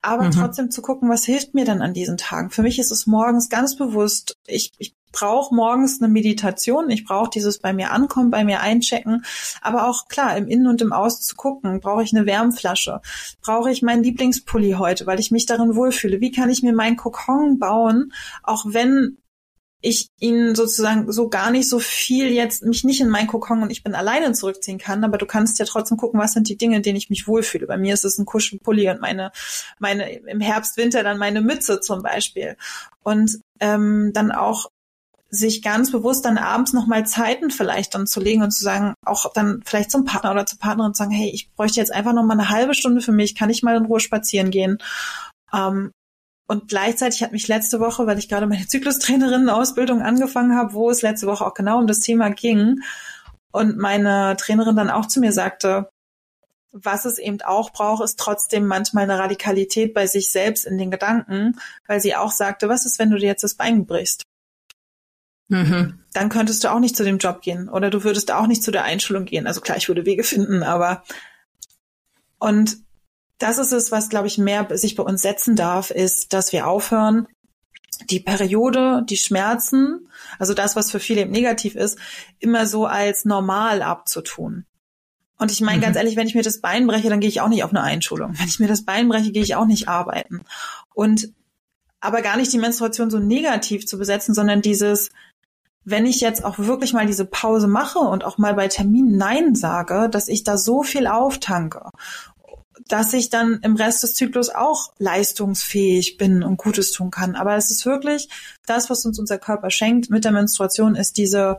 aber 0.00 0.26
mhm. 0.26 0.30
trotzdem 0.30 0.70
zu 0.70 0.80
gucken, 0.80 1.08
was 1.08 1.24
hilft 1.24 1.54
mir 1.54 1.64
dann 1.64 1.82
an 1.82 1.92
diesen 1.92 2.16
Tagen. 2.16 2.50
Für 2.50 2.62
mich 2.62 2.78
ist 2.78 2.92
es 2.92 3.08
morgens 3.08 3.48
ganz 3.48 3.76
bewusst, 3.76 4.36
ich, 4.46 4.70
ich 4.78 4.94
brauche 5.12 5.54
morgens 5.54 6.00
eine 6.00 6.12
Meditation, 6.12 6.90
ich 6.90 7.04
brauche 7.04 7.30
dieses 7.30 7.58
bei 7.58 7.72
mir 7.72 7.92
ankommen, 7.92 8.30
bei 8.30 8.44
mir 8.44 8.60
einchecken, 8.60 9.24
aber 9.62 9.88
auch 9.88 10.08
klar, 10.08 10.36
im 10.36 10.48
Innen 10.48 10.66
und 10.66 10.82
im 10.82 10.92
Außen 10.92 11.22
zu 11.22 11.36
gucken, 11.36 11.80
brauche 11.80 12.02
ich 12.02 12.14
eine 12.14 12.26
Wärmflasche, 12.26 13.00
brauche 13.42 13.70
ich 13.70 13.82
meinen 13.82 14.02
Lieblingspulli 14.02 14.72
heute, 14.72 15.06
weil 15.06 15.20
ich 15.20 15.30
mich 15.30 15.46
darin 15.46 15.74
wohlfühle, 15.74 16.20
wie 16.20 16.32
kann 16.32 16.50
ich 16.50 16.62
mir 16.62 16.72
meinen 16.72 16.96
Kokon 16.96 17.58
bauen, 17.58 18.12
auch 18.42 18.64
wenn 18.66 19.18
ich 19.80 20.08
ihn 20.18 20.56
sozusagen 20.56 21.10
so 21.12 21.28
gar 21.28 21.50
nicht 21.50 21.68
so 21.68 21.78
viel 21.78 22.30
jetzt 22.32 22.64
mich 22.64 22.82
nicht 22.82 23.00
in 23.00 23.08
mein 23.08 23.28
Kokon 23.28 23.62
und 23.62 23.70
ich 23.70 23.84
bin 23.84 23.94
alleine 23.94 24.32
zurückziehen 24.32 24.78
kann, 24.78 25.04
aber 25.04 25.18
du 25.18 25.26
kannst 25.26 25.58
ja 25.60 25.64
trotzdem 25.66 25.96
gucken, 25.96 26.18
was 26.18 26.32
sind 26.32 26.48
die 26.48 26.56
Dinge, 26.56 26.76
in 26.76 26.82
denen 26.82 26.96
ich 26.96 27.10
mich 27.10 27.28
wohlfühle. 27.28 27.66
Bei 27.66 27.76
mir 27.76 27.94
ist 27.94 28.04
es 28.04 28.18
ein 28.18 28.26
Kuschelpulli 28.26 28.90
und 28.90 29.00
meine, 29.00 29.30
meine 29.78 30.10
im 30.10 30.40
Herbst, 30.40 30.76
Winter 30.76 31.04
dann 31.04 31.18
meine 31.18 31.42
Mütze 31.42 31.80
zum 31.80 32.02
Beispiel. 32.02 32.56
Und 33.04 33.38
ähm, 33.60 34.10
dann 34.12 34.32
auch 34.32 34.68
sich 35.30 35.62
ganz 35.62 35.92
bewusst 35.92 36.24
dann 36.24 36.38
abends 36.38 36.72
nochmal 36.72 37.06
Zeiten 37.06 37.50
vielleicht 37.50 37.94
dann 37.94 38.06
zu 38.06 38.20
legen 38.20 38.42
und 38.42 38.50
zu 38.50 38.64
sagen, 38.64 38.94
auch 39.04 39.32
dann 39.32 39.62
vielleicht 39.64 39.90
zum 39.90 40.04
Partner 40.04 40.30
oder 40.30 40.46
zur 40.46 40.58
Partnerin 40.58 40.94
zu 40.94 41.02
sagen, 41.02 41.10
hey, 41.10 41.30
ich 41.30 41.52
bräuchte 41.52 41.80
jetzt 41.80 41.92
einfach 41.92 42.14
nochmal 42.14 42.38
eine 42.38 42.48
halbe 42.48 42.74
Stunde 42.74 43.02
für 43.02 43.12
mich, 43.12 43.34
kann 43.34 43.50
ich 43.50 43.62
mal 43.62 43.76
in 43.76 43.84
Ruhe 43.84 44.00
spazieren 44.00 44.50
gehen. 44.50 44.78
Ähm, 45.52 45.92
und 46.46 46.68
gleichzeitig 46.68 47.22
hat 47.22 47.32
mich 47.32 47.46
letzte 47.46 47.78
Woche, 47.78 48.06
weil 48.06 48.18
ich 48.18 48.30
gerade 48.30 48.46
meine 48.46 48.66
Zyklustrainerinnen-Ausbildung 48.66 50.00
angefangen 50.00 50.56
habe, 50.56 50.72
wo 50.72 50.88
es 50.88 51.02
letzte 51.02 51.26
Woche 51.26 51.44
auch 51.44 51.52
genau 51.52 51.78
um 51.78 51.86
das 51.86 52.00
Thema 52.00 52.30
ging, 52.30 52.80
und 53.50 53.78
meine 53.78 54.36
Trainerin 54.38 54.76
dann 54.76 54.90
auch 54.90 55.06
zu 55.06 55.20
mir 55.20 55.32
sagte, 55.32 55.90
was 56.72 57.06
es 57.06 57.18
eben 57.18 57.40
auch 57.42 57.72
braucht, 57.72 58.04
ist 58.04 58.18
trotzdem 58.18 58.66
manchmal 58.66 59.04
eine 59.04 59.18
Radikalität 59.18 59.94
bei 59.94 60.06
sich 60.06 60.30
selbst 60.30 60.66
in 60.66 60.76
den 60.76 60.90
Gedanken, 60.90 61.58
weil 61.86 62.00
sie 62.00 62.14
auch 62.14 62.30
sagte, 62.30 62.68
was 62.68 62.84
ist, 62.84 62.98
wenn 62.98 63.10
du 63.10 63.16
dir 63.16 63.26
jetzt 63.26 63.44
das 63.44 63.54
Bein 63.54 63.86
brichst? 63.86 64.22
Mhm. 65.48 66.00
Dann 66.12 66.28
könntest 66.28 66.62
du 66.62 66.72
auch 66.72 66.80
nicht 66.80 66.96
zu 66.96 67.04
dem 67.04 67.18
Job 67.18 67.40
gehen 67.40 67.68
oder 67.68 67.90
du 67.90 68.04
würdest 68.04 68.30
auch 68.32 68.46
nicht 68.46 68.62
zu 68.62 68.70
der 68.70 68.84
Einschulung 68.84 69.24
gehen. 69.24 69.46
Also 69.46 69.60
klar, 69.60 69.76
ich 69.76 69.88
würde 69.88 70.06
Wege 70.06 70.24
finden, 70.24 70.62
aber 70.62 71.02
und 72.38 72.76
das 73.38 73.58
ist 73.58 73.72
es, 73.72 73.90
was, 73.92 74.08
glaube 74.08 74.26
ich, 74.26 74.38
mehr 74.38 74.66
sich 74.76 74.94
bei 74.96 75.02
uns 75.02 75.22
setzen 75.22 75.56
darf, 75.56 75.90
ist, 75.90 76.32
dass 76.32 76.52
wir 76.52 76.66
aufhören, 76.66 77.28
die 78.10 78.20
Periode, 78.20 79.04
die 79.08 79.16
Schmerzen, 79.16 80.08
also 80.38 80.54
das, 80.54 80.76
was 80.76 80.90
für 80.90 81.00
viele 81.00 81.22
eben 81.22 81.30
negativ 81.30 81.74
ist, 81.74 81.98
immer 82.38 82.66
so 82.66 82.86
als 82.86 83.24
normal 83.24 83.82
abzutun. 83.82 84.66
Und 85.38 85.52
ich 85.52 85.60
meine 85.60 85.78
mhm. 85.78 85.82
ganz 85.82 85.96
ehrlich, 85.96 86.16
wenn 86.16 86.26
ich 86.26 86.34
mir 86.34 86.42
das 86.42 86.60
Bein 86.60 86.86
breche, 86.86 87.08
dann 87.08 87.20
gehe 87.20 87.28
ich 87.28 87.40
auch 87.40 87.48
nicht 87.48 87.64
auf 87.64 87.70
eine 87.70 87.82
Einschulung. 87.82 88.38
Wenn 88.38 88.48
ich 88.48 88.58
mir 88.58 88.68
das 88.68 88.84
Bein 88.84 89.08
breche, 89.08 89.32
gehe 89.32 89.42
ich 89.42 89.54
auch 89.54 89.66
nicht 89.66 89.88
arbeiten. 89.88 90.42
Und 90.94 91.32
aber 92.00 92.22
gar 92.22 92.36
nicht 92.36 92.52
die 92.52 92.58
Menstruation 92.58 93.10
so 93.10 93.18
negativ 93.18 93.86
zu 93.86 93.98
besetzen, 93.98 94.34
sondern 94.34 94.62
dieses, 94.62 95.10
wenn 95.84 96.06
ich 96.06 96.20
jetzt 96.20 96.44
auch 96.44 96.58
wirklich 96.58 96.92
mal 96.92 97.06
diese 97.06 97.24
Pause 97.24 97.66
mache 97.66 97.98
und 97.98 98.24
auch 98.24 98.38
mal 98.38 98.54
bei 98.54 98.68
Terminen 98.68 99.16
Nein 99.16 99.54
sage, 99.54 100.08
dass 100.10 100.28
ich 100.28 100.44
da 100.44 100.58
so 100.58 100.82
viel 100.82 101.06
auftanke, 101.06 101.90
dass 102.88 103.12
ich 103.12 103.30
dann 103.30 103.60
im 103.62 103.76
Rest 103.76 104.02
des 104.02 104.14
Zyklus 104.14 104.50
auch 104.50 104.92
leistungsfähig 104.98 106.16
bin 106.16 106.42
und 106.42 106.56
Gutes 106.56 106.92
tun 106.92 107.10
kann. 107.10 107.36
Aber 107.36 107.56
es 107.56 107.70
ist 107.70 107.86
wirklich 107.86 108.28
das, 108.66 108.90
was 108.90 109.04
uns 109.04 109.18
unser 109.18 109.38
Körper 109.38 109.70
schenkt 109.70 110.10
mit 110.10 110.24
der 110.24 110.32
Menstruation, 110.32 110.94
ist 110.94 111.16
diese, 111.16 111.58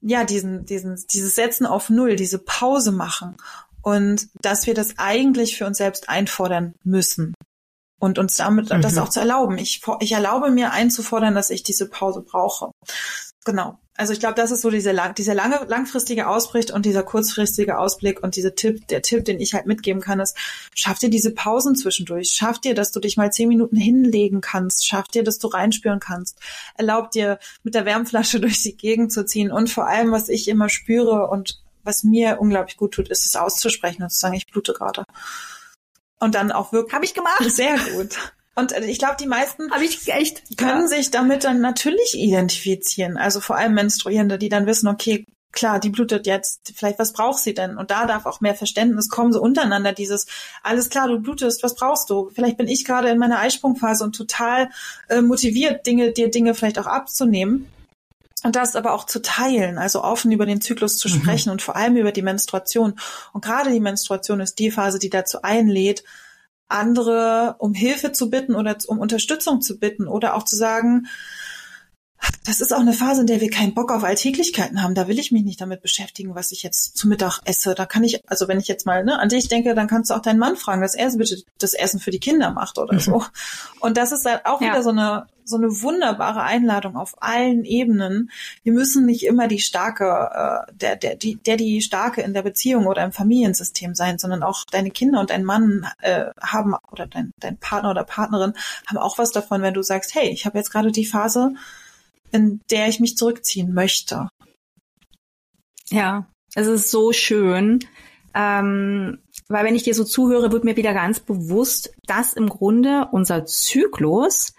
ja, 0.00 0.24
diesen, 0.24 0.64
diesen, 0.66 1.02
dieses 1.12 1.34
Setzen 1.34 1.66
auf 1.66 1.90
Null, 1.90 2.16
diese 2.16 2.38
Pause 2.38 2.92
machen 2.92 3.36
und 3.82 4.28
dass 4.40 4.66
wir 4.66 4.74
das 4.74 4.98
eigentlich 4.98 5.56
für 5.56 5.66
uns 5.66 5.78
selbst 5.78 6.08
einfordern 6.08 6.74
müssen 6.84 7.34
und 8.02 8.18
uns 8.18 8.36
damit 8.36 8.70
mhm. 8.70 8.82
das 8.82 8.98
auch 8.98 9.10
zu 9.10 9.20
erlauben. 9.20 9.58
Ich, 9.58 9.80
ich 10.00 10.10
erlaube 10.10 10.50
mir 10.50 10.72
einzufordern, 10.72 11.36
dass 11.36 11.50
ich 11.50 11.62
diese 11.62 11.88
Pause 11.88 12.20
brauche. 12.20 12.72
Genau. 13.44 13.78
Also 13.94 14.12
ich 14.12 14.18
glaube, 14.18 14.34
das 14.34 14.50
ist 14.50 14.62
so 14.62 14.70
diese, 14.70 14.92
dieser 15.16 15.34
lange, 15.34 15.64
langfristige 15.68 16.26
Ausbricht 16.26 16.72
und 16.72 16.84
dieser 16.84 17.04
kurzfristige 17.04 17.78
Ausblick 17.78 18.20
und 18.20 18.34
diese 18.34 18.56
Tipp, 18.56 18.88
der 18.88 19.02
Tipp, 19.02 19.24
den 19.24 19.38
ich 19.38 19.54
halt 19.54 19.66
mitgeben 19.66 20.02
kann, 20.02 20.18
ist, 20.18 20.36
schaff 20.74 20.98
dir 20.98 21.10
diese 21.10 21.32
Pausen 21.32 21.76
zwischendurch. 21.76 22.30
Schaff 22.30 22.58
dir, 22.58 22.74
dass 22.74 22.90
du 22.90 22.98
dich 22.98 23.16
mal 23.16 23.30
zehn 23.30 23.48
Minuten 23.48 23.76
hinlegen 23.76 24.40
kannst. 24.40 24.84
Schaff 24.84 25.06
dir, 25.06 25.22
dass 25.22 25.38
du 25.38 25.46
reinspüren 25.46 26.00
kannst. 26.00 26.40
Erlaub 26.76 27.12
dir, 27.12 27.38
mit 27.62 27.76
der 27.76 27.84
Wärmflasche 27.84 28.40
durch 28.40 28.64
die 28.64 28.76
Gegend 28.76 29.12
zu 29.12 29.24
ziehen. 29.24 29.52
Und 29.52 29.70
vor 29.70 29.86
allem, 29.86 30.10
was 30.10 30.28
ich 30.28 30.48
immer 30.48 30.68
spüre 30.68 31.28
und 31.28 31.62
was 31.84 32.02
mir 32.02 32.40
unglaublich 32.40 32.76
gut 32.76 32.94
tut, 32.94 33.08
ist 33.10 33.26
es 33.26 33.36
auszusprechen 33.36 34.02
und 34.02 34.10
zu 34.10 34.18
sagen, 34.18 34.34
ich 34.34 34.48
blute 34.48 34.72
gerade. 34.72 35.04
Und 36.22 36.36
dann 36.36 36.52
auch 36.52 36.72
wirklich. 36.72 36.94
Habe 36.94 37.04
ich 37.04 37.14
gemacht. 37.14 37.42
Sehr 37.48 37.76
gut. 37.76 38.16
Und 38.54 38.70
äh, 38.70 38.84
ich 38.84 39.00
glaube, 39.00 39.16
die 39.18 39.26
meisten 39.26 39.72
Hab 39.72 39.82
ich 39.82 40.06
echt, 40.08 40.56
können 40.56 40.82
ja. 40.82 40.86
sich 40.86 41.10
damit 41.10 41.42
dann 41.42 41.60
natürlich 41.60 42.14
identifizieren. 42.14 43.16
Also 43.16 43.40
vor 43.40 43.56
allem 43.56 43.74
Menstruierende, 43.74 44.38
die 44.38 44.48
dann 44.48 44.66
wissen, 44.66 44.86
okay, 44.86 45.26
klar, 45.50 45.80
die 45.80 45.90
blutet 45.90 46.28
jetzt, 46.28 46.72
vielleicht 46.76 47.00
was 47.00 47.12
braucht 47.12 47.40
sie 47.40 47.54
denn? 47.54 47.76
Und 47.76 47.90
da 47.90 48.06
darf 48.06 48.24
auch 48.26 48.40
mehr 48.40 48.54
Verständnis 48.54 49.08
kommen, 49.08 49.32
so 49.32 49.42
untereinander 49.42 49.92
dieses, 49.92 50.26
alles 50.62 50.90
klar, 50.90 51.08
du 51.08 51.18
blutest, 51.18 51.64
was 51.64 51.74
brauchst 51.74 52.08
du? 52.08 52.30
Vielleicht 52.32 52.56
bin 52.56 52.68
ich 52.68 52.84
gerade 52.84 53.08
in 53.08 53.18
meiner 53.18 53.40
Eisprungphase 53.40 54.04
und 54.04 54.14
total 54.14 54.70
äh, 55.08 55.22
motiviert, 55.22 55.86
Dinge, 55.86 56.12
dir 56.12 56.30
Dinge 56.30 56.54
vielleicht 56.54 56.78
auch 56.78 56.86
abzunehmen. 56.86 57.68
Und 58.42 58.56
das 58.56 58.74
aber 58.74 58.92
auch 58.92 59.06
zu 59.06 59.22
teilen, 59.22 59.78
also 59.78 60.02
offen 60.02 60.32
über 60.32 60.46
den 60.46 60.60
Zyklus 60.60 60.98
zu 60.98 61.08
mhm. 61.08 61.12
sprechen 61.12 61.48
mhm. 61.48 61.52
und 61.52 61.62
vor 61.62 61.76
allem 61.76 61.96
über 61.96 62.12
die 62.12 62.22
Menstruation. 62.22 62.94
Und 63.32 63.44
gerade 63.44 63.70
die 63.70 63.80
Menstruation 63.80 64.40
ist 64.40 64.58
die 64.58 64.70
Phase, 64.70 64.98
die 64.98 65.10
dazu 65.10 65.42
einlädt, 65.42 66.02
andere 66.68 67.56
um 67.58 67.74
Hilfe 67.74 68.12
zu 68.12 68.30
bitten 68.30 68.54
oder 68.54 68.76
um 68.86 68.98
Unterstützung 68.98 69.60
zu 69.60 69.78
bitten 69.78 70.08
oder 70.08 70.34
auch 70.34 70.44
zu 70.44 70.56
sagen, 70.56 71.06
das 72.44 72.60
ist 72.60 72.72
auch 72.72 72.80
eine 72.80 72.92
Phase, 72.92 73.22
in 73.22 73.26
der 73.26 73.40
wir 73.40 73.50
keinen 73.50 73.74
Bock 73.74 73.90
auf 73.90 74.04
Alltäglichkeiten 74.04 74.82
haben. 74.82 74.94
Da 74.94 75.08
will 75.08 75.18
ich 75.18 75.32
mich 75.32 75.42
nicht 75.42 75.60
damit 75.60 75.82
beschäftigen, 75.82 76.34
was 76.34 76.52
ich 76.52 76.62
jetzt 76.62 76.96
zu 76.96 77.08
Mittag 77.08 77.40
esse. 77.44 77.74
Da 77.74 77.84
kann 77.84 78.04
ich, 78.04 78.20
also 78.28 78.46
wenn 78.48 78.60
ich 78.60 78.68
jetzt 78.68 78.86
mal 78.86 79.04
ne, 79.04 79.18
an 79.18 79.28
dich 79.28 79.48
denke, 79.48 79.74
dann 79.74 79.88
kannst 79.88 80.10
du 80.10 80.14
auch 80.14 80.22
deinen 80.22 80.38
Mann 80.38 80.56
fragen, 80.56 80.82
dass 80.82 80.94
er 80.94 81.10
bitte 81.16 81.42
das 81.58 81.74
Essen 81.74 81.98
für 81.98 82.10
die 82.10 82.20
Kinder 82.20 82.50
macht 82.50 82.78
oder 82.78 82.98
so. 83.00 83.18
Mhm. 83.18 83.24
Und 83.80 83.96
das 83.96 84.12
ist 84.12 84.24
halt 84.24 84.46
auch 84.46 84.60
ja. 84.60 84.68
wieder 84.68 84.82
so 84.82 84.90
eine 84.90 85.26
so 85.44 85.56
eine 85.56 85.82
wunderbare 85.82 86.42
Einladung 86.42 86.96
auf 86.96 87.14
allen 87.22 87.64
Ebenen. 87.64 88.30
Wir 88.62 88.72
müssen 88.72 89.06
nicht 89.06 89.24
immer 89.24 89.48
die 89.48 89.58
starke, 89.58 90.66
äh, 90.68 90.72
der, 90.74 90.96
der, 90.96 91.16
die, 91.16 91.36
der 91.36 91.56
die 91.56 91.80
starke 91.82 92.22
in 92.22 92.34
der 92.34 92.42
Beziehung 92.42 92.86
oder 92.86 93.04
im 93.04 93.12
Familiensystem 93.12 93.94
sein, 93.94 94.18
sondern 94.18 94.42
auch 94.42 94.64
deine 94.64 94.90
Kinder 94.90 95.20
und 95.20 95.30
dein 95.30 95.44
Mann 95.44 95.86
äh, 96.00 96.26
haben 96.40 96.74
oder 96.90 97.06
dein, 97.06 97.32
dein 97.38 97.56
Partner 97.58 97.90
oder 97.90 98.04
Partnerin 98.04 98.54
haben 98.86 98.98
auch 98.98 99.18
was 99.18 99.32
davon, 99.32 99.62
wenn 99.62 99.74
du 99.74 99.82
sagst, 99.82 100.14
hey, 100.14 100.28
ich 100.30 100.46
habe 100.46 100.58
jetzt 100.58 100.70
gerade 100.70 100.92
die 100.92 101.06
Phase, 101.06 101.54
in 102.30 102.60
der 102.70 102.88
ich 102.88 103.00
mich 103.00 103.16
zurückziehen 103.16 103.74
möchte. 103.74 104.28
Ja, 105.90 106.26
es 106.54 106.66
ist 106.66 106.90
so 106.90 107.12
schön. 107.12 107.80
Ähm, 108.34 109.18
weil 109.48 109.64
wenn 109.64 109.74
ich 109.74 109.82
dir 109.82 109.94
so 109.94 110.04
zuhöre, 110.04 110.52
wird 110.52 110.64
mir 110.64 110.76
wieder 110.76 110.94
ganz 110.94 111.20
bewusst, 111.20 111.94
dass 112.06 112.32
im 112.32 112.48
Grunde 112.48 113.08
unser 113.12 113.44
Zyklus 113.44 114.54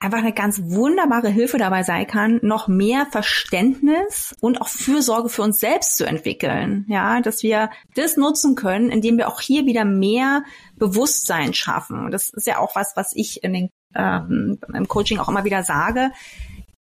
einfach 0.00 0.18
eine 0.18 0.32
ganz 0.32 0.60
wunderbare 0.62 1.28
Hilfe 1.28 1.58
dabei 1.58 1.82
sein 1.82 2.06
kann, 2.06 2.38
noch 2.42 2.68
mehr 2.68 3.06
Verständnis 3.06 4.34
und 4.40 4.60
auch 4.60 4.68
Fürsorge 4.68 5.28
für 5.28 5.42
uns 5.42 5.58
selbst 5.58 5.96
zu 5.96 6.06
entwickeln. 6.06 6.84
Ja, 6.88 7.20
dass 7.20 7.42
wir 7.42 7.70
das 7.94 8.16
nutzen 8.16 8.54
können, 8.54 8.90
indem 8.90 9.18
wir 9.18 9.28
auch 9.28 9.40
hier 9.40 9.66
wieder 9.66 9.84
mehr 9.84 10.44
Bewusstsein 10.76 11.52
schaffen. 11.52 12.10
Das 12.10 12.30
ist 12.30 12.46
ja 12.46 12.58
auch 12.58 12.76
was, 12.76 12.92
was 12.94 13.12
ich 13.14 13.42
in 13.42 13.52
den, 13.52 13.70
ähm, 13.94 14.58
im 14.72 14.86
Coaching 14.86 15.18
auch 15.18 15.28
immer 15.28 15.44
wieder 15.44 15.64
sage 15.64 16.12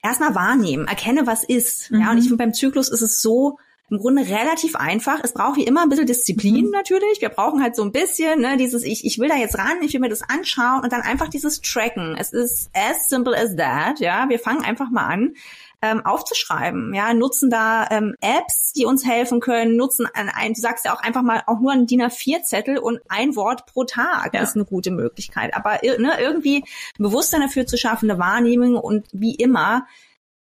erstmal 0.06 0.34
wahrnehmen, 0.34 0.86
erkenne, 0.86 1.26
was 1.26 1.44
ist. 1.44 1.90
Mhm. 1.90 2.00
Ja, 2.00 2.10
und 2.10 2.18
ich 2.18 2.24
mhm. 2.24 2.28
finde, 2.28 2.44
beim 2.44 2.54
Zyklus 2.54 2.88
ist 2.88 3.02
es 3.02 3.20
so, 3.20 3.58
im 3.90 3.98
Grunde 3.98 4.22
relativ 4.22 4.74
einfach. 4.76 5.20
Es 5.22 5.32
braucht 5.32 5.56
wie 5.56 5.64
immer 5.64 5.82
ein 5.82 5.88
bisschen 5.88 6.06
Disziplin 6.06 6.66
mhm. 6.66 6.70
natürlich. 6.70 7.20
Wir 7.20 7.28
brauchen 7.28 7.62
halt 7.62 7.76
so 7.76 7.82
ein 7.82 7.92
bisschen, 7.92 8.40
ne, 8.40 8.56
dieses, 8.56 8.82
ich, 8.82 9.04
ich 9.04 9.18
will 9.18 9.28
da 9.28 9.36
jetzt 9.36 9.58
ran, 9.58 9.80
ich 9.82 9.92
will 9.92 10.00
mir 10.00 10.08
das 10.08 10.22
anschauen 10.22 10.82
und 10.82 10.92
dann 10.92 11.02
einfach 11.02 11.28
dieses 11.28 11.60
Tracken. 11.60 12.16
Es 12.18 12.32
ist 12.32 12.70
as 12.74 13.08
simple 13.08 13.36
as 13.36 13.54
that, 13.56 14.00
ja. 14.00 14.28
Wir 14.28 14.38
fangen 14.38 14.64
einfach 14.64 14.90
mal 14.90 15.06
an 15.06 15.34
ähm, 15.82 16.04
aufzuschreiben. 16.04 16.94
Ja, 16.94 17.14
nutzen 17.14 17.50
da 17.50 17.86
ähm, 17.90 18.14
Apps, 18.20 18.72
die 18.72 18.84
uns 18.84 19.06
helfen 19.06 19.40
können, 19.40 19.76
nutzen 19.76 20.06
ein, 20.12 20.28
ein, 20.28 20.54
du 20.54 20.60
sagst 20.60 20.84
ja 20.84 20.94
auch 20.94 21.02
einfach 21.02 21.22
mal 21.22 21.42
auch 21.46 21.60
nur 21.60 21.72
ein 21.72 21.86
DIN 21.86 22.02
A4-Zettel 22.02 22.78
und 22.78 23.00
ein 23.08 23.36
Wort 23.36 23.66
pro 23.66 23.84
Tag 23.84 24.34
ja. 24.34 24.40
ist 24.40 24.56
eine 24.56 24.64
gute 24.64 24.90
Möglichkeit. 24.90 25.54
Aber 25.54 25.80
ne, 25.82 26.18
irgendwie 26.18 26.64
Bewusstsein 26.98 27.42
dafür 27.42 27.66
zu 27.66 27.76
schaffen, 27.76 28.10
eine 28.10 28.18
Wahrnehmung 28.18 28.76
und 28.76 29.06
wie 29.12 29.34
immer 29.34 29.86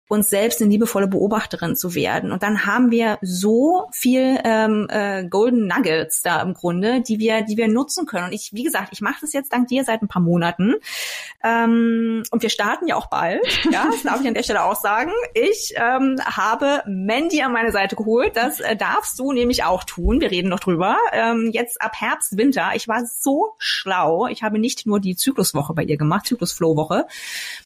uns 0.08 0.30
selbst 0.30 0.62
eine 0.62 0.70
liebevolle 0.70 1.08
Beobachterin 1.08 1.76
zu 1.76 1.96
werden. 1.96 2.32
Und 2.32 2.44
dann 2.44 2.66
haben 2.66 2.92
wir 2.92 3.18
so 3.22 3.88
viel 3.92 4.40
ähm, 4.44 4.88
äh, 4.90 5.28
Golden 5.28 5.68
Nuggets 5.68 6.22
da 6.22 6.42
im 6.42 6.54
Grunde, 6.54 7.02
die 7.02 7.18
wir, 7.18 7.42
die 7.42 7.58
wir 7.58 7.68
nutzen 7.68 8.06
können. 8.06 8.26
Und 8.28 8.34
ich, 8.34 8.52
wie 8.54 8.64
gesagt, 8.64 8.90
ich 8.92 9.02
mache 9.02 9.18
das 9.22 9.34
jetzt 9.34 9.52
dank 9.52 9.68
dir 9.68 9.84
seit 9.84 10.04
ein 10.04 10.08
paar 10.08 10.22
Monaten. 10.22 10.76
Ähm, 11.44 12.24
und 12.30 12.44
wir 12.44 12.50
starten 12.50 12.88
ja 12.88 12.96
auch 12.96 13.08
bald. 13.08 13.42
Ja, 13.72 13.88
das 13.92 14.04
darf 14.04 14.22
ich 14.22 14.28
an 14.28 14.36
der 14.36 14.44
Stelle 14.44 14.64
auch 14.64 14.76
sagen. 14.76 15.12
Ich 15.34 15.74
ähm, 15.76 16.18
habe 16.24 16.84
Mandy 16.86 17.42
an 17.42 17.52
meine 17.52 17.72
Seite 17.72 17.96
geholt. 17.96 18.38
Das 18.38 18.60
äh, 18.60 18.76
darfst 18.76 19.20
du 19.20 19.34
nämlich 19.34 19.64
auch 19.64 19.84
tun. 19.84 20.22
Wir 20.22 20.32
reden 20.32 20.50
noch 20.50 20.60
drüber. 20.60 20.98
Ähm, 21.12 21.50
jetzt 21.52 21.82
ab 21.82 21.94
Herbst, 22.00 22.38
Winter. 22.38 22.72
Ich 22.76 22.88
war 22.88 23.06
so 23.06 23.56
schlau. 23.58 24.28
Ich 24.28 24.44
habe 24.44 24.60
nicht 24.60 24.86
nur 24.86 25.00
die 25.00 25.16
Zykluswoche 25.16 25.74
bei 25.74 25.84
ihr 25.84 25.98
gemacht, 25.98 26.28
Zyklusflow-Woche, 26.28 27.08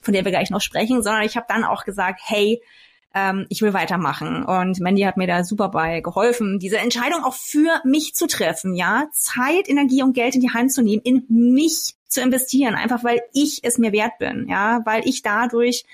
von 0.01 0.13
der 0.13 0.23
wir 0.23 0.31
gleich 0.31 0.49
noch 0.49 0.61
sprechen, 0.61 1.03
sondern 1.03 1.23
ich 1.23 1.35
habe 1.35 1.45
dann 1.49 1.63
auch 1.63 1.83
gesagt, 1.83 2.21
hey, 2.29 2.61
ähm, 3.13 3.45
ich 3.49 3.61
will 3.61 3.73
weitermachen. 3.73 4.43
Und 4.43 4.79
Mandy 4.79 5.01
hat 5.01 5.17
mir 5.17 5.27
da 5.27 5.43
super 5.43 5.69
bei 5.69 6.01
geholfen, 6.01 6.59
diese 6.59 6.77
Entscheidung 6.77 7.23
auch 7.23 7.33
für 7.33 7.81
mich 7.83 8.13
zu 8.13 8.27
treffen, 8.27 8.75
ja, 8.75 9.07
Zeit, 9.11 9.67
Energie 9.67 10.03
und 10.03 10.13
Geld 10.13 10.35
in 10.35 10.41
die 10.41 10.53
Hand 10.53 10.71
zu 10.71 10.81
nehmen, 10.81 11.01
in 11.03 11.25
mich 11.27 11.95
zu 12.07 12.21
investieren, 12.21 12.75
einfach 12.75 13.03
weil 13.03 13.21
ich 13.33 13.63
es 13.63 13.77
mir 13.77 13.91
wert 13.91 14.17
bin, 14.19 14.47
ja, 14.49 14.81
weil 14.85 15.07
ich 15.07 15.21
dadurch 15.21 15.85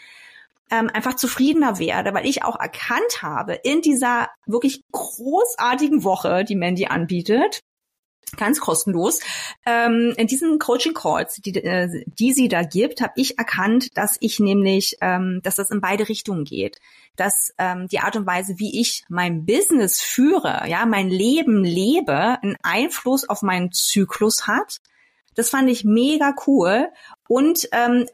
ähm, 0.71 0.89
einfach 0.93 1.15
zufriedener 1.15 1.79
werde, 1.79 2.13
weil 2.13 2.25
ich 2.25 2.43
auch 2.43 2.59
erkannt 2.59 3.21
habe 3.21 3.53
in 3.53 3.81
dieser 3.81 4.29
wirklich 4.45 4.81
großartigen 4.91 6.03
Woche, 6.03 6.43
die 6.43 6.55
Mandy 6.55 6.87
anbietet, 6.87 7.61
ganz 8.37 8.59
kostenlos. 8.59 9.19
Ähm, 9.65 10.13
in 10.17 10.27
diesen 10.27 10.59
Coaching 10.59 10.93
Calls, 10.93 11.35
die, 11.35 11.55
äh, 11.55 12.03
die 12.05 12.33
sie 12.33 12.47
da 12.47 12.63
gibt, 12.63 13.01
habe 13.01 13.13
ich 13.15 13.37
erkannt, 13.37 13.97
dass 13.97 14.17
ich 14.19 14.39
nämlich, 14.39 14.97
ähm, 15.01 15.41
dass 15.43 15.55
das 15.55 15.71
in 15.71 15.81
beide 15.81 16.09
Richtungen 16.09 16.43
geht. 16.43 16.79
Dass 17.15 17.53
ähm, 17.57 17.87
die 17.87 17.99
Art 17.99 18.15
und 18.15 18.25
Weise, 18.25 18.55
wie 18.57 18.81
ich 18.81 19.05
mein 19.07 19.45
Business 19.45 20.01
führe, 20.01 20.63
ja, 20.67 20.85
mein 20.85 21.09
Leben 21.09 21.63
lebe, 21.63 22.41
einen 22.41 22.57
Einfluss 22.61 23.27
auf 23.27 23.41
meinen 23.41 23.71
Zyklus 23.71 24.47
hat. 24.47 24.79
Das 25.35 25.49
fand 25.49 25.69
ich 25.69 25.83
mega 25.83 26.33
cool. 26.47 26.87
Und 27.27 27.67
ähm, 27.71 28.05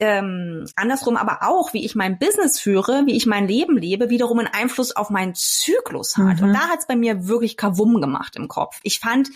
ähm, 0.00 0.66
andersrum 0.74 1.16
aber 1.16 1.40
auch, 1.42 1.72
wie 1.72 1.84
ich 1.84 1.94
mein 1.94 2.18
Business 2.18 2.58
führe, 2.58 3.02
wie 3.06 3.16
ich 3.16 3.26
mein 3.26 3.46
Leben 3.46 3.76
lebe, 3.76 4.10
wiederum 4.10 4.38
einen 4.38 4.48
Einfluss 4.48 4.94
auf 4.96 5.10
meinen 5.10 5.34
Zyklus 5.34 6.16
hat. 6.16 6.40
Mhm. 6.40 6.48
Und 6.48 6.52
da 6.54 6.68
hat's 6.68 6.86
bei 6.86 6.96
mir 6.96 7.28
wirklich 7.28 7.56
Kavum 7.56 8.00
gemacht 8.00 8.36
im 8.36 8.48
Kopf. 8.48 8.80
Ich 8.82 8.98
fand 8.98 9.30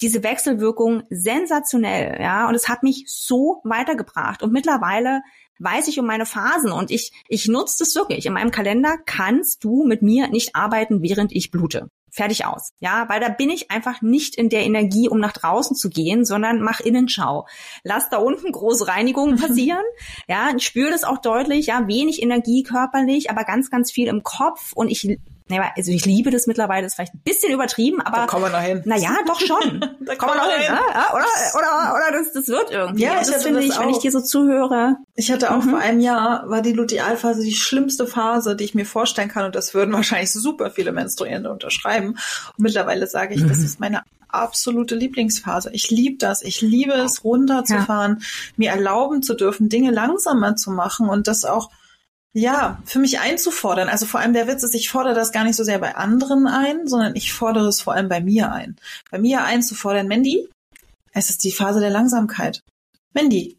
diese 0.00 0.22
Wechselwirkung 0.22 1.04
sensationell, 1.08 2.20
ja, 2.20 2.48
und 2.48 2.54
es 2.54 2.68
hat 2.68 2.82
mich 2.82 3.04
so 3.06 3.60
weitergebracht. 3.64 4.42
Und 4.42 4.52
mittlerweile 4.52 5.22
weiß 5.60 5.88
ich 5.88 6.00
um 6.00 6.06
meine 6.06 6.26
Phasen 6.26 6.72
und 6.72 6.90
ich, 6.90 7.12
ich 7.28 7.46
nutze 7.46 7.76
das 7.78 7.94
wirklich. 7.94 8.26
In 8.26 8.32
meinem 8.32 8.50
Kalender 8.50 8.96
kannst 9.06 9.62
du 9.62 9.84
mit 9.84 10.02
mir 10.02 10.28
nicht 10.28 10.56
arbeiten, 10.56 11.00
während 11.02 11.32
ich 11.32 11.50
blute 11.50 11.88
fertig 12.14 12.46
aus. 12.46 12.72
Ja, 12.78 13.08
weil 13.08 13.20
da 13.20 13.28
bin 13.28 13.50
ich 13.50 13.70
einfach 13.70 14.00
nicht 14.00 14.36
in 14.36 14.48
der 14.48 14.64
Energie, 14.64 15.08
um 15.08 15.18
nach 15.18 15.32
draußen 15.32 15.76
zu 15.76 15.90
gehen, 15.90 16.24
sondern 16.24 16.60
mach 16.60 16.80
Innenschau. 16.80 17.46
Lass 17.82 18.08
da 18.08 18.18
unten 18.18 18.52
große 18.52 18.86
Reinigungen 18.86 19.36
passieren. 19.40 19.84
ja, 20.28 20.50
ich 20.56 20.64
spüre 20.64 20.90
das 20.90 21.04
auch 21.04 21.18
deutlich. 21.18 21.66
Ja, 21.66 21.86
wenig 21.88 22.22
Energie 22.22 22.62
körperlich, 22.62 23.30
aber 23.30 23.44
ganz, 23.44 23.70
ganz 23.70 23.90
viel 23.90 24.06
im 24.08 24.22
Kopf 24.22 24.72
und 24.74 24.88
ich 24.88 25.18
Nee, 25.46 25.60
also 25.76 25.90
ich 25.90 26.06
liebe 26.06 26.30
das 26.30 26.46
mittlerweile, 26.46 26.86
ist 26.86 26.94
vielleicht 26.94 27.12
ein 27.12 27.20
bisschen 27.22 27.52
übertrieben, 27.52 28.00
aber. 28.00 28.16
Da 28.16 28.26
kommen 28.26 28.46
wir 28.46 28.50
noch 28.50 28.60
hin. 28.60 28.80
Naja, 28.86 29.14
doch 29.26 29.38
schon. 29.38 29.80
da 30.00 30.16
kommen 30.16 30.32
wir 30.32 30.36
noch 30.36 30.50
hin. 30.50 30.62
Ja, 30.66 31.12
oder, 31.12 31.26
oder, 31.58 31.94
oder 31.94 32.18
das, 32.18 32.32
das 32.32 32.48
wird 32.48 32.70
irgendwie. 32.70 33.02
Ja, 33.02 33.20
ich 33.20 33.28
das 33.28 33.42
finde 33.42 33.60
ich, 33.60 33.74
auch. 33.74 33.80
wenn 33.80 33.90
ich 33.90 33.98
dir 33.98 34.10
so 34.10 34.22
zuhöre. 34.22 34.96
Ich 35.14 35.30
hatte 35.30 35.54
auch 35.54 35.62
mhm. 35.62 35.70
vor 35.70 35.78
einem 35.80 36.00
Jahr, 36.00 36.48
war 36.48 36.62
die 36.62 36.72
Lutealphase 36.72 37.42
die 37.42 37.54
schlimmste 37.54 38.06
Phase, 38.06 38.56
die 38.56 38.64
ich 38.64 38.74
mir 38.74 38.86
vorstellen 38.86 39.28
kann. 39.28 39.44
Und 39.44 39.54
das 39.54 39.74
würden 39.74 39.92
wahrscheinlich 39.92 40.32
super 40.32 40.70
viele 40.70 40.92
Menstruierende 40.92 41.50
unterschreiben. 41.50 42.12
Und 42.12 42.58
mittlerweile 42.58 43.06
sage 43.06 43.34
ich, 43.34 43.42
mhm. 43.42 43.48
das 43.48 43.58
ist 43.58 43.78
meine 43.80 44.02
absolute 44.28 44.94
Lieblingsphase. 44.94 45.70
Ich 45.74 45.90
liebe 45.90 46.16
das. 46.16 46.40
Ich 46.40 46.62
liebe 46.62 46.94
es, 46.94 47.22
runterzufahren, 47.22 48.18
ja. 48.20 48.26
mir 48.56 48.70
erlauben 48.70 49.22
zu 49.22 49.34
dürfen, 49.34 49.68
Dinge 49.68 49.90
langsamer 49.90 50.56
zu 50.56 50.70
machen 50.70 51.10
und 51.10 51.28
das 51.28 51.44
auch 51.44 51.68
ja, 52.36 52.82
für 52.84 52.98
mich 52.98 53.20
einzufordern. 53.20 53.88
Also 53.88 54.06
vor 54.06 54.18
allem 54.18 54.32
der 54.32 54.48
Witz 54.48 54.64
ist, 54.64 54.74
ich 54.74 54.90
fordere 54.90 55.14
das 55.14 55.30
gar 55.30 55.44
nicht 55.44 55.54
so 55.54 55.62
sehr 55.62 55.78
bei 55.78 55.94
anderen 55.94 56.48
ein, 56.48 56.88
sondern 56.88 57.14
ich 57.14 57.32
fordere 57.32 57.68
es 57.68 57.80
vor 57.80 57.94
allem 57.94 58.08
bei 58.08 58.20
mir 58.20 58.52
ein. 58.52 58.76
Bei 59.10 59.18
mir 59.18 59.44
einzufordern, 59.44 60.08
Mandy, 60.08 60.48
es 61.12 61.30
ist 61.30 61.44
die 61.44 61.52
Phase 61.52 61.78
der 61.78 61.90
Langsamkeit. 61.90 62.60
Mandy, 63.12 63.56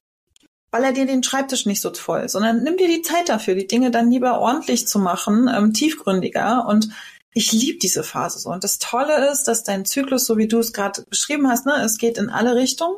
baller 0.71 0.91
dir 0.91 1.05
den 1.05 1.23
Schreibtisch 1.23 1.65
nicht 1.65 1.79
so 1.79 1.93
voll, 1.93 2.27
sondern 2.27 2.63
nimm 2.63 2.75
dir 2.75 2.89
die 2.89 3.01
Zeit 3.01 3.29
dafür, 3.29 3.55
die 3.55 3.65
Dinge 3.67 3.91
dann 3.91 4.11
lieber 4.11 4.39
ordentlich 4.39 4.89
zu 4.89 4.99
machen, 4.99 5.49
ähm, 5.55 5.71
tiefgründiger 5.71 6.67
und 6.67 6.89
ich 7.33 7.53
liebe 7.53 7.79
diese 7.79 8.03
Phase 8.03 8.39
so. 8.39 8.49
Und 8.49 8.65
das 8.65 8.77
Tolle 8.79 9.31
ist, 9.31 9.43
dass 9.43 9.63
dein 9.63 9.85
Zyklus, 9.85 10.25
so 10.25 10.37
wie 10.37 10.49
du 10.49 10.59
es 10.59 10.73
gerade 10.73 11.03
beschrieben 11.09 11.47
hast, 11.47 11.65
ne, 11.65 11.81
es 11.81 11.97
geht 11.97 12.17
in 12.17 12.29
alle 12.29 12.55
Richtungen. 12.55 12.97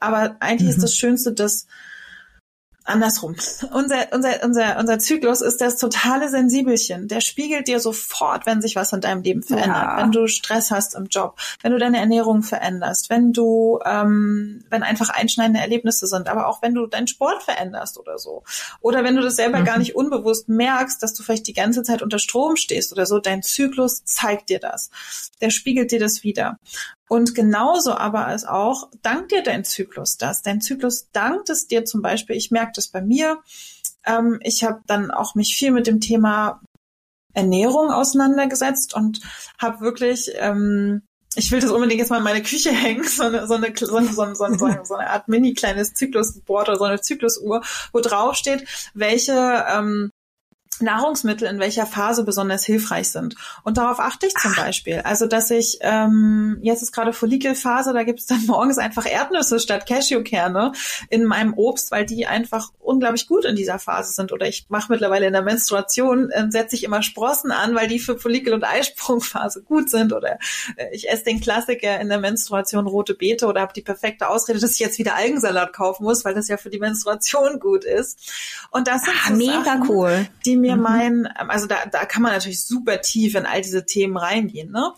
Aber 0.00 0.36
eigentlich 0.40 0.68
mhm. 0.68 0.74
ist 0.74 0.82
das 0.82 0.94
Schönste, 0.94 1.32
dass 1.32 1.66
andersrum. 2.84 3.34
Unser, 3.72 4.12
unser, 4.12 4.44
unser, 4.44 4.78
unser 4.78 4.98
Zyklus 4.98 5.40
ist 5.40 5.60
das 5.60 5.76
totale 5.76 6.28
Sensibelchen. 6.28 7.08
Der 7.08 7.20
spiegelt 7.20 7.66
dir 7.66 7.80
sofort, 7.80 8.46
wenn 8.46 8.60
sich 8.60 8.76
was 8.76 8.92
in 8.92 9.00
deinem 9.00 9.22
Leben 9.22 9.42
verändert. 9.42 9.82
Ja. 9.82 9.96
Wenn 9.98 10.12
du 10.12 10.26
Stress 10.26 10.70
hast 10.70 10.94
im 10.94 11.06
Job, 11.06 11.38
wenn 11.62 11.72
du 11.72 11.78
deine 11.78 11.98
Ernährung 11.98 12.42
veränderst, 12.42 13.10
wenn 13.10 13.32
du, 13.32 13.80
ähm, 13.84 14.64
wenn 14.70 14.82
einfach 14.82 15.08
einschneidende 15.08 15.60
Erlebnisse 15.60 16.06
sind, 16.06 16.28
aber 16.28 16.46
auch 16.48 16.62
wenn 16.62 16.74
du 16.74 16.86
deinen 16.86 17.06
Sport 17.06 17.42
veränderst 17.42 17.98
oder 17.98 18.18
so. 18.18 18.44
Oder 18.80 19.02
wenn 19.02 19.16
du 19.16 19.22
das 19.22 19.36
selber 19.36 19.60
mhm. 19.60 19.64
gar 19.64 19.78
nicht 19.78 19.96
unbewusst 19.96 20.48
merkst, 20.48 21.02
dass 21.02 21.14
du 21.14 21.22
vielleicht 21.22 21.46
die 21.46 21.54
ganze 21.54 21.82
Zeit 21.82 22.02
unter 22.02 22.18
Strom 22.18 22.56
stehst 22.56 22.92
oder 22.92 23.06
so. 23.06 23.18
Dein 23.18 23.42
Zyklus 23.42 24.04
zeigt 24.04 24.50
dir 24.50 24.60
das. 24.60 24.90
Der 25.40 25.50
spiegelt 25.50 25.90
dir 25.90 26.00
das 26.00 26.22
wieder. 26.22 26.58
Und 27.08 27.34
genauso 27.34 27.92
aber 27.92 28.26
als 28.26 28.44
auch, 28.44 28.90
dankt 29.02 29.32
dir 29.32 29.42
dein 29.42 29.64
Zyklus 29.64 30.16
das. 30.16 30.42
Dein 30.42 30.60
Zyklus 30.60 31.10
dankt 31.12 31.50
es 31.50 31.66
dir 31.66 31.84
zum 31.84 32.02
Beispiel, 32.02 32.36
ich 32.36 32.50
merke 32.50 32.72
das 32.74 32.88
bei 32.88 33.02
mir, 33.02 33.42
ähm, 34.06 34.38
ich 34.42 34.64
habe 34.64 34.80
dann 34.86 35.10
auch 35.10 35.34
mich 35.34 35.54
viel 35.54 35.70
mit 35.70 35.86
dem 35.86 36.00
Thema 36.00 36.60
Ernährung 37.34 37.90
auseinandergesetzt 37.90 38.94
und 38.94 39.20
habe 39.58 39.80
wirklich 39.80 40.30
ähm, 40.36 41.02
ich 41.36 41.50
will 41.50 41.60
das 41.60 41.70
unbedingt 41.70 42.00
jetzt 42.00 42.10
mal 42.10 42.18
in 42.18 42.24
meine 42.24 42.42
Küche 42.42 42.70
hängen, 42.72 43.04
so 43.04 43.24
eine, 43.24 43.46
so 43.46 43.54
eine, 43.54 43.74
so 43.76 43.96
eine, 43.96 44.08
so 44.08 44.22
eine, 44.22 44.34
so 44.34 44.44
eine, 44.44 44.84
so 44.84 44.94
eine 44.94 45.10
Art 45.10 45.28
mini 45.28 45.54
kleines 45.54 45.94
Zyklusboard 45.94 46.68
oder 46.68 46.78
so 46.78 46.84
eine 46.84 47.00
Zyklusuhr, 47.00 47.62
wo 47.92 48.00
drauf 48.00 48.36
steht, 48.36 48.66
welche 48.94 49.64
ähm, 49.68 50.10
Nahrungsmittel 50.80 51.48
in 51.48 51.58
welcher 51.58 51.86
Phase 51.86 52.24
besonders 52.24 52.64
hilfreich 52.64 53.10
sind. 53.10 53.36
Und 53.62 53.76
darauf 53.78 54.00
achte 54.00 54.26
ich 54.26 54.34
zum 54.34 54.52
Ach. 54.54 54.64
Beispiel. 54.64 55.00
Also, 55.04 55.26
dass 55.26 55.50
ich, 55.50 55.78
ähm, 55.80 56.58
jetzt 56.62 56.82
ist 56.82 56.92
gerade 56.92 57.12
Follikelphase, 57.12 57.92
da 57.92 58.02
gibt 58.02 58.20
es 58.20 58.26
dann 58.26 58.44
morgens 58.46 58.78
einfach 58.78 59.06
Erdnüsse 59.06 59.60
statt 59.60 59.86
Cashewkerne 59.86 60.72
in 61.10 61.24
meinem 61.24 61.54
Obst, 61.54 61.90
weil 61.90 62.06
die 62.06 62.26
einfach 62.26 62.70
unglaublich 62.80 63.26
gut 63.26 63.44
in 63.44 63.56
dieser 63.56 63.78
Phase 63.78 64.12
sind. 64.12 64.32
Oder 64.32 64.46
ich 64.46 64.66
mache 64.68 64.92
mittlerweile 64.92 65.26
in 65.26 65.32
der 65.32 65.42
Menstruation, 65.42 66.30
äh, 66.30 66.50
setze 66.50 66.76
ich 66.76 66.84
immer 66.84 67.02
Sprossen 67.02 67.52
an, 67.52 67.74
weil 67.74 67.88
die 67.88 67.98
für 67.98 68.18
Follikel- 68.18 68.54
und 68.54 68.64
Eisprungphase 68.64 69.62
gut 69.62 69.90
sind. 69.90 70.12
Oder 70.12 70.38
äh, 70.76 70.88
ich 70.92 71.08
esse 71.08 71.24
den 71.24 71.40
Klassiker 71.40 72.00
in 72.00 72.08
der 72.08 72.18
Menstruation 72.18 72.86
rote 72.86 73.14
Beete 73.14 73.46
oder 73.46 73.60
habe 73.60 73.72
die 73.72 73.82
perfekte 73.82 74.28
Ausrede, 74.28 74.58
dass 74.58 74.72
ich 74.72 74.80
jetzt 74.80 74.98
wieder 74.98 75.14
Algensalat 75.14 75.72
kaufen 75.72 76.04
muss, 76.04 76.24
weil 76.24 76.34
das 76.34 76.48
ja 76.48 76.56
für 76.56 76.70
die 76.70 76.78
Menstruation 76.78 77.60
gut 77.60 77.84
ist. 77.84 78.32
Und 78.70 78.88
das 78.88 79.04
sind 79.04 79.14
ah, 79.24 79.28
so 79.28 79.34
mega 79.34 79.64
Sachen, 79.64 79.88
cool. 79.88 80.26
die 80.44 80.56
mir 80.64 80.76
mhm. 80.76 80.82
mein, 80.82 81.26
also 81.26 81.66
da, 81.66 81.86
da 81.90 82.04
kann 82.06 82.22
man 82.22 82.32
natürlich 82.32 82.64
super 82.66 83.00
tief 83.00 83.34
in 83.34 83.46
all 83.46 83.62
diese 83.62 83.84
Themen 83.84 84.16
reingehen, 84.16 84.70
ne? 84.70 84.92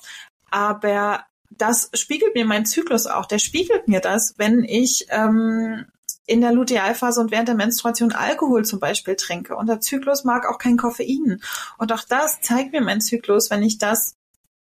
Aber 0.50 1.24
das 1.50 1.90
spiegelt 1.94 2.34
mir 2.34 2.44
mein 2.44 2.66
Zyklus 2.66 3.06
auch. 3.06 3.26
Der 3.26 3.38
spiegelt 3.38 3.88
mir 3.88 4.00
das, 4.00 4.34
wenn 4.36 4.62
ich 4.62 5.06
ähm, 5.10 5.86
in 6.26 6.40
der 6.40 6.52
Lutealphase 6.52 7.20
und 7.20 7.30
während 7.30 7.48
der 7.48 7.54
Menstruation 7.54 8.12
Alkohol 8.12 8.64
zum 8.64 8.80
Beispiel 8.80 9.16
trinke. 9.16 9.56
Und 9.56 9.68
der 9.68 9.80
Zyklus 9.80 10.24
mag 10.24 10.46
auch 10.46 10.58
kein 10.58 10.76
Koffein. 10.76 11.40
Und 11.78 11.92
auch 11.92 12.02
das 12.08 12.40
zeigt 12.40 12.72
mir 12.72 12.80
mein 12.80 13.00
Zyklus, 13.00 13.50
wenn 13.50 13.62
ich 13.62 13.78
das 13.78 14.16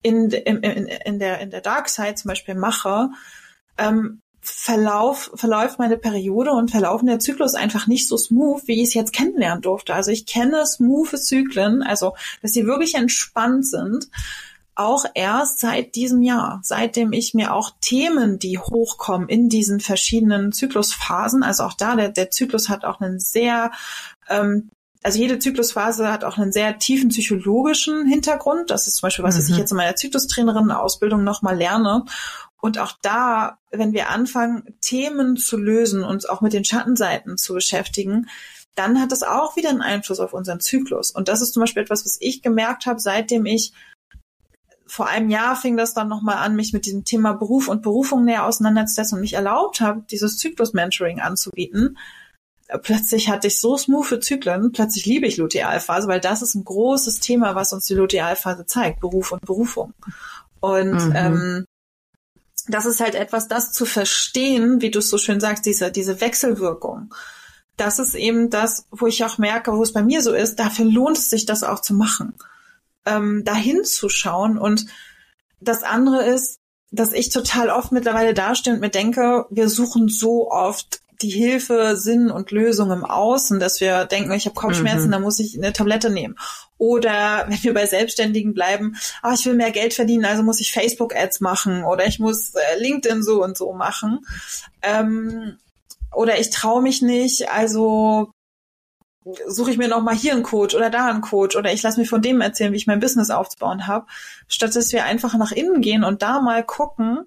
in, 0.02 0.30
in, 0.30 0.58
in, 0.62 0.86
in 0.86 1.18
der, 1.18 1.40
in 1.40 1.50
der 1.50 1.60
Dark 1.60 1.88
Side 1.88 2.14
zum 2.14 2.28
Beispiel 2.28 2.54
mache, 2.54 3.10
ähm, 3.76 4.22
Verlauf, 4.42 5.30
verläuft 5.34 5.78
meine 5.78 5.98
Periode 5.98 6.52
und 6.52 6.70
verlaufen 6.70 7.06
der 7.06 7.18
Zyklus 7.18 7.54
einfach 7.54 7.86
nicht 7.86 8.08
so 8.08 8.16
smooth, 8.16 8.66
wie 8.66 8.82
ich 8.82 8.88
es 8.88 8.94
jetzt 8.94 9.12
kennenlernen 9.12 9.62
durfte. 9.62 9.94
Also 9.94 10.10
ich 10.10 10.26
kenne 10.26 10.64
smooth 10.66 11.18
Zyklen, 11.18 11.82
also 11.82 12.14
dass 12.40 12.52
sie 12.52 12.66
wirklich 12.66 12.94
entspannt 12.94 13.66
sind, 13.66 14.08
auch 14.74 15.04
erst 15.14 15.60
seit 15.60 15.94
diesem 15.94 16.22
Jahr, 16.22 16.60
seitdem 16.62 17.12
ich 17.12 17.34
mir 17.34 17.52
auch 17.52 17.72
Themen, 17.82 18.38
die 18.38 18.58
hochkommen 18.58 19.28
in 19.28 19.50
diesen 19.50 19.78
verschiedenen 19.80 20.52
Zyklusphasen, 20.52 21.42
also 21.42 21.64
auch 21.64 21.74
da, 21.74 21.96
der, 21.96 22.08
der 22.08 22.30
Zyklus 22.30 22.70
hat 22.70 22.84
auch 22.84 23.00
einen 23.00 23.20
sehr 23.20 23.72
ähm, 24.28 24.70
also 25.02 25.18
jede 25.18 25.38
Zyklusphase 25.38 26.12
hat 26.12 26.24
auch 26.24 26.36
einen 26.36 26.52
sehr 26.52 26.78
tiefen 26.78 27.08
psychologischen 27.08 28.06
Hintergrund. 28.06 28.70
Das 28.70 28.86
ist 28.86 28.96
zum 28.96 29.06
Beispiel 29.06 29.24
was, 29.24 29.36
mhm. 29.36 29.54
ich 29.54 29.58
jetzt 29.58 29.70
in 29.70 29.78
meiner 29.78 29.96
Zyklustrainerin-Ausbildung 29.96 31.24
nochmal 31.24 31.56
lerne. 31.56 32.04
Und 32.60 32.78
auch 32.78 32.92
da, 33.02 33.58
wenn 33.70 33.92
wir 33.92 34.10
anfangen, 34.10 34.76
Themen 34.80 35.36
zu 35.36 35.56
lösen, 35.56 36.04
uns 36.04 36.26
auch 36.26 36.40
mit 36.40 36.52
den 36.52 36.64
Schattenseiten 36.64 37.38
zu 37.38 37.54
beschäftigen, 37.54 38.28
dann 38.74 39.00
hat 39.00 39.12
das 39.12 39.22
auch 39.22 39.56
wieder 39.56 39.70
einen 39.70 39.82
Einfluss 39.82 40.20
auf 40.20 40.32
unseren 40.32 40.60
Zyklus. 40.60 41.10
Und 41.10 41.28
das 41.28 41.40
ist 41.40 41.52
zum 41.52 41.62
Beispiel 41.62 41.82
etwas, 41.82 42.04
was 42.04 42.18
ich 42.20 42.42
gemerkt 42.42 42.86
habe, 42.86 43.00
seitdem 43.00 43.46
ich 43.46 43.72
vor 44.86 45.08
einem 45.08 45.30
Jahr 45.30 45.54
fing 45.54 45.76
das 45.76 45.94
dann 45.94 46.08
nochmal 46.08 46.38
an, 46.38 46.56
mich 46.56 46.72
mit 46.72 46.84
diesem 46.84 47.04
Thema 47.04 47.32
Beruf 47.32 47.68
und 47.68 47.82
Berufung 47.82 48.24
näher 48.24 48.44
auseinanderzusetzen 48.44 49.16
und 49.16 49.20
mich 49.20 49.34
erlaubt 49.34 49.80
habe, 49.80 50.04
dieses 50.10 50.36
Zyklus-Mentoring 50.38 51.20
anzubieten. 51.20 51.96
Plötzlich 52.82 53.28
hatte 53.28 53.46
ich 53.46 53.60
so 53.60 53.76
smooth 53.76 54.22
Zyklen, 54.22 54.72
plötzlich 54.72 55.06
liebe 55.06 55.26
ich 55.26 55.36
Lutealphase, 55.36 56.08
weil 56.08 56.20
das 56.20 56.42
ist 56.42 56.54
ein 56.54 56.64
großes 56.64 57.20
Thema, 57.20 57.54
was 57.54 57.72
uns 57.72 57.84
die 57.84 57.94
Lutealphase 57.94 58.66
zeigt, 58.66 59.00
Beruf 59.00 59.30
und 59.30 59.42
Berufung. 59.42 59.94
Und 60.58 60.92
mhm. 60.92 61.12
ähm, 61.14 61.64
das 62.70 62.86
ist 62.86 63.00
halt 63.00 63.14
etwas, 63.14 63.48
das 63.48 63.72
zu 63.72 63.86
verstehen, 63.86 64.80
wie 64.80 64.90
du 64.90 64.98
es 64.98 65.10
so 65.10 65.18
schön 65.18 65.40
sagst, 65.40 65.66
diese, 65.66 65.90
diese 65.90 66.20
Wechselwirkung. 66.20 67.14
Das 67.76 67.98
ist 67.98 68.14
eben 68.14 68.50
das, 68.50 68.86
wo 68.90 69.06
ich 69.06 69.24
auch 69.24 69.38
merke, 69.38 69.72
wo 69.72 69.82
es 69.82 69.92
bei 69.92 70.02
mir 70.02 70.22
so 70.22 70.32
ist, 70.32 70.56
dafür 70.56 70.84
lohnt 70.84 71.18
es 71.18 71.30
sich, 71.30 71.46
das 71.46 71.62
auch 71.62 71.80
zu 71.80 71.94
machen. 71.94 72.34
Ähm, 73.06 73.42
dahin 73.44 73.84
zu 73.84 74.08
schauen. 74.08 74.58
Und 74.58 74.86
das 75.60 75.82
andere 75.82 76.24
ist, 76.24 76.60
dass 76.90 77.12
ich 77.12 77.30
total 77.30 77.70
oft 77.70 77.92
mittlerweile 77.92 78.34
dastehe 78.34 78.74
und 78.74 78.80
mir 78.80 78.90
denke, 78.90 79.46
wir 79.50 79.68
suchen 79.68 80.08
so 80.08 80.50
oft 80.50 81.00
die 81.22 81.30
Hilfe, 81.30 81.96
Sinn 81.96 82.30
und 82.30 82.50
Lösung 82.50 82.90
im 82.90 83.04
Außen, 83.04 83.60
dass 83.60 83.80
wir 83.80 84.04
denken, 84.04 84.32
ich 84.32 84.46
habe 84.46 84.54
Kopfschmerzen, 84.54 85.08
mhm. 85.08 85.12
da 85.12 85.18
muss 85.18 85.38
ich 85.38 85.56
eine 85.56 85.72
Tablette 85.72 86.10
nehmen. 86.10 86.36
Oder 86.78 87.44
wenn 87.48 87.62
wir 87.62 87.74
bei 87.74 87.86
Selbstständigen 87.86 88.54
bleiben, 88.54 88.96
ah, 89.22 89.34
ich 89.34 89.44
will 89.46 89.54
mehr 89.54 89.70
Geld 89.70 89.94
verdienen, 89.94 90.24
also 90.24 90.42
muss 90.42 90.60
ich 90.60 90.72
Facebook-Ads 90.72 91.40
machen 91.40 91.84
oder 91.84 92.06
ich 92.06 92.18
muss 92.18 92.54
äh, 92.54 92.78
LinkedIn 92.78 93.22
so 93.22 93.44
und 93.44 93.56
so 93.56 93.72
machen. 93.72 94.20
Ähm, 94.82 95.58
oder 96.12 96.38
ich 96.38 96.50
traue 96.50 96.82
mich 96.82 97.02
nicht, 97.02 97.50
also 97.50 98.32
suche 99.46 99.70
ich 99.70 99.76
mir 99.76 99.88
noch 99.88 100.02
mal 100.02 100.14
hier 100.14 100.32
einen 100.32 100.42
Coach 100.42 100.74
oder 100.74 100.90
da 100.90 101.06
einen 101.06 101.20
Coach 101.20 101.54
oder 101.54 101.72
ich 101.72 101.82
lasse 101.82 102.00
mir 102.00 102.06
von 102.06 102.22
dem 102.22 102.40
erzählen, 102.40 102.72
wie 102.72 102.78
ich 102.78 102.86
mein 102.86 103.00
Business 103.00 103.30
aufzubauen 103.30 103.86
habe, 103.86 104.06
statt 104.48 104.74
dass 104.74 104.92
wir 104.92 105.04
einfach 105.04 105.34
nach 105.36 105.52
innen 105.52 105.82
gehen 105.82 106.04
und 106.04 106.22
da 106.22 106.40
mal 106.40 106.64
gucken, 106.64 107.26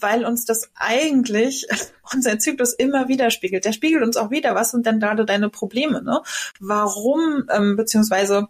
weil 0.00 0.24
uns 0.24 0.44
das 0.44 0.70
eigentlich 0.74 1.66
unser 2.12 2.38
Zyklus 2.38 2.72
immer 2.72 3.08
widerspiegelt. 3.08 3.64
Der 3.64 3.72
spiegelt 3.72 4.02
uns 4.02 4.16
auch 4.16 4.30
wieder, 4.30 4.54
was 4.54 4.70
sind 4.70 4.86
denn 4.86 5.00
da 5.00 5.14
deine 5.14 5.48
Probleme, 5.48 6.02
ne? 6.02 6.22
Warum, 6.58 7.44
ähm, 7.50 7.76
beziehungsweise 7.76 8.48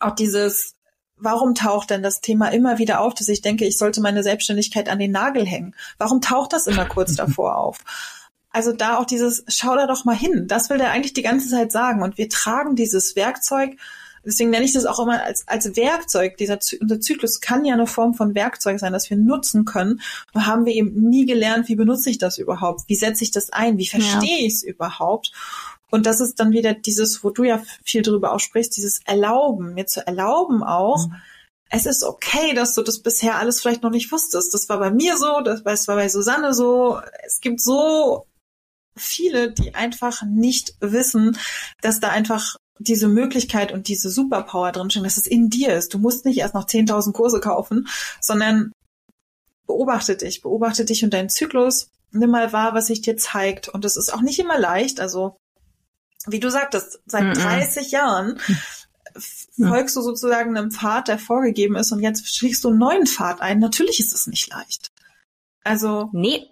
auch 0.00 0.14
dieses, 0.14 0.74
warum 1.16 1.54
taucht 1.54 1.90
denn 1.90 2.02
das 2.02 2.20
Thema 2.20 2.48
immer 2.48 2.78
wieder 2.78 3.00
auf, 3.00 3.14
dass 3.14 3.28
ich 3.28 3.40
denke, 3.40 3.64
ich 3.64 3.78
sollte 3.78 4.00
meine 4.00 4.22
Selbstständigkeit 4.22 4.88
an 4.88 4.98
den 4.98 5.12
Nagel 5.12 5.46
hängen? 5.46 5.74
Warum 5.98 6.20
taucht 6.20 6.52
das 6.52 6.66
immer 6.66 6.86
kurz 6.86 7.14
davor 7.16 7.56
auf? 7.56 7.78
Also 8.50 8.72
da 8.72 8.98
auch 8.98 9.06
dieses, 9.06 9.44
schau 9.48 9.74
da 9.76 9.86
doch 9.86 10.04
mal 10.04 10.16
hin. 10.16 10.46
Das 10.46 10.68
will 10.68 10.78
der 10.78 10.90
eigentlich 10.90 11.14
die 11.14 11.22
ganze 11.22 11.48
Zeit 11.48 11.72
sagen. 11.72 12.02
Und 12.02 12.18
wir 12.18 12.28
tragen 12.28 12.76
dieses 12.76 13.16
Werkzeug 13.16 13.76
Deswegen 14.24 14.50
nenne 14.50 14.64
ich 14.64 14.72
das 14.72 14.86
auch 14.86 15.00
immer 15.00 15.22
als, 15.22 15.46
als 15.48 15.76
Werkzeug. 15.76 16.36
Dieser 16.36 16.58
unser 16.80 17.00
Zyklus 17.00 17.40
kann 17.40 17.64
ja 17.64 17.74
eine 17.74 17.86
Form 17.86 18.14
von 18.14 18.34
Werkzeug 18.34 18.78
sein, 18.78 18.92
das 18.92 19.10
wir 19.10 19.16
nutzen 19.16 19.64
können. 19.64 20.00
Da 20.32 20.46
haben 20.46 20.64
wir 20.64 20.74
eben 20.74 21.08
nie 21.08 21.26
gelernt, 21.26 21.68
wie 21.68 21.74
benutze 21.74 22.10
ich 22.10 22.18
das 22.18 22.38
überhaupt? 22.38 22.82
Wie 22.88 22.94
setze 22.94 23.24
ich 23.24 23.30
das 23.30 23.50
ein? 23.50 23.78
Wie 23.78 23.88
verstehe 23.88 24.40
ja. 24.40 24.46
ich 24.46 24.54
es 24.54 24.62
überhaupt? 24.62 25.32
Und 25.90 26.06
das 26.06 26.20
ist 26.20 26.40
dann 26.40 26.52
wieder 26.52 26.72
dieses, 26.72 27.22
wo 27.22 27.30
du 27.30 27.44
ja 27.44 27.62
viel 27.84 28.02
drüber 28.02 28.32
auch 28.32 28.40
sprichst, 28.40 28.76
dieses 28.76 29.00
Erlauben, 29.04 29.74
mir 29.74 29.86
zu 29.86 30.06
erlauben 30.06 30.62
auch, 30.62 31.06
mhm. 31.06 31.16
es 31.68 31.84
ist 31.84 32.02
okay, 32.02 32.54
dass 32.54 32.74
du 32.74 32.82
das 32.82 33.00
bisher 33.00 33.38
alles 33.38 33.60
vielleicht 33.60 33.82
noch 33.82 33.90
nicht 33.90 34.10
wusstest. 34.10 34.54
Das 34.54 34.68
war 34.70 34.78
bei 34.78 34.90
mir 34.90 35.18
so, 35.18 35.42
das 35.42 35.64
war 35.64 35.96
bei 35.96 36.08
Susanne 36.08 36.54
so. 36.54 36.98
Es 37.26 37.40
gibt 37.40 37.60
so 37.60 38.26
viele, 38.96 39.52
die 39.52 39.74
einfach 39.74 40.22
nicht 40.22 40.76
wissen, 40.80 41.36
dass 41.80 42.00
da 42.00 42.08
einfach 42.08 42.56
diese 42.78 43.08
Möglichkeit 43.08 43.72
und 43.72 43.88
diese 43.88 44.10
Superpower 44.10 44.72
drinstehen, 44.72 45.04
dass 45.04 45.16
es 45.16 45.26
in 45.26 45.50
dir 45.50 45.74
ist. 45.74 45.94
Du 45.94 45.98
musst 45.98 46.24
nicht 46.24 46.38
erst 46.38 46.54
noch 46.54 46.66
10.000 46.66 47.12
Kurse 47.12 47.40
kaufen, 47.40 47.88
sondern 48.20 48.72
beobachte 49.66 50.16
dich, 50.16 50.42
beobachte 50.42 50.84
dich 50.84 51.04
und 51.04 51.14
deinen 51.14 51.28
Zyklus. 51.28 51.88
Nimm 52.10 52.30
mal 52.30 52.52
wahr, 52.52 52.74
was 52.74 52.88
sich 52.88 53.00
dir 53.00 53.16
zeigt. 53.16 53.68
Und 53.68 53.84
es 53.84 53.96
ist 53.96 54.12
auch 54.12 54.20
nicht 54.20 54.38
immer 54.38 54.58
leicht. 54.58 55.00
Also, 55.00 55.36
wie 56.26 56.40
du 56.40 56.50
sagtest, 56.50 57.00
seit 57.06 57.24
mm 57.24 57.32
30 57.32 57.90
Jahren 57.90 58.38
folgst 59.58 59.96
du 59.96 60.02
sozusagen 60.02 60.56
einem 60.56 60.70
Pfad, 60.70 61.08
der 61.08 61.18
vorgegeben 61.18 61.76
ist 61.76 61.92
und 61.92 62.00
jetzt 62.00 62.34
schlägst 62.34 62.64
du 62.64 62.68
einen 62.68 62.78
neuen 62.78 63.06
Pfad 63.06 63.40
ein. 63.40 63.58
Natürlich 63.58 64.00
ist 64.00 64.14
es 64.14 64.26
nicht 64.26 64.48
leicht. 64.48 64.88
Also. 65.64 66.10
Nee, 66.12 66.51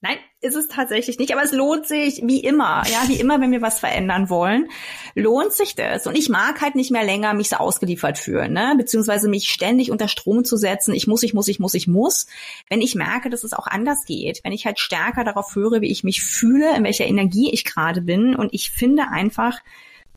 Nein, 0.00 0.18
ist 0.40 0.54
es 0.54 0.68
tatsächlich 0.68 1.18
nicht, 1.18 1.32
aber 1.32 1.42
es 1.42 1.50
lohnt 1.50 1.84
sich 1.84 2.22
wie 2.24 2.38
immer, 2.38 2.84
ja, 2.86 3.08
wie 3.08 3.18
immer, 3.18 3.40
wenn 3.40 3.50
wir 3.50 3.62
was 3.62 3.80
verändern 3.80 4.30
wollen, 4.30 4.68
lohnt 5.16 5.52
sich 5.52 5.74
das. 5.74 6.06
Und 6.06 6.16
ich 6.16 6.28
mag 6.28 6.60
halt 6.60 6.76
nicht 6.76 6.92
mehr 6.92 7.02
länger 7.02 7.34
mich 7.34 7.48
so 7.48 7.56
ausgeliefert 7.56 8.16
fühlen, 8.16 8.52
ne, 8.52 8.74
beziehungsweise 8.76 9.28
mich 9.28 9.50
ständig 9.50 9.90
unter 9.90 10.06
Strom 10.06 10.44
zu 10.44 10.56
setzen. 10.56 10.94
Ich 10.94 11.08
muss, 11.08 11.24
ich 11.24 11.34
muss, 11.34 11.48
ich 11.48 11.58
muss, 11.58 11.74
ich 11.74 11.88
muss. 11.88 12.28
Wenn 12.70 12.80
ich 12.80 12.94
merke, 12.94 13.28
dass 13.28 13.42
es 13.42 13.52
auch 13.52 13.66
anders 13.66 14.04
geht, 14.04 14.40
wenn 14.44 14.52
ich 14.52 14.66
halt 14.66 14.78
stärker 14.78 15.24
darauf 15.24 15.56
höre, 15.56 15.80
wie 15.80 15.90
ich 15.90 16.04
mich 16.04 16.22
fühle, 16.22 16.76
in 16.76 16.84
welcher 16.84 17.06
Energie 17.06 17.50
ich 17.50 17.64
gerade 17.64 18.00
bin, 18.00 18.36
und 18.36 18.54
ich 18.54 18.70
finde 18.70 19.08
einfach 19.10 19.58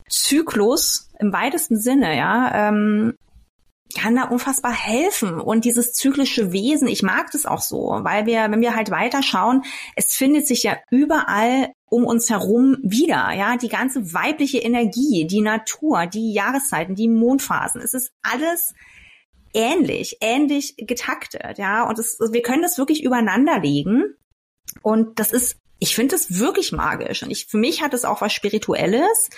Zyklus 0.08 1.10
im 1.18 1.32
weitesten 1.32 1.76
Sinne, 1.76 2.16
ja, 2.16 2.68
ähm, 2.68 3.14
kann 3.94 4.16
da 4.16 4.24
unfassbar 4.24 4.72
helfen. 4.72 5.40
Und 5.40 5.64
dieses 5.64 5.92
zyklische 5.92 6.52
Wesen, 6.52 6.88
ich 6.88 7.02
mag 7.02 7.30
das 7.32 7.46
auch 7.46 7.60
so, 7.60 7.98
weil 8.02 8.26
wir, 8.26 8.50
wenn 8.50 8.60
wir 8.60 8.74
halt 8.74 8.90
weiter 8.90 9.22
schauen, 9.22 9.62
es 9.96 10.14
findet 10.14 10.46
sich 10.46 10.62
ja 10.62 10.76
überall 10.90 11.72
um 11.90 12.04
uns 12.04 12.30
herum 12.30 12.78
wieder, 12.82 13.32
ja, 13.32 13.56
die 13.56 13.68
ganze 13.68 14.14
weibliche 14.14 14.58
Energie, 14.58 15.26
die 15.26 15.42
Natur, 15.42 16.06
die 16.06 16.32
Jahreszeiten, 16.32 16.94
die 16.94 17.08
Mondphasen, 17.08 17.82
es 17.82 17.92
ist 17.92 18.12
alles 18.22 18.72
ähnlich, 19.52 20.16
ähnlich 20.22 20.74
getaktet, 20.78 21.58
ja, 21.58 21.86
und 21.86 21.98
es, 21.98 22.18
wir 22.18 22.40
können 22.40 22.62
das 22.62 22.78
wirklich 22.78 23.04
übereinander 23.04 23.60
legen. 23.60 24.14
Und 24.80 25.18
das 25.18 25.32
ist 25.32 25.58
ich 25.82 25.96
finde 25.96 26.14
es 26.14 26.38
wirklich 26.38 26.70
magisch. 26.70 27.24
Und 27.24 27.32
ich, 27.32 27.46
für 27.46 27.58
mich 27.58 27.82
hat 27.82 27.92
es 27.92 28.04
auch 28.04 28.20
was 28.20 28.32
Spirituelles. 28.32 29.30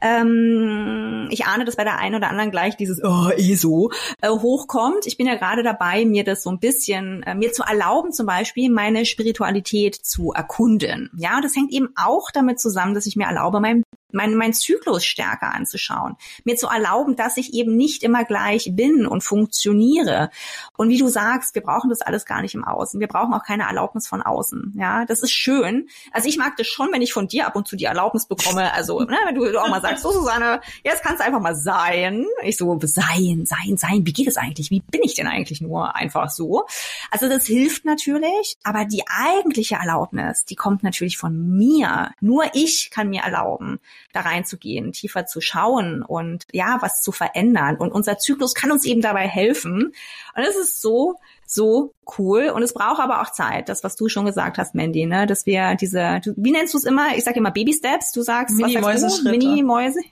Ähm, 0.00 1.28
ich 1.30 1.44
ahne, 1.44 1.66
dass 1.66 1.76
bei 1.76 1.84
der 1.84 1.98
einen 1.98 2.14
oder 2.14 2.30
anderen 2.30 2.50
gleich 2.50 2.78
dieses 2.78 3.04
oh, 3.04 3.28
eh 3.36 3.56
so 3.56 3.90
äh, 4.22 4.30
hochkommt. 4.30 5.06
Ich 5.06 5.18
bin 5.18 5.26
ja 5.26 5.34
gerade 5.34 5.62
dabei, 5.62 6.06
mir 6.06 6.24
das 6.24 6.44
so 6.44 6.50
ein 6.50 6.60
bisschen, 6.60 7.22
äh, 7.24 7.34
mir 7.34 7.52
zu 7.52 7.62
erlauben, 7.62 8.10
zum 8.10 8.24
Beispiel 8.24 8.70
meine 8.70 9.04
Spiritualität 9.04 9.94
zu 9.94 10.32
erkunden. 10.32 11.10
Ja, 11.14 11.42
das 11.42 11.54
hängt 11.54 11.70
eben 11.72 11.90
auch 11.94 12.30
damit 12.32 12.58
zusammen, 12.58 12.94
dass 12.94 13.04
ich 13.04 13.16
mir 13.16 13.26
erlaube, 13.26 13.60
mein 13.60 13.82
mein, 14.12 14.34
mein 14.34 14.52
Zyklus 14.52 15.04
stärker 15.04 15.54
anzuschauen, 15.54 16.16
mir 16.44 16.56
zu 16.56 16.66
erlauben, 16.66 17.16
dass 17.16 17.36
ich 17.36 17.54
eben 17.54 17.76
nicht 17.76 18.02
immer 18.02 18.24
gleich 18.24 18.72
bin 18.74 19.06
und 19.06 19.22
funktioniere. 19.22 20.30
Und 20.76 20.88
wie 20.88 20.98
du 20.98 21.08
sagst, 21.08 21.54
wir 21.54 21.62
brauchen 21.62 21.90
das 21.90 22.00
alles 22.00 22.24
gar 22.24 22.42
nicht 22.42 22.54
im 22.54 22.64
Außen. 22.64 23.00
Wir 23.00 23.08
brauchen 23.08 23.32
auch 23.34 23.44
keine 23.44 23.64
Erlaubnis 23.64 24.06
von 24.06 24.22
außen. 24.22 24.74
Ja, 24.76 25.04
das 25.04 25.22
ist 25.22 25.32
schön. 25.32 25.88
Also 26.10 26.28
ich 26.28 26.38
mag 26.38 26.56
das 26.56 26.66
schon, 26.66 26.88
wenn 26.92 27.02
ich 27.02 27.12
von 27.12 27.28
dir 27.28 27.46
ab 27.46 27.56
und 27.56 27.68
zu 27.68 27.76
die 27.76 27.84
Erlaubnis 27.84 28.26
bekomme. 28.26 28.72
Also, 28.72 29.00
ne, 29.00 29.16
wenn 29.26 29.34
du, 29.34 29.60
auch 29.60 29.68
mal 29.68 29.80
sagst, 29.80 30.02
so 30.02 30.12
Susanne, 30.12 30.60
jetzt 30.84 31.02
kannst 31.02 31.20
du 31.20 31.24
einfach 31.24 31.40
mal 31.40 31.54
sein. 31.54 32.26
Ich 32.42 32.56
so, 32.56 32.78
sein, 32.82 33.44
sein, 33.46 33.76
sein. 33.76 34.06
Wie 34.06 34.12
geht 34.12 34.28
es 34.28 34.36
eigentlich? 34.36 34.70
Wie 34.70 34.80
bin 34.80 35.02
ich 35.02 35.14
denn 35.14 35.26
eigentlich 35.26 35.60
nur 35.60 35.94
einfach 35.96 36.30
so? 36.30 36.66
Also 37.10 37.28
das 37.28 37.46
hilft 37.46 37.84
natürlich, 37.84 38.56
aber 38.62 38.84
die 38.84 39.02
eigentliche 39.06 39.76
Erlaubnis, 39.76 40.44
die 40.44 40.56
kommt 40.56 40.82
natürlich 40.82 41.18
von 41.18 41.56
mir. 41.56 42.12
Nur 42.20 42.44
ich 42.54 42.90
kann 42.90 43.08
mir 43.08 43.22
erlauben, 43.22 43.80
da 44.12 44.20
reinzugehen, 44.20 44.92
tiefer 44.92 45.26
zu 45.26 45.40
schauen 45.40 46.02
und 46.02 46.44
ja, 46.52 46.78
was 46.80 47.00
zu 47.00 47.12
verändern. 47.12 47.76
Und 47.76 47.92
unser 47.92 48.18
Zyklus 48.18 48.54
kann 48.54 48.72
uns 48.72 48.84
eben 48.84 49.00
dabei 49.00 49.26
helfen. 49.26 49.92
Und 50.34 50.42
es 50.42 50.56
ist 50.56 50.80
so, 50.80 51.16
so 51.46 51.94
cool. 52.18 52.48
Und 52.48 52.62
es 52.62 52.74
braucht 52.74 53.00
aber 53.00 53.20
auch 53.22 53.30
Zeit, 53.30 53.68
das, 53.68 53.84
was 53.84 53.96
du 53.96 54.08
schon 54.08 54.24
gesagt 54.24 54.58
hast, 54.58 54.74
Mandy, 54.74 55.06
ne? 55.06 55.26
dass 55.26 55.46
wir 55.46 55.74
diese, 55.74 56.20
du, 56.24 56.34
wie 56.36 56.52
nennst 56.52 56.74
du 56.74 56.78
es 56.78 56.84
immer? 56.84 57.16
Ich 57.16 57.24
sage 57.24 57.38
immer 57.38 57.50
Baby 57.50 57.72
Steps. 57.72 58.12
Du 58.12 58.22
sagst, 58.22 58.56
Mini-Mäuse. 58.56 59.30
Mini-Mäuse. 59.30 60.00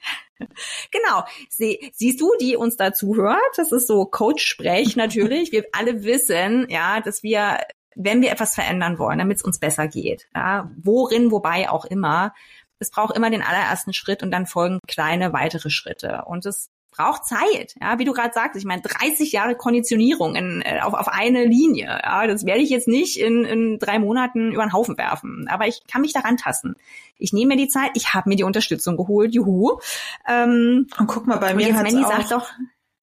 Genau. 0.90 1.24
Sie, 1.50 1.92
siehst 1.92 2.18
du, 2.18 2.32
die 2.40 2.56
uns 2.56 2.78
dazu 2.78 3.14
hört? 3.14 3.38
Das 3.56 3.72
ist 3.72 3.86
so 3.86 4.06
Coach-Sprech 4.06 4.96
natürlich. 4.96 5.52
Wir 5.52 5.64
alle 5.72 6.02
wissen, 6.02 6.66
ja, 6.70 7.02
dass 7.02 7.22
wir 7.22 7.58
wenn 7.96 8.22
wir 8.22 8.30
etwas 8.30 8.54
verändern 8.54 8.98
wollen, 8.98 9.18
damit 9.18 9.38
es 9.38 9.42
uns 9.42 9.58
besser 9.58 9.88
geht, 9.88 10.28
ja, 10.34 10.70
worin, 10.82 11.30
wobei 11.30 11.68
auch 11.68 11.84
immer, 11.84 12.32
es 12.80 12.90
braucht 12.90 13.16
immer 13.16 13.30
den 13.30 13.42
allerersten 13.42 13.92
Schritt 13.92 14.22
und 14.22 14.30
dann 14.30 14.46
folgen 14.46 14.80
kleine 14.88 15.32
weitere 15.32 15.70
Schritte. 15.70 16.24
Und 16.26 16.46
es 16.46 16.68
braucht 16.90 17.24
Zeit, 17.24 17.74
ja, 17.80 17.98
wie 17.98 18.04
du 18.04 18.12
gerade 18.12 18.34
sagst. 18.34 18.56
Ich 18.56 18.64
meine, 18.64 18.82
30 18.82 19.32
Jahre 19.32 19.54
Konditionierung 19.54 20.34
in, 20.34 20.62
äh, 20.62 20.80
auf, 20.80 20.94
auf 20.94 21.08
eine 21.08 21.44
Linie. 21.44 22.00
Ja, 22.02 22.26
das 22.26 22.44
werde 22.44 22.62
ich 22.62 22.70
jetzt 22.70 22.88
nicht 22.88 23.18
in, 23.20 23.44
in 23.44 23.78
drei 23.78 23.98
Monaten 23.98 24.52
über 24.52 24.64
den 24.64 24.72
Haufen 24.72 24.98
werfen. 24.98 25.46
Aber 25.48 25.66
ich 25.66 25.82
kann 25.86 26.00
mich 26.00 26.12
daran 26.12 26.36
tasten. 26.36 26.74
Ich 27.16 27.32
nehme 27.32 27.54
mir 27.54 27.56
die 27.56 27.68
Zeit, 27.68 27.90
ich 27.94 28.14
habe 28.14 28.28
mir 28.28 28.36
die 28.36 28.44
Unterstützung 28.44 28.96
geholt, 28.96 29.34
juhu. 29.34 29.78
Ähm, 30.26 30.88
und 30.98 31.06
guck 31.06 31.26
mal, 31.26 31.38
bei 31.38 31.54
mir 31.54 31.74
hat 31.74 31.94
auch, 31.94 32.28
doch, 32.28 32.50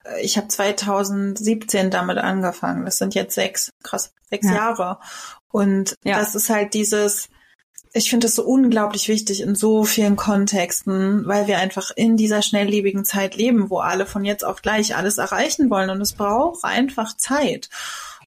äh, 0.03 0.21
ich 0.21 0.37
habe 0.37 0.47
2017 0.47 1.89
damit 1.89 2.17
angefangen. 2.17 2.83
Das 2.83 2.97
sind 2.97 3.15
jetzt 3.15 3.35
sechs, 3.35 3.71
krass, 3.83 4.13
sechs 4.29 4.47
ja. 4.47 4.55
Jahre. 4.55 4.99
Und 5.49 5.95
ja. 6.03 6.17
das 6.19 6.35
ist 6.35 6.49
halt 6.49 6.73
dieses, 6.73 7.29
ich 7.97 8.09
finde 8.09 8.27
es 8.27 8.35
so 8.35 8.43
unglaublich 8.43 9.07
wichtig 9.07 9.41
in 9.41 9.55
so 9.55 9.83
vielen 9.83 10.15
Kontexten, 10.15 11.25
weil 11.25 11.47
wir 11.47 11.57
einfach 11.57 11.91
in 11.95 12.15
dieser 12.15 12.41
schnelllebigen 12.41 13.03
Zeit 13.05 13.35
leben, 13.35 13.69
wo 13.69 13.79
alle 13.79 14.05
von 14.05 14.23
jetzt 14.23 14.45
auf 14.45 14.61
gleich 14.61 14.95
alles 14.95 15.17
erreichen 15.17 15.69
wollen 15.69 15.89
und 15.89 15.99
es 16.01 16.13
braucht 16.13 16.63
einfach 16.63 17.17
Zeit. 17.17 17.69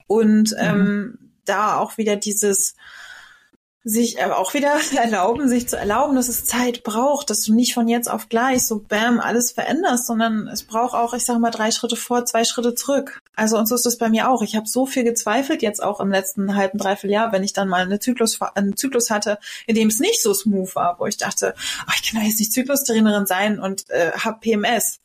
Und 0.07 0.51
mhm. 0.51 0.57
ähm, 0.59 1.19
da 1.45 1.77
auch 1.77 1.99
wieder 1.99 2.17
dieses, 2.17 2.75
sich 3.83 4.23
aber 4.23 4.39
auch 4.39 4.53
wieder 4.53 4.75
erlauben, 4.97 5.49
sich 5.49 5.69
zu 5.69 5.77
erlauben, 5.77 6.17
dass 6.17 6.29
es 6.29 6.45
Zeit 6.45 6.83
braucht, 6.83 7.31
dass 7.31 7.43
du 7.43 7.55
nicht 7.55 7.75
von 7.75 7.89
jetzt 7.89 8.11
auf 8.11 8.29
gleich 8.29 8.67
so 8.67 8.81
bam 8.81 9.21
alles 9.21 9.53
veränderst, 9.53 10.07
sondern 10.07 10.49
es 10.49 10.65
braucht 10.65 10.95
auch, 10.95 11.15
ich 11.15 11.25
sage 11.25 11.39
mal, 11.39 11.51
drei 11.51 11.71
Schritte 11.71 11.97
vor, 11.97 12.25
zwei 12.27 12.45
Schritte 12.45 12.75
zurück. 12.75 13.21
Also 13.35 13.57
und 13.59 13.67
so 13.67 13.75
ist 13.75 13.87
es 13.87 13.99
bei 13.99 14.09
mir 14.09 14.31
auch. 14.31 14.43
Ich 14.43 14.55
habe 14.55 14.69
so 14.69 14.85
viel 14.85 15.05
gezweifelt 15.05 15.63
jetzt 15.63 15.83
auch 15.83 16.01
im 16.01 16.11
letzten 16.11 16.57
halben, 16.57 16.79
dreiviertel 16.79 17.13
Jahr, 17.13 17.33
wenn 17.33 17.45
ich 17.45 17.53
dann 17.53 17.69
mal 17.69 17.83
eine 17.83 17.99
Zyklus, 17.99 18.39
einen 18.55 18.77
Zyklus 18.77 19.11
hatte, 19.11 19.39
in 19.67 19.75
dem 19.75 19.89
es 19.89 19.99
nicht 19.99 20.23
so 20.23 20.35
smooth 20.35 20.75
war, 20.77 20.99
wo 20.99 21.07
ich 21.07 21.17
dachte, 21.17 21.55
oh, 21.87 21.93
ich 21.95 22.11
kann 22.11 22.21
doch 22.21 22.29
jetzt 22.29 22.39
nicht 22.39 22.53
Zyklustrainerin 22.53 23.27
sein 23.27 23.59
und 23.59 23.89
äh, 23.91 24.13
habe 24.13 24.41
PMS. 24.41 25.01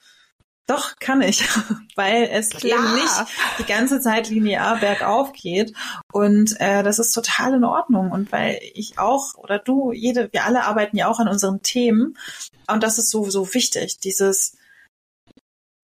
Doch, 0.68 0.95
kann 0.99 1.22
ich, 1.22 1.43
weil 1.95 2.28
es 2.32 2.49
Klar. 2.49 2.80
eben 2.80 2.95
nicht 2.95 3.26
die 3.59 3.66
ganze 3.66 3.99
Zeit 3.99 4.30
linear 4.30 4.78
bergauf 4.80 5.32
geht. 5.34 5.74
Und 6.11 6.59
äh, 6.59 6.82
das 6.82 6.97
ist 6.97 7.11
total 7.11 7.53
in 7.53 7.63
Ordnung. 7.63 8.11
Und 8.11 8.32
weil 8.32 8.59
ich 8.74 8.97
auch 8.97 9.36
oder 9.36 9.59
du, 9.59 9.91
jede, 9.91 10.32
wir 10.34 10.45
alle 10.45 10.63
arbeiten 10.63 10.97
ja 10.97 11.07
auch 11.07 11.20
an 11.20 11.28
unseren 11.28 11.61
Themen. 11.61 12.18
Und 12.68 12.82
das 12.82 12.97
ist 12.97 13.11
so, 13.11 13.30
so 13.30 13.53
wichtig, 13.53 13.99
dieses 13.99 14.57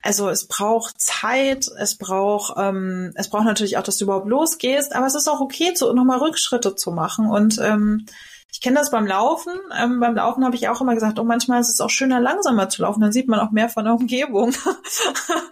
also 0.04 0.30
es 0.30 0.48
braucht 0.48 1.00
Zeit, 1.00 1.68
es 1.80 1.96
braucht, 1.96 2.56
ähm, 2.58 3.12
es 3.16 3.30
braucht 3.30 3.46
natürlich 3.46 3.78
auch, 3.78 3.84
dass 3.84 3.98
du 3.98 4.06
überhaupt 4.06 4.28
losgehst, 4.28 4.96
aber 4.96 5.06
es 5.06 5.16
ist 5.16 5.28
auch 5.28 5.42
okay, 5.42 5.74
zu, 5.74 5.94
nochmal 5.94 6.18
Rückschritte 6.18 6.76
zu 6.76 6.92
machen. 6.92 7.30
Und 7.30 7.60
ähm, 7.62 8.06
ich 8.54 8.60
kenne 8.60 8.78
das 8.78 8.92
beim 8.92 9.08
Laufen. 9.08 9.54
Ähm, 9.80 10.02
beim 10.02 10.16
Laufen 10.16 10.44
habe 10.44 10.56
ich 10.56 10.68
auch 10.68 10.82
immer 10.82 10.94
gesagt, 10.94 11.18
oh, 11.20 11.24
manchmal 11.24 11.62
ist 11.62 11.70
es 11.70 11.80
auch 11.80 11.90
schöner, 11.90 12.20
langsamer 12.20 12.68
zu 12.68 12.82
laufen. 12.82 13.00
Dann 13.00 13.14
sieht 13.14 13.30
man 13.30 13.40
auch 13.40 13.52
mehr 13.52 13.70
von 13.70 13.86
der 13.86 13.94
Umgebung. 13.94 14.54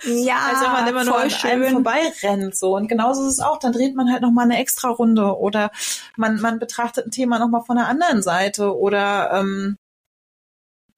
Ja, 0.06 0.38
als 0.50 0.62
wenn 0.62 0.72
man 0.72 0.88
immer 0.88 1.04
nur 1.04 1.20
an 1.20 1.30
schön. 1.30 1.52
einem 1.52 1.72
vorbeirennt. 1.72 2.56
So. 2.56 2.76
Und 2.76 2.88
genauso 2.88 3.28
ist 3.28 3.34
es 3.34 3.39
auch. 3.39 3.60
Dann 3.60 3.74
dreht 3.74 3.95
man 3.95 4.12
halt 4.12 4.22
nochmal 4.22 4.45
eine 4.45 4.58
extra 4.58 4.89
Runde 4.89 5.38
oder 5.38 5.72
man, 6.16 6.39
man 6.39 6.58
betrachtet 6.58 7.06
ein 7.06 7.12
Thema 7.12 7.38
nochmal 7.38 7.64
von 7.64 7.76
der 7.76 7.88
anderen 7.88 8.22
Seite 8.22 8.78
oder 8.78 9.32
ähm, 9.34 9.76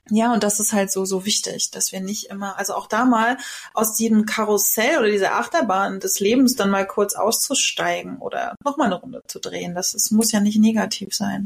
ja, 0.10 0.34
und 0.34 0.43
das 0.43 0.60
ist 0.60 0.74
halt 0.74 0.91
so, 0.91 1.06
so 1.06 1.26
wichtig, 1.26 1.72
dass 1.72 1.91
wir 1.91 2.02
nicht 2.02 2.30
immer, 2.30 2.58
also 2.58 2.74
auch 2.74 2.88
da 2.88 3.06
mal 3.06 3.38
aus 3.74 3.95
diesem 3.95 4.26
Karussell 4.26 4.99
oder 4.99 5.10
dieser 5.10 5.36
Achterbahn 5.36 5.99
des 5.99 6.20
Lebens 6.20 6.56
dann 6.56 6.70
mal 6.70 6.86
kurz 6.86 7.16
auszusteigen 7.16 8.18
oder 8.20 8.56
nochmal 8.64 8.88
eine 8.88 8.99
Runde 8.99 9.22
zu 9.28 9.39
drehen. 9.39 9.74
Das 9.74 9.93
ist, 9.93 10.12
muss 10.12 10.32
ja 10.32 10.39
nicht 10.39 10.60
negativ 10.60 11.16
sein. 11.16 11.45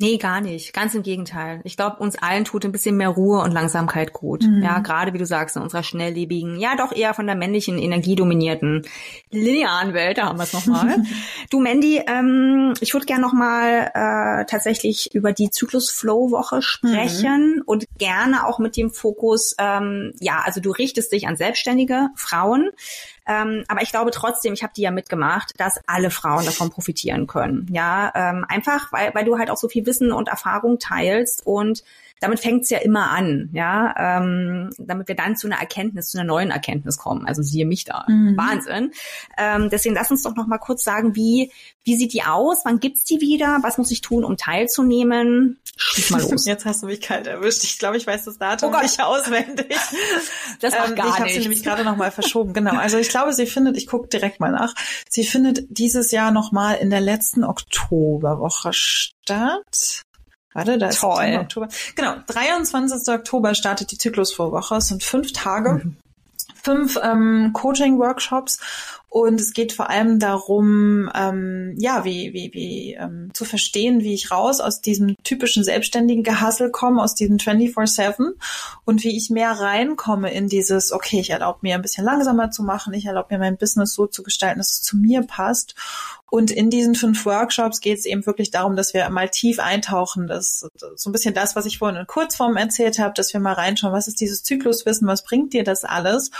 Nee, 0.00 0.16
gar 0.16 0.40
nicht. 0.40 0.72
Ganz 0.72 0.94
im 0.94 1.02
Gegenteil. 1.02 1.60
Ich 1.64 1.76
glaube, 1.76 1.96
uns 1.96 2.16
allen 2.16 2.44
tut 2.44 2.64
ein 2.64 2.70
bisschen 2.70 2.96
mehr 2.96 3.08
Ruhe 3.08 3.40
und 3.40 3.50
Langsamkeit 3.50 4.12
gut. 4.12 4.44
Mhm. 4.44 4.62
Ja, 4.62 4.78
gerade 4.78 5.12
wie 5.12 5.18
du 5.18 5.26
sagst, 5.26 5.56
in 5.56 5.62
unserer 5.62 5.82
schnelllebigen, 5.82 6.60
ja 6.60 6.76
doch 6.76 6.92
eher 6.92 7.14
von 7.14 7.26
der 7.26 7.34
männlichen 7.34 7.80
Energie 7.80 8.14
dominierten 8.14 8.86
linearen 9.30 9.94
Welt, 9.94 10.18
da 10.18 10.26
haben 10.26 10.38
wir 10.38 10.44
es 10.44 10.52
nochmal. 10.52 10.98
du 11.50 11.58
Mandy, 11.58 12.00
ähm, 12.06 12.74
ich 12.80 12.94
würde 12.94 13.06
gerne 13.06 13.22
nochmal 13.22 13.90
äh, 13.92 14.44
tatsächlich 14.46 15.12
über 15.14 15.32
die 15.32 15.50
Zyklus-Flow-Woche 15.50 16.62
sprechen 16.62 17.56
mhm. 17.56 17.62
und 17.66 17.86
gerne 17.98 18.46
auch 18.46 18.60
mit 18.60 18.76
dem 18.76 18.92
Fokus, 18.92 19.56
ähm, 19.58 20.12
ja, 20.20 20.42
also 20.44 20.60
du 20.60 20.70
richtest 20.70 21.10
dich 21.10 21.26
an 21.26 21.36
selbstständige 21.36 22.10
Frauen. 22.14 22.70
Ähm, 23.28 23.64
aber 23.68 23.82
ich 23.82 23.90
glaube 23.90 24.10
trotzdem, 24.10 24.54
ich 24.54 24.62
habe 24.62 24.72
die 24.74 24.82
ja 24.82 24.90
mitgemacht, 24.90 25.52
dass 25.58 25.78
alle 25.86 26.10
Frauen 26.10 26.46
davon 26.46 26.70
profitieren 26.70 27.26
können. 27.26 27.66
Ja, 27.70 28.10
ähm, 28.14 28.46
einfach, 28.48 28.90
weil, 28.90 29.14
weil 29.14 29.26
du 29.26 29.38
halt 29.38 29.50
auch 29.50 29.58
so 29.58 29.68
viel 29.68 29.84
Wissen 29.84 30.12
und 30.12 30.28
Erfahrung 30.28 30.78
teilst 30.78 31.46
und 31.46 31.84
damit 32.20 32.40
fängt 32.40 32.64
es 32.64 32.70
ja 32.70 32.78
immer 32.78 33.10
an, 33.10 33.50
ja, 33.52 34.18
ähm, 34.18 34.70
damit 34.78 35.08
wir 35.08 35.14
dann 35.14 35.36
zu 35.36 35.46
einer 35.46 35.58
Erkenntnis, 35.58 36.10
zu 36.10 36.18
einer 36.18 36.26
neuen 36.26 36.50
Erkenntnis 36.50 36.98
kommen. 36.98 37.26
Also 37.26 37.42
siehe 37.42 37.66
mich 37.66 37.84
da, 37.84 38.04
mhm. 38.08 38.36
Wahnsinn. 38.36 38.92
Ähm, 39.36 39.68
deswegen 39.70 39.94
lass 39.94 40.10
uns 40.10 40.22
doch 40.22 40.34
noch 40.34 40.46
mal 40.46 40.58
kurz 40.58 40.84
sagen, 40.84 41.14
wie 41.14 41.50
wie 41.88 41.96
sieht 41.96 42.12
die 42.12 42.22
aus? 42.22 42.58
Wann 42.64 42.80
gibt's 42.80 43.04
die 43.04 43.22
wieder? 43.22 43.60
Was 43.62 43.78
muss 43.78 43.90
ich 43.90 44.02
tun, 44.02 44.22
um 44.22 44.36
teilzunehmen? 44.36 45.58
Schieß 45.74 46.10
mal 46.10 46.20
los. 46.20 46.44
Jetzt 46.46 46.66
hast 46.66 46.82
du 46.82 46.86
mich 46.86 47.00
kalt 47.00 47.26
erwischt. 47.26 47.64
Ich 47.64 47.78
glaube, 47.78 47.96
ich 47.96 48.06
weiß 48.06 48.26
das 48.26 48.36
Datum 48.36 48.74
oh 48.74 48.82
nicht 48.82 49.02
auswendig. 49.02 49.74
Das 50.60 50.74
macht 50.74 50.90
ähm, 50.90 50.94
gar 50.96 51.06
Ich 51.06 51.18
habe 51.20 51.30
sie 51.30 51.38
nämlich 51.38 51.62
gerade 51.62 51.84
noch 51.84 51.96
mal 51.96 52.10
verschoben. 52.10 52.52
Genau. 52.52 52.76
Also 52.76 52.98
ich 52.98 53.08
glaube, 53.08 53.32
sie 53.32 53.46
findet, 53.46 53.76
ich 53.76 53.86
gucke 53.86 54.08
direkt 54.08 54.40
mal 54.40 54.50
nach. 54.50 54.74
Sie 55.08 55.24
findet 55.24 55.64
dieses 55.70 56.10
Jahr 56.10 56.30
noch 56.30 56.52
mal 56.52 56.74
in 56.74 56.90
der 56.90 57.00
letzten 57.00 57.44
Oktoberwoche 57.44 58.72
statt. 58.72 60.02
Warte, 60.54 60.78
da 60.78 60.88
ist 60.88 61.00
Toll. 61.00 61.38
Oktober. 61.40 61.68
Genau, 61.94 62.16
23. 62.26 63.14
Oktober 63.14 63.54
startet 63.54 63.92
die 63.92 63.98
Zyklusvorwoche. 63.98 64.76
Es 64.76 64.88
sind 64.88 65.02
fünf 65.02 65.32
Tage. 65.32 65.74
Mhm 65.84 65.96
fünf 66.62 66.98
ähm, 67.02 67.50
Coaching-Workshops 67.54 68.60
und 69.10 69.40
es 69.40 69.54
geht 69.54 69.72
vor 69.72 69.88
allem 69.88 70.18
darum, 70.18 71.10
ähm, 71.14 71.74
ja, 71.78 72.04
wie, 72.04 72.34
wie, 72.34 72.50
wie 72.52 72.92
ähm, 72.92 73.30
zu 73.32 73.46
verstehen, 73.46 74.00
wie 74.00 74.12
ich 74.12 74.30
raus 74.30 74.60
aus 74.60 74.82
diesem 74.82 75.16
typischen 75.24 75.64
selbstständigen 75.64 76.22
Gehassel 76.22 76.70
komme, 76.70 77.02
aus 77.02 77.14
diesem 77.14 77.38
24-7 77.38 78.32
und 78.84 79.04
wie 79.04 79.16
ich 79.16 79.30
mehr 79.30 79.52
reinkomme 79.52 80.30
in 80.32 80.48
dieses, 80.48 80.92
okay, 80.92 81.20
ich 81.20 81.30
erlaube 81.30 81.60
mir 81.62 81.74
ein 81.74 81.82
bisschen 81.82 82.04
langsamer 82.04 82.50
zu 82.50 82.62
machen, 82.62 82.92
ich 82.92 83.06
erlaube 83.06 83.28
mir 83.30 83.38
mein 83.38 83.56
Business 83.56 83.94
so 83.94 84.06
zu 84.06 84.22
gestalten, 84.22 84.58
dass 84.58 84.72
es 84.72 84.82
zu 84.82 84.98
mir 84.98 85.22
passt. 85.22 85.74
Und 86.30 86.50
in 86.50 86.68
diesen 86.68 86.94
fünf 86.94 87.24
Workshops 87.24 87.80
geht 87.80 87.98
es 87.98 88.04
eben 88.04 88.26
wirklich 88.26 88.50
darum, 88.50 88.76
dass 88.76 88.92
wir 88.92 89.08
mal 89.08 89.30
tief 89.30 89.58
eintauchen. 89.58 90.26
Das 90.26 90.66
so 90.94 91.08
ein 91.08 91.12
bisschen 91.12 91.32
das, 91.32 91.56
was 91.56 91.64
ich 91.64 91.78
vorhin 91.78 91.98
in 91.98 92.06
Kurzform 92.06 92.58
erzählt 92.58 92.98
habe, 92.98 93.14
dass 93.14 93.32
wir 93.32 93.40
mal 93.40 93.54
reinschauen, 93.54 93.94
was 93.94 94.08
ist 94.08 94.20
dieses 94.20 94.42
Zykluswissen, 94.42 95.08
was 95.08 95.24
bringt 95.24 95.54
dir 95.54 95.64
das 95.64 95.84
alles? 95.84 96.30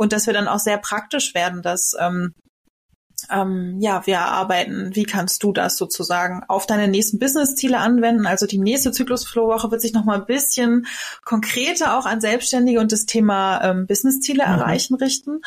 Und 0.00 0.14
dass 0.14 0.26
wir 0.26 0.32
dann 0.32 0.48
auch 0.48 0.60
sehr 0.60 0.78
praktisch 0.78 1.34
werden, 1.34 1.60
dass 1.60 1.92
ähm, 2.00 2.32
ähm, 3.30 3.76
ja, 3.80 4.06
wir 4.06 4.14
erarbeiten, 4.14 4.96
wie 4.96 5.04
kannst 5.04 5.42
du 5.42 5.52
das 5.52 5.76
sozusagen 5.76 6.42
auf 6.48 6.64
deine 6.64 6.88
nächsten 6.88 7.18
Business-Ziele 7.18 7.76
anwenden. 7.76 8.26
Also 8.26 8.46
die 8.46 8.56
nächste 8.56 8.92
Zyklus-Flow-Woche 8.92 9.70
wird 9.70 9.82
sich 9.82 9.92
nochmal 9.92 10.20
ein 10.20 10.24
bisschen 10.24 10.86
konkreter 11.22 11.98
auch 11.98 12.06
an 12.06 12.22
Selbstständige 12.22 12.80
und 12.80 12.92
das 12.92 13.04
Thema 13.04 13.62
ähm, 13.62 13.86
Business-Ziele 13.86 14.42
mhm. 14.42 14.52
erreichen 14.52 14.94
richten. 14.94 15.42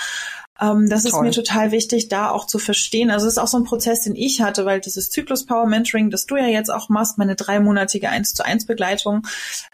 Ähm, 0.64 0.90
das 0.90 1.04
Toll. 1.04 1.12
ist 1.12 1.22
mir 1.22 1.32
total 1.32 1.72
wichtig, 1.72 2.08
da 2.08 2.30
auch 2.30 2.48
zu 2.48 2.58
verstehen. 2.58 3.12
Also 3.12 3.28
es 3.28 3.34
ist 3.34 3.38
auch 3.38 3.48
so 3.48 3.58
ein 3.58 3.66
Prozess, 3.66 4.02
den 4.02 4.16
ich 4.16 4.42
hatte, 4.42 4.66
weil 4.66 4.80
dieses 4.80 5.10
Zyklus 5.10 5.46
Power 5.46 5.68
Mentoring, 5.68 6.10
das 6.10 6.26
du 6.26 6.38
ja 6.38 6.48
jetzt 6.48 6.70
auch 6.70 6.90
machst, 6.90 7.18
meine 7.18 7.36
dreimonatige 7.36 8.10
1 8.10 8.34
zu 8.34 8.46
1 8.46 8.66
Begleitung, 8.66 9.28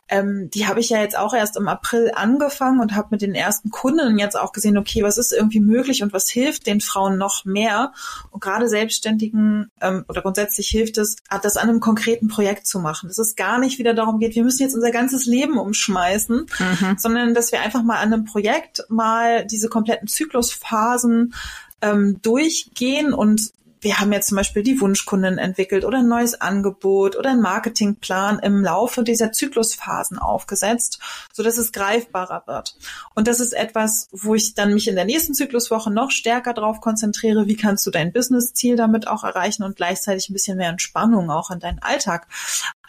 ähm, 0.10 0.50
die 0.50 0.68
habe 0.68 0.80
ich 0.80 0.90
ja 0.90 1.00
jetzt 1.00 1.18
auch 1.18 1.34
erst 1.34 1.56
im 1.58 1.68
April 1.68 2.12
angefangen 2.16 2.80
und 2.80 2.96
habe 2.96 3.10
mit 3.12 3.22
den 3.22 3.36
ersten 3.36 3.70
Kunden 3.70 4.18
jetzt 4.18 4.38
auch 4.38 4.52
gesehen, 4.52 4.78
okay, 4.78 5.04
was 5.04 5.18
ist 5.18 5.32
irgendwie 5.32 5.60
möglich 5.60 6.02
und 6.02 6.14
was 6.14 6.30
hilft 6.30 6.66
den 6.66 6.82
Frauen 6.82 7.18
noch 7.18 7.46
mehr? 7.46 7.94
Und 8.32 8.42
gerade 8.42 8.68
Selbstständigen 8.68 9.70
ähm, 9.82 10.06
oder 10.08 10.22
grundsätzlich 10.22 10.70
hilft 10.70 10.98
es, 10.98 11.18
das 11.44 11.58
an 11.58 11.70
einem 11.70 11.80
konkreten 11.80 12.28
Projekt 12.28 12.66
zu 12.66 12.80
machen. 12.80 13.08
Dass 13.08 13.20
es 13.20 13.36
gar 13.36 13.60
nicht 13.60 13.78
wieder 13.78 13.94
darum 13.94 14.20
geht, 14.20 14.36
wir 14.36 14.44
müssen 14.44 14.64
jetzt 14.64 14.74
unser 14.74 14.92
ganzes 14.92 15.28
Leben 15.28 15.60
umschmeißen, 15.60 16.48
mhm. 16.60 16.96
sondern 16.98 17.34
dass 17.36 17.52
wir 17.52 17.62
einfach 17.62 17.84
mal 17.84 17.98
an 17.98 18.12
einem 18.12 18.26
Projekt 18.26 18.86
mal 18.90 19.46
diese 19.46 19.70
kompletten 19.70 20.08
Zyklus 20.08 20.52
Phasen 20.80 21.34
ähm, 21.82 22.22
durchgehen 22.22 23.14
und 23.14 23.52
wir 23.82 24.00
haben 24.00 24.12
jetzt 24.12 24.28
zum 24.28 24.38
Beispiel 24.38 24.64
die 24.64 24.80
Wunschkunden 24.82 25.38
entwickelt 25.38 25.86
oder 25.86 26.00
ein 26.00 26.08
neues 26.08 26.40
Angebot 26.40 27.16
oder 27.16 27.32
einen 27.32 27.42
Marketingplan 27.42 28.40
im 28.40 28.64
Laufe 28.64 29.04
dieser 29.04 29.32
Zyklusphasen 29.32 30.18
aufgesetzt, 30.18 31.00
so 31.34 31.44
dass 31.44 31.58
es 31.58 31.72
greifbarer 31.72 32.44
wird. 32.46 32.76
Und 33.16 33.28
das 33.28 33.40
ist 33.40 33.54
etwas, 33.54 34.10
wo 34.12 34.36
ich 34.36 34.54
dann 34.54 34.74
mich 34.74 34.88
in 34.88 34.96
der 34.96 35.06
nächsten 35.06 35.34
Zykluswoche 35.34 35.92
noch 35.92 36.12
stärker 36.12 36.54
darauf 36.54 36.82
konzentriere, 36.82 37.48
wie 37.48 37.56
kannst 37.56 37.86
du 37.86 37.92
dein 37.92 38.12
Businessziel 38.12 38.76
damit 38.76 39.08
auch 39.08 39.24
erreichen 39.24 39.64
und 39.64 39.78
gleichzeitig 39.78 40.30
ein 40.30 40.34
bisschen 40.34 40.58
mehr 40.58 40.70
Entspannung 40.70 41.30
auch 41.30 41.50
in 41.50 41.60
deinen 41.60 41.80
Alltag 41.80 42.28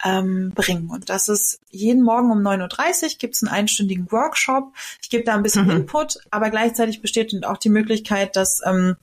ähm, 0.03 0.51
bringen. 0.53 0.89
Und 0.89 1.09
das 1.09 1.29
ist 1.29 1.61
jeden 1.69 2.03
Morgen 2.03 2.31
um 2.31 2.39
9.30 2.39 3.03
Uhr 3.03 3.09
gibt 3.17 3.35
es 3.35 3.43
einen 3.43 3.53
einstündigen 3.53 4.11
Workshop. 4.11 4.73
Ich 5.01 5.09
gebe 5.09 5.23
da 5.23 5.35
ein 5.35 5.43
bisschen 5.43 5.65
mhm. 5.65 5.71
Input, 5.71 6.17
aber 6.31 6.49
gleichzeitig 6.49 7.01
besteht 7.01 7.45
auch 7.45 7.57
die 7.57 7.69
Möglichkeit, 7.69 8.35
dass 8.35 8.61
ähm, 8.65 8.97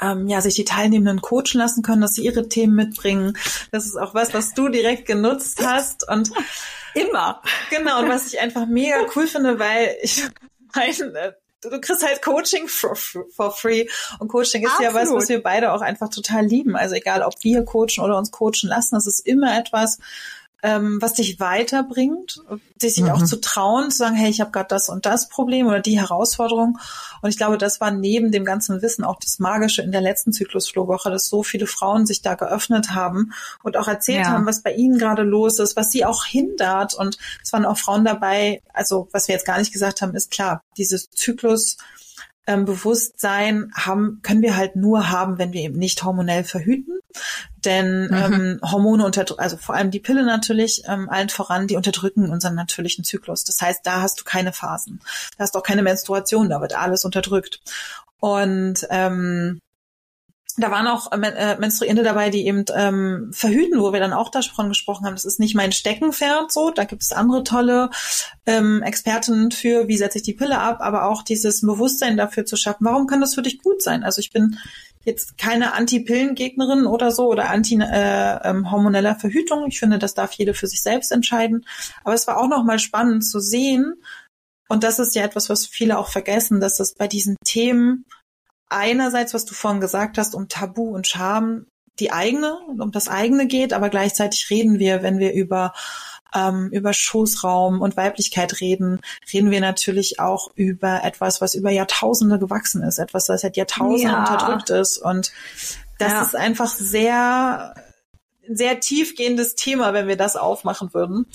ähm, 0.00 0.28
ja, 0.28 0.40
sich 0.40 0.54
die 0.54 0.64
Teilnehmenden 0.64 1.20
coachen 1.20 1.58
lassen 1.58 1.82
können, 1.82 2.02
dass 2.02 2.14
sie 2.14 2.24
ihre 2.24 2.48
Themen 2.48 2.74
mitbringen. 2.74 3.36
Das 3.72 3.86
ist 3.86 3.96
auch 3.96 4.14
was, 4.14 4.34
was 4.34 4.54
du 4.54 4.68
direkt 4.68 5.06
genutzt 5.06 5.64
hast 5.64 6.08
und 6.08 6.30
immer. 6.94 7.42
Genau, 7.70 8.00
und 8.00 8.08
was 8.08 8.32
ich 8.32 8.40
einfach 8.40 8.66
mega 8.66 8.98
cool 9.14 9.26
finde, 9.26 9.58
weil 9.58 9.96
ich 10.02 10.22
meine, 10.74 11.36
du 11.60 11.70
kriegst 11.80 12.06
halt 12.06 12.22
Coaching 12.22 12.68
for, 12.68 12.94
for 12.96 13.50
free. 13.50 13.86
Und 14.18 14.28
Coaching 14.28 14.62
ist 14.62 14.72
Absolut. 14.72 14.94
ja 14.94 15.00
was, 15.00 15.12
was 15.12 15.28
wir 15.28 15.42
beide 15.42 15.72
auch 15.72 15.80
einfach 15.80 16.08
total 16.08 16.44
lieben. 16.46 16.76
Also 16.76 16.94
egal, 16.94 17.22
ob 17.22 17.34
wir 17.42 17.64
coachen 17.64 18.02
oder 18.02 18.16
uns 18.16 18.30
coachen 18.30 18.68
lassen, 18.68 18.94
das 18.94 19.06
ist 19.06 19.26
immer 19.26 19.58
etwas, 19.58 19.98
ähm, 20.62 20.98
was 21.00 21.14
dich 21.14 21.38
weiterbringt, 21.38 22.40
sich 22.80 23.00
mhm. 23.00 23.10
auch 23.10 23.22
zu 23.22 23.40
trauen, 23.40 23.90
zu 23.90 23.98
sagen, 23.98 24.16
hey, 24.16 24.28
ich 24.28 24.40
habe 24.40 24.50
gerade 24.50 24.68
das 24.68 24.88
und 24.88 25.06
das 25.06 25.28
Problem 25.28 25.66
oder 25.66 25.80
die 25.80 26.00
Herausforderung. 26.00 26.78
Und 27.22 27.30
ich 27.30 27.36
glaube, 27.36 27.58
das 27.58 27.80
war 27.80 27.92
neben 27.92 28.32
dem 28.32 28.44
ganzen 28.44 28.82
Wissen 28.82 29.04
auch 29.04 29.20
das 29.20 29.38
Magische 29.38 29.82
in 29.82 29.92
der 29.92 30.00
letzten 30.00 30.32
Zyklusflohwoche, 30.32 31.10
dass 31.10 31.28
so 31.28 31.42
viele 31.44 31.66
Frauen 31.66 32.06
sich 32.06 32.22
da 32.22 32.34
geöffnet 32.34 32.90
haben 32.90 33.32
und 33.62 33.76
auch 33.76 33.86
erzählt 33.86 34.26
ja. 34.26 34.32
haben, 34.32 34.46
was 34.46 34.62
bei 34.62 34.72
ihnen 34.72 34.98
gerade 34.98 35.22
los 35.22 35.60
ist, 35.60 35.76
was 35.76 35.92
sie 35.92 36.04
auch 36.04 36.24
hindert. 36.24 36.94
Und 36.94 37.18
es 37.42 37.52
waren 37.52 37.64
auch 37.64 37.78
Frauen 37.78 38.04
dabei, 38.04 38.62
also 38.72 39.08
was 39.12 39.28
wir 39.28 39.34
jetzt 39.34 39.46
gar 39.46 39.58
nicht 39.58 39.72
gesagt 39.72 40.02
haben, 40.02 40.14
ist 40.14 40.30
klar, 40.30 40.62
dieses 40.76 41.10
Zyklus 41.10 41.76
ähm, 42.48 42.64
Bewusstsein 42.64 43.70
haben, 43.74 44.20
können 44.22 44.42
wir 44.42 44.56
halt 44.56 44.74
nur 44.74 45.10
haben, 45.10 45.38
wenn 45.38 45.52
wir 45.52 45.60
eben 45.60 45.78
nicht 45.78 46.02
hormonell 46.02 46.44
verhüten. 46.44 46.98
Denn 47.64 48.06
mhm. 48.06 48.14
ähm, 48.14 48.60
Hormone 48.62 49.04
unter, 49.04 49.26
also 49.38 49.56
vor 49.58 49.74
allem 49.74 49.90
die 49.90 50.00
Pille 50.00 50.24
natürlich, 50.24 50.82
ähm, 50.88 51.10
allen 51.10 51.28
voran, 51.28 51.66
die 51.66 51.76
unterdrücken 51.76 52.30
unseren 52.30 52.54
natürlichen 52.54 53.04
Zyklus. 53.04 53.44
Das 53.44 53.60
heißt, 53.60 53.80
da 53.84 54.00
hast 54.00 54.20
du 54.20 54.24
keine 54.24 54.52
Phasen. 54.52 55.00
Da 55.36 55.44
hast 55.44 55.54
du 55.54 55.58
auch 55.58 55.62
keine 55.62 55.82
Menstruation, 55.82 56.48
da 56.48 56.60
wird 56.60 56.74
alles 56.74 57.04
unterdrückt. 57.04 57.60
Und 58.18 58.86
ähm, 58.90 59.60
da 60.58 60.70
waren 60.70 60.86
auch 60.86 61.12
äh, 61.12 61.16
äh, 61.16 61.58
Menstruierende 61.58 62.02
dabei, 62.02 62.30
die 62.30 62.46
eben 62.46 62.64
ähm, 62.74 63.30
verhüten, 63.32 63.80
wo 63.80 63.92
wir 63.92 64.00
dann 64.00 64.12
auch 64.12 64.30
davon 64.30 64.68
gesprochen 64.68 65.06
haben. 65.06 65.14
Das 65.14 65.24
ist 65.24 65.38
nicht 65.38 65.54
mein 65.54 65.72
Steckenpferd 65.72 66.52
so. 66.52 66.70
Da 66.70 66.84
gibt 66.84 67.02
es 67.02 67.12
andere 67.12 67.44
tolle 67.44 67.90
ähm, 68.46 68.82
Experten 68.82 69.50
für, 69.50 69.88
wie 69.88 69.96
setze 69.96 70.18
ich 70.18 70.24
die 70.24 70.34
Pille 70.34 70.58
ab, 70.58 70.78
aber 70.80 71.04
auch 71.04 71.22
dieses 71.22 71.60
Bewusstsein 71.60 72.16
dafür 72.16 72.44
zu 72.44 72.56
schaffen. 72.56 72.84
Warum 72.84 73.06
kann 73.06 73.20
das 73.20 73.34
für 73.34 73.42
dich 73.42 73.62
gut 73.62 73.82
sein? 73.82 74.02
Also 74.02 74.20
ich 74.20 74.32
bin 74.32 74.58
jetzt 75.04 75.38
keine 75.38 75.74
Anti-Pillen-Gegnerin 75.74 76.86
oder 76.86 77.10
so 77.10 77.28
oder 77.28 77.50
anti-hormoneller 77.50 79.10
äh, 79.10 79.12
ähm, 79.12 79.20
Verhütung. 79.20 79.66
Ich 79.68 79.78
finde, 79.78 79.98
das 79.98 80.14
darf 80.14 80.32
jede 80.32 80.54
für 80.54 80.66
sich 80.66 80.82
selbst 80.82 81.12
entscheiden. 81.12 81.66
Aber 82.04 82.14
es 82.14 82.26
war 82.26 82.36
auch 82.38 82.48
nochmal 82.48 82.78
spannend 82.78 83.24
zu 83.24 83.40
sehen. 83.40 83.94
Und 84.68 84.84
das 84.84 84.98
ist 84.98 85.14
ja 85.14 85.24
etwas, 85.24 85.48
was 85.48 85.66
viele 85.66 85.98
auch 85.98 86.08
vergessen, 86.08 86.60
dass 86.60 86.78
es 86.78 86.94
bei 86.94 87.08
diesen 87.08 87.36
Themen 87.44 88.04
einerseits, 88.68 89.34
was 89.34 89.44
du 89.44 89.54
vorhin 89.54 89.80
gesagt 89.80 90.18
hast, 90.18 90.34
um 90.34 90.48
Tabu 90.48 90.94
und 90.94 91.06
Scham 91.06 91.66
die 91.98 92.12
eigene, 92.12 92.56
um 92.78 92.92
das 92.92 93.08
eigene 93.08 93.46
geht, 93.46 93.72
aber 93.72 93.88
gleichzeitig 93.88 94.50
reden 94.50 94.78
wir, 94.78 95.02
wenn 95.02 95.18
wir 95.18 95.32
über 95.32 95.72
ähm, 96.34 96.68
über 96.72 96.92
Schoßraum 96.92 97.80
und 97.80 97.96
Weiblichkeit 97.96 98.60
reden, 98.60 99.00
reden 99.32 99.50
wir 99.50 99.60
natürlich 99.60 100.20
auch 100.20 100.50
über 100.54 101.02
etwas, 101.04 101.40
was 101.40 101.54
über 101.54 101.70
Jahrtausende 101.70 102.38
gewachsen 102.38 102.82
ist, 102.82 102.98
etwas, 102.98 103.28
was 103.28 103.40
seit 103.40 103.56
Jahrtausenden 103.56 104.10
ja. 104.10 104.20
unterdrückt 104.20 104.70
ist. 104.70 104.98
Und 104.98 105.32
das 105.98 106.12
ja. 106.12 106.22
ist 106.22 106.36
einfach 106.36 106.68
sehr, 106.68 107.74
sehr 108.46 108.80
tiefgehendes 108.80 109.54
Thema, 109.54 109.94
wenn 109.94 110.06
wir 110.06 110.16
das 110.16 110.36
aufmachen 110.36 110.92
würden. 110.92 111.26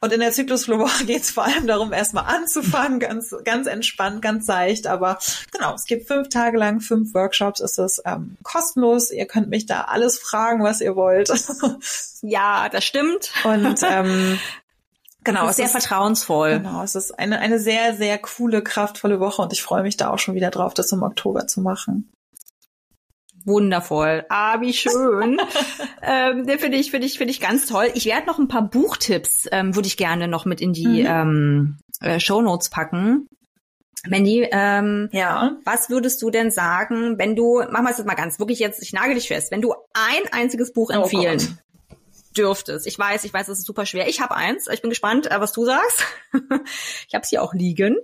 Und 0.00 0.12
in 0.12 0.20
der 0.20 0.32
Zyklusflurwoche 0.32 1.04
geht 1.06 1.22
es 1.22 1.30
vor 1.30 1.44
allem 1.44 1.66
darum, 1.66 1.92
erstmal 1.92 2.24
anzufangen, 2.24 3.00
ganz, 3.00 3.34
ganz 3.44 3.66
entspannt, 3.66 4.22
ganz 4.22 4.46
seicht. 4.46 4.86
Aber 4.86 5.18
genau, 5.52 5.74
es 5.74 5.84
gibt 5.84 6.06
fünf 6.06 6.28
Tage 6.28 6.58
lang, 6.58 6.80
fünf 6.80 7.14
Workshops, 7.14 7.60
es 7.60 7.78
ist 7.78 8.02
ähm, 8.04 8.36
kostenlos. 8.42 9.10
Ihr 9.10 9.26
könnt 9.26 9.48
mich 9.48 9.66
da 9.66 9.82
alles 9.82 10.18
fragen, 10.18 10.62
was 10.62 10.80
ihr 10.80 10.96
wollt. 10.96 11.32
ja, 12.22 12.68
das 12.68 12.84
stimmt. 12.84 13.32
Und 13.44 13.80
ähm, 13.82 14.38
Genau, 15.26 15.48
es 15.48 15.56
sehr 15.56 15.66
ist, 15.66 15.72
vertrauensvoll. 15.72 16.60
Genau, 16.60 16.84
es 16.84 16.94
ist 16.94 17.18
eine, 17.18 17.40
eine 17.40 17.58
sehr, 17.58 17.96
sehr 17.96 18.16
coole, 18.16 18.62
kraftvolle 18.62 19.18
Woche 19.18 19.42
und 19.42 19.52
ich 19.52 19.60
freue 19.60 19.82
mich 19.82 19.96
da 19.96 20.10
auch 20.10 20.20
schon 20.20 20.36
wieder 20.36 20.50
drauf, 20.50 20.72
das 20.72 20.92
im 20.92 21.02
Oktober 21.02 21.48
zu 21.48 21.60
machen. 21.60 22.08
Wundervoll. 23.46 24.26
Ah, 24.28 24.60
wie 24.60 24.72
schön. 24.72 25.40
ähm, 26.02 26.46
den 26.46 26.58
finde 26.58 26.76
ich, 26.78 26.90
finde 26.90 27.06
ich, 27.06 27.16
finde 27.16 27.30
ich 27.30 27.40
ganz 27.40 27.66
toll. 27.66 27.88
Ich 27.94 28.04
werde 28.04 28.26
noch 28.26 28.38
ein 28.38 28.48
paar 28.48 28.68
Buchtipps, 28.68 29.46
ähm, 29.52 29.74
würde 29.74 29.86
ich 29.86 29.96
gerne 29.96 30.28
noch 30.28 30.44
mit 30.44 30.60
in 30.60 30.72
die 30.72 31.02
mhm. 31.02 31.06
ähm, 31.06 31.78
äh, 32.00 32.20
Show 32.20 32.42
Notes 32.42 32.70
packen. 32.70 33.28
Mandy, 34.08 34.48
ähm, 34.52 35.08
ja. 35.12 35.56
was 35.64 35.90
würdest 35.90 36.22
du 36.22 36.30
denn 36.30 36.50
sagen, 36.50 37.18
wenn 37.18 37.34
du, 37.34 37.62
machen 37.70 37.84
wir 37.84 37.90
es 37.90 37.98
jetzt 37.98 38.06
mal 38.06 38.14
ganz, 38.14 38.38
wirklich 38.38 38.58
jetzt, 38.58 38.82
ich 38.82 38.92
nagel 38.92 39.14
dich 39.14 39.28
fest, 39.28 39.50
wenn 39.50 39.62
du 39.62 39.74
ein 39.94 40.32
einziges 40.32 40.72
Buch 40.72 40.90
oh 40.92 41.02
empfehlen 41.02 41.38
oh 41.40 41.54
dürftest. 42.36 42.86
Ich 42.86 42.98
weiß, 42.98 43.24
ich 43.24 43.32
weiß, 43.32 43.48
es 43.48 43.60
ist 43.60 43.66
super 43.66 43.86
schwer. 43.86 44.08
Ich 44.08 44.20
habe 44.20 44.34
eins. 44.36 44.68
Ich 44.68 44.82
bin 44.82 44.90
gespannt, 44.90 45.30
äh, 45.30 45.40
was 45.40 45.52
du 45.52 45.64
sagst. 45.64 46.04
ich 47.08 47.14
habe 47.14 47.22
es 47.22 47.30
hier 47.30 47.42
auch 47.42 47.54
liegen. 47.54 47.96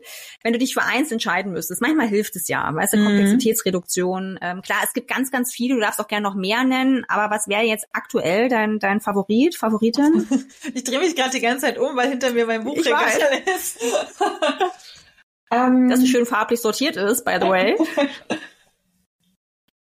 Wenn 0.42 0.52
du 0.52 0.58
dich 0.58 0.74
für 0.74 0.82
eins 0.82 1.12
entscheiden 1.12 1.52
müsstest, 1.52 1.80
manchmal 1.80 2.08
hilft 2.08 2.36
es 2.36 2.48
ja, 2.48 2.68
weißt 2.74 2.94
du, 2.94 2.98
mhm. 2.98 3.06
Komplexitätsreduktion. 3.06 4.38
Ähm, 4.42 4.62
klar, 4.62 4.78
es 4.84 4.92
gibt 4.92 5.08
ganz, 5.08 5.30
ganz 5.30 5.52
viele. 5.52 5.74
Du 5.74 5.80
darfst 5.80 6.00
auch 6.00 6.08
gerne 6.08 6.24
noch 6.24 6.34
mehr 6.34 6.64
nennen. 6.64 7.04
Aber 7.08 7.34
was 7.34 7.48
wäre 7.48 7.62
jetzt 7.62 7.86
aktuell 7.92 8.48
dein 8.48 8.78
dein 8.78 9.00
Favorit, 9.00 9.56
Favoritin? 9.56 10.26
ich 10.74 10.84
drehe 10.84 10.98
mich 10.98 11.16
gerade 11.16 11.30
die 11.30 11.40
ganze 11.40 11.66
Zeit 11.66 11.78
um, 11.78 11.96
weil 11.96 12.10
hinter 12.10 12.32
mir 12.32 12.46
mein 12.46 12.64
Buchregal 12.64 13.08
ist. 13.54 13.78
Ähm, 15.52 15.90
das 15.90 16.00
so 16.00 16.06
schön 16.06 16.24
farblich 16.24 16.60
sortiert 16.60 16.96
ist, 16.96 17.24
by 17.24 17.36
the 17.38 17.46
way. 17.46 17.76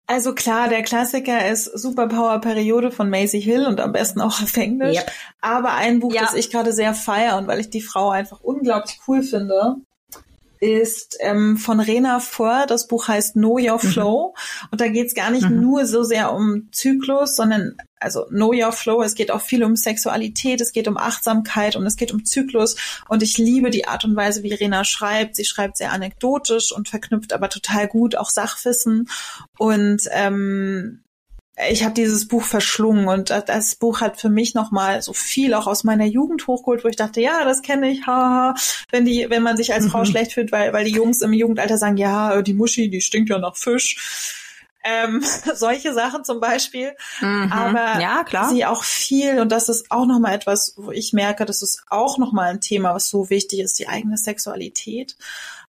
Also 0.05 0.35
klar, 0.35 0.67
der 0.67 0.83
Klassiker 0.83 1.47
ist 1.49 1.65
Superpower 1.65 2.39
Periode 2.39 2.91
von 2.91 3.09
Maisie 3.09 3.39
Hill 3.39 3.65
und 3.65 3.79
am 3.79 3.93
besten 3.93 4.19
auch 4.19 4.41
auf 4.41 4.57
Englisch. 4.57 4.97
Yep. 4.97 5.11
Aber 5.41 5.73
ein 5.73 5.99
Buch, 5.99 6.13
ja. 6.13 6.21
das 6.21 6.33
ich 6.33 6.51
gerade 6.51 6.73
sehr 6.73 6.93
feier 6.93 7.37
und 7.37 7.47
weil 7.47 7.59
ich 7.59 7.69
die 7.69 7.81
Frau 7.81 8.09
einfach 8.09 8.41
unglaublich 8.41 8.99
cool 9.07 9.23
finde, 9.23 9.77
ist 10.63 11.17
ähm, 11.19 11.57
von 11.57 11.81
Rena 11.81 12.21
Vor. 12.21 12.65
Das 12.67 12.87
Buch 12.87 13.09
heißt 13.09 13.33
Know 13.33 13.57
Your 13.59 13.83
mhm. 13.83 13.87
Flow. 13.87 14.33
Mhm. 14.33 14.67
Und 14.71 14.81
da 14.81 14.87
geht 14.87 15.07
es 15.07 15.13
gar 15.13 15.29
nicht 15.29 15.49
mhm. 15.49 15.59
nur 15.59 15.85
so 15.85 16.03
sehr 16.03 16.33
um 16.33 16.69
Zyklus, 16.71 17.35
sondern 17.35 17.75
also 17.99 18.25
Know 18.27 18.53
Your 18.53 18.71
Flow. 18.71 19.01
Es 19.01 19.15
geht 19.15 19.29
auch 19.29 19.41
viel 19.41 19.63
um 19.63 19.75
Sexualität, 19.75 20.61
es 20.61 20.71
geht 20.71 20.87
um 20.87 20.97
Achtsamkeit 20.97 21.75
und 21.75 21.85
es 21.85 21.97
geht 21.97 22.13
um 22.13 22.23
Zyklus. 22.23 22.77
Und 23.09 23.23
ich 23.23 23.37
liebe 23.37 23.71
die 23.71 23.87
Art 23.87 24.05
und 24.05 24.15
Weise, 24.15 24.41
wie 24.43 24.53
Rena 24.53 24.85
schreibt. 24.85 25.35
Sie 25.35 25.45
schreibt 25.45 25.75
sehr 25.75 25.91
anekdotisch 25.91 26.71
und 26.71 26.87
verknüpft 26.87 27.33
aber 27.33 27.49
total 27.49 27.89
gut 27.89 28.15
auch 28.15 28.29
Sachwissen. 28.29 29.09
Und 29.57 30.07
ähm, 30.11 31.03
ich 31.69 31.83
habe 31.83 31.93
dieses 31.93 32.27
Buch 32.27 32.43
verschlungen 32.43 33.07
und 33.07 33.29
das 33.29 33.75
Buch 33.75 34.01
hat 34.01 34.19
für 34.19 34.29
mich 34.29 34.55
nochmal 34.55 35.01
so 35.03 35.13
viel 35.13 35.53
auch 35.53 35.67
aus 35.67 35.83
meiner 35.83 36.05
Jugend 36.05 36.47
hochgeholt, 36.47 36.83
wo 36.83 36.87
ich 36.87 36.95
dachte, 36.95 37.21
ja, 37.21 37.43
das 37.43 37.61
kenne 37.61 37.91
ich, 37.91 38.07
haha, 38.07 38.55
wenn 38.89 39.05
die, 39.05 39.29
wenn 39.29 39.43
man 39.43 39.55
sich 39.55 39.73
als 39.73 39.87
Frau 39.87 39.99
mhm. 39.99 40.05
schlecht 40.05 40.33
fühlt, 40.33 40.51
weil, 40.51 40.73
weil 40.73 40.85
die 40.85 40.91
Jungs 40.91 41.21
im 41.21 41.31
Jugendalter 41.31 41.77
sagen, 41.77 41.97
ja, 41.97 42.41
die 42.41 42.55
Muschi, 42.55 42.89
die 42.89 43.01
stinkt 43.01 43.29
ja 43.29 43.37
nach 43.37 43.55
Fisch. 43.55 44.41
Ähm, 44.83 45.23
solche 45.55 45.93
Sachen 45.93 46.23
zum 46.23 46.39
Beispiel. 46.39 46.93
Mhm. 47.21 47.51
Aber 47.51 48.01
Ja, 48.01 48.23
klar. 48.23 48.49
sie 48.49 48.65
auch 48.65 48.83
viel, 48.83 49.39
und 49.39 49.51
das 49.51 49.69
ist 49.69 49.91
auch 49.91 50.07
nochmal 50.07 50.33
etwas, 50.33 50.73
wo 50.75 50.91
ich 50.91 51.13
merke, 51.13 51.45
das 51.45 51.61
ist 51.61 51.83
auch 51.89 52.17
nochmal 52.17 52.49
ein 52.49 52.61
Thema, 52.61 52.95
was 52.95 53.09
so 53.09 53.29
wichtig 53.29 53.59
ist, 53.59 53.77
die 53.77 53.87
eigene 53.87 54.17
Sexualität. 54.17 55.15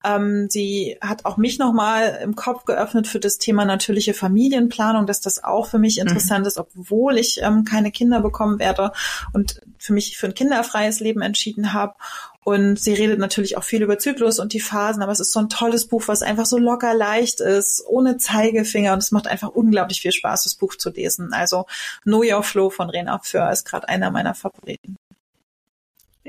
Ähm, 0.03 0.47
sie 0.49 0.97
hat 1.01 1.25
auch 1.25 1.37
mich 1.37 1.59
nochmal 1.59 2.19
im 2.23 2.35
Kopf 2.35 2.65
geöffnet 2.65 3.07
für 3.07 3.19
das 3.19 3.37
Thema 3.37 3.65
natürliche 3.65 4.13
Familienplanung, 4.13 5.05
dass 5.05 5.21
das 5.21 5.43
auch 5.43 5.67
für 5.67 5.79
mich 5.79 5.97
interessant 5.99 6.47
ist, 6.47 6.57
obwohl 6.57 7.17
ich 7.17 7.41
ähm, 7.41 7.65
keine 7.65 7.91
Kinder 7.91 8.21
bekommen 8.21 8.59
werde 8.59 8.91
und 9.33 9.61
für 9.77 9.93
mich 9.93 10.17
für 10.17 10.27
ein 10.27 10.33
kinderfreies 10.33 10.99
Leben 10.99 11.21
entschieden 11.21 11.73
habe. 11.73 11.95
Und 12.43 12.79
sie 12.79 12.93
redet 12.93 13.19
natürlich 13.19 13.57
auch 13.57 13.63
viel 13.63 13.83
über 13.83 13.99
Zyklus 13.99 14.39
und 14.39 14.53
die 14.53 14.61
Phasen, 14.61 15.03
aber 15.03 15.11
es 15.11 15.19
ist 15.19 15.33
so 15.33 15.39
ein 15.39 15.49
tolles 15.49 15.87
Buch, 15.87 16.07
was 16.07 16.21
einfach 16.21 16.45
so 16.45 16.57
locker 16.57 16.93
leicht 16.93 17.41
ist, 17.41 17.83
ohne 17.85 18.17
Zeigefinger 18.17 18.93
und 18.93 18.99
es 18.99 19.11
macht 19.11 19.27
einfach 19.27 19.49
unglaublich 19.49 20.01
viel 20.01 20.13
Spaß, 20.13 20.45
das 20.45 20.55
Buch 20.55 20.75
zu 20.75 20.89
lesen. 20.89 21.33
Also 21.33 21.65
Know 22.03 22.23
Your 22.23 22.41
Flow 22.41 22.69
von 22.69 22.89
Rena 22.89 23.19
Föhr 23.19 23.51
ist 23.51 23.65
gerade 23.65 23.89
einer 23.89 24.09
meiner 24.09 24.33
Favoriten. 24.33 24.97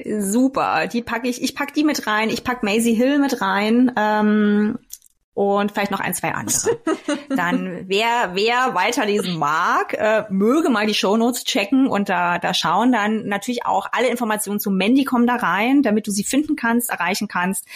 Super, 0.04 0.86
die 0.86 1.02
packe 1.02 1.28
ich, 1.28 1.42
ich 1.42 1.54
pack 1.54 1.74
die 1.74 1.84
mit 1.84 2.06
rein, 2.06 2.30
ich 2.30 2.44
pack 2.44 2.62
Maisie 2.62 2.94
Hill 2.94 3.18
mit 3.18 3.40
rein 3.40 3.92
ähm, 3.96 4.78
und 5.34 5.72
vielleicht 5.72 5.90
noch 5.90 6.00
ein, 6.00 6.14
zwei 6.14 6.32
andere. 6.32 6.78
Dann 7.36 7.84
wer 7.86 8.32
wer 8.34 8.74
weiterlesen 8.74 9.38
mag, 9.38 9.94
äh, 9.94 10.24
möge 10.28 10.68
mal 10.68 10.86
die 10.86 10.94
Shownotes 10.94 11.44
checken 11.44 11.86
und 11.86 12.08
da 12.08 12.38
da 12.38 12.52
schauen. 12.52 12.92
Dann 12.92 13.26
natürlich 13.26 13.64
auch 13.64 13.86
alle 13.92 14.08
Informationen 14.08 14.60
zu 14.60 14.70
Mandy 14.70 15.04
kommen 15.04 15.26
da 15.26 15.36
rein, 15.36 15.82
damit 15.82 16.06
du 16.06 16.10
sie 16.10 16.24
finden 16.24 16.56
kannst, 16.56 16.90
erreichen 16.90 17.28
kannst 17.28 17.66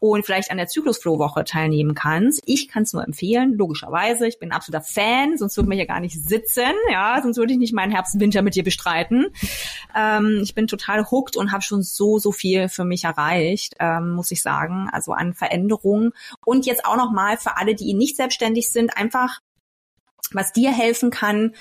und 0.00 0.24
vielleicht 0.24 0.50
an 0.50 0.56
der 0.56 0.68
Zyklusflow-Woche 0.68 1.44
teilnehmen 1.44 1.94
kannst. 1.94 2.42
Ich 2.46 2.68
kann 2.68 2.84
es 2.84 2.92
nur 2.92 3.04
empfehlen, 3.04 3.54
logischerweise. 3.54 4.26
Ich 4.26 4.38
bin 4.38 4.50
ein 4.50 4.56
absoluter 4.56 4.84
Fan, 4.84 5.36
sonst 5.36 5.56
würden 5.56 5.68
wir 5.68 5.76
hier 5.76 5.86
gar 5.86 6.00
nicht 6.00 6.22
sitzen. 6.22 6.72
Ja, 6.90 7.20
sonst 7.22 7.36
würde 7.36 7.52
ich 7.52 7.58
nicht 7.58 7.74
meinen 7.74 7.92
Herbst-Winter 7.92 8.42
mit 8.42 8.54
dir 8.54 8.64
bestreiten. 8.64 9.26
Ähm, 9.96 10.40
ich 10.42 10.54
bin 10.54 10.66
total 10.66 11.10
hooked 11.10 11.36
und 11.36 11.52
habe 11.52 11.62
schon 11.62 11.82
so, 11.82 12.18
so 12.18 12.32
viel 12.32 12.68
für 12.68 12.84
mich 12.84 13.04
erreicht, 13.04 13.74
ähm, 13.80 14.10
muss 14.10 14.30
ich 14.30 14.42
sagen. 14.42 14.88
Also 14.92 15.12
an 15.12 15.34
Veränderungen. 15.34 16.12
Und 16.44 16.66
jetzt 16.66 16.84
auch 16.84 16.96
noch 16.96 17.10
mal 17.10 17.36
für 17.36 17.56
alle, 17.56 17.74
die 17.74 17.94
nicht 17.94 18.16
selbstständig 18.16 18.70
sind, 18.70 18.96
einfach 18.96 19.40
was 20.32 20.52
dir 20.52 20.72
helfen 20.72 21.10
kann, 21.10 21.54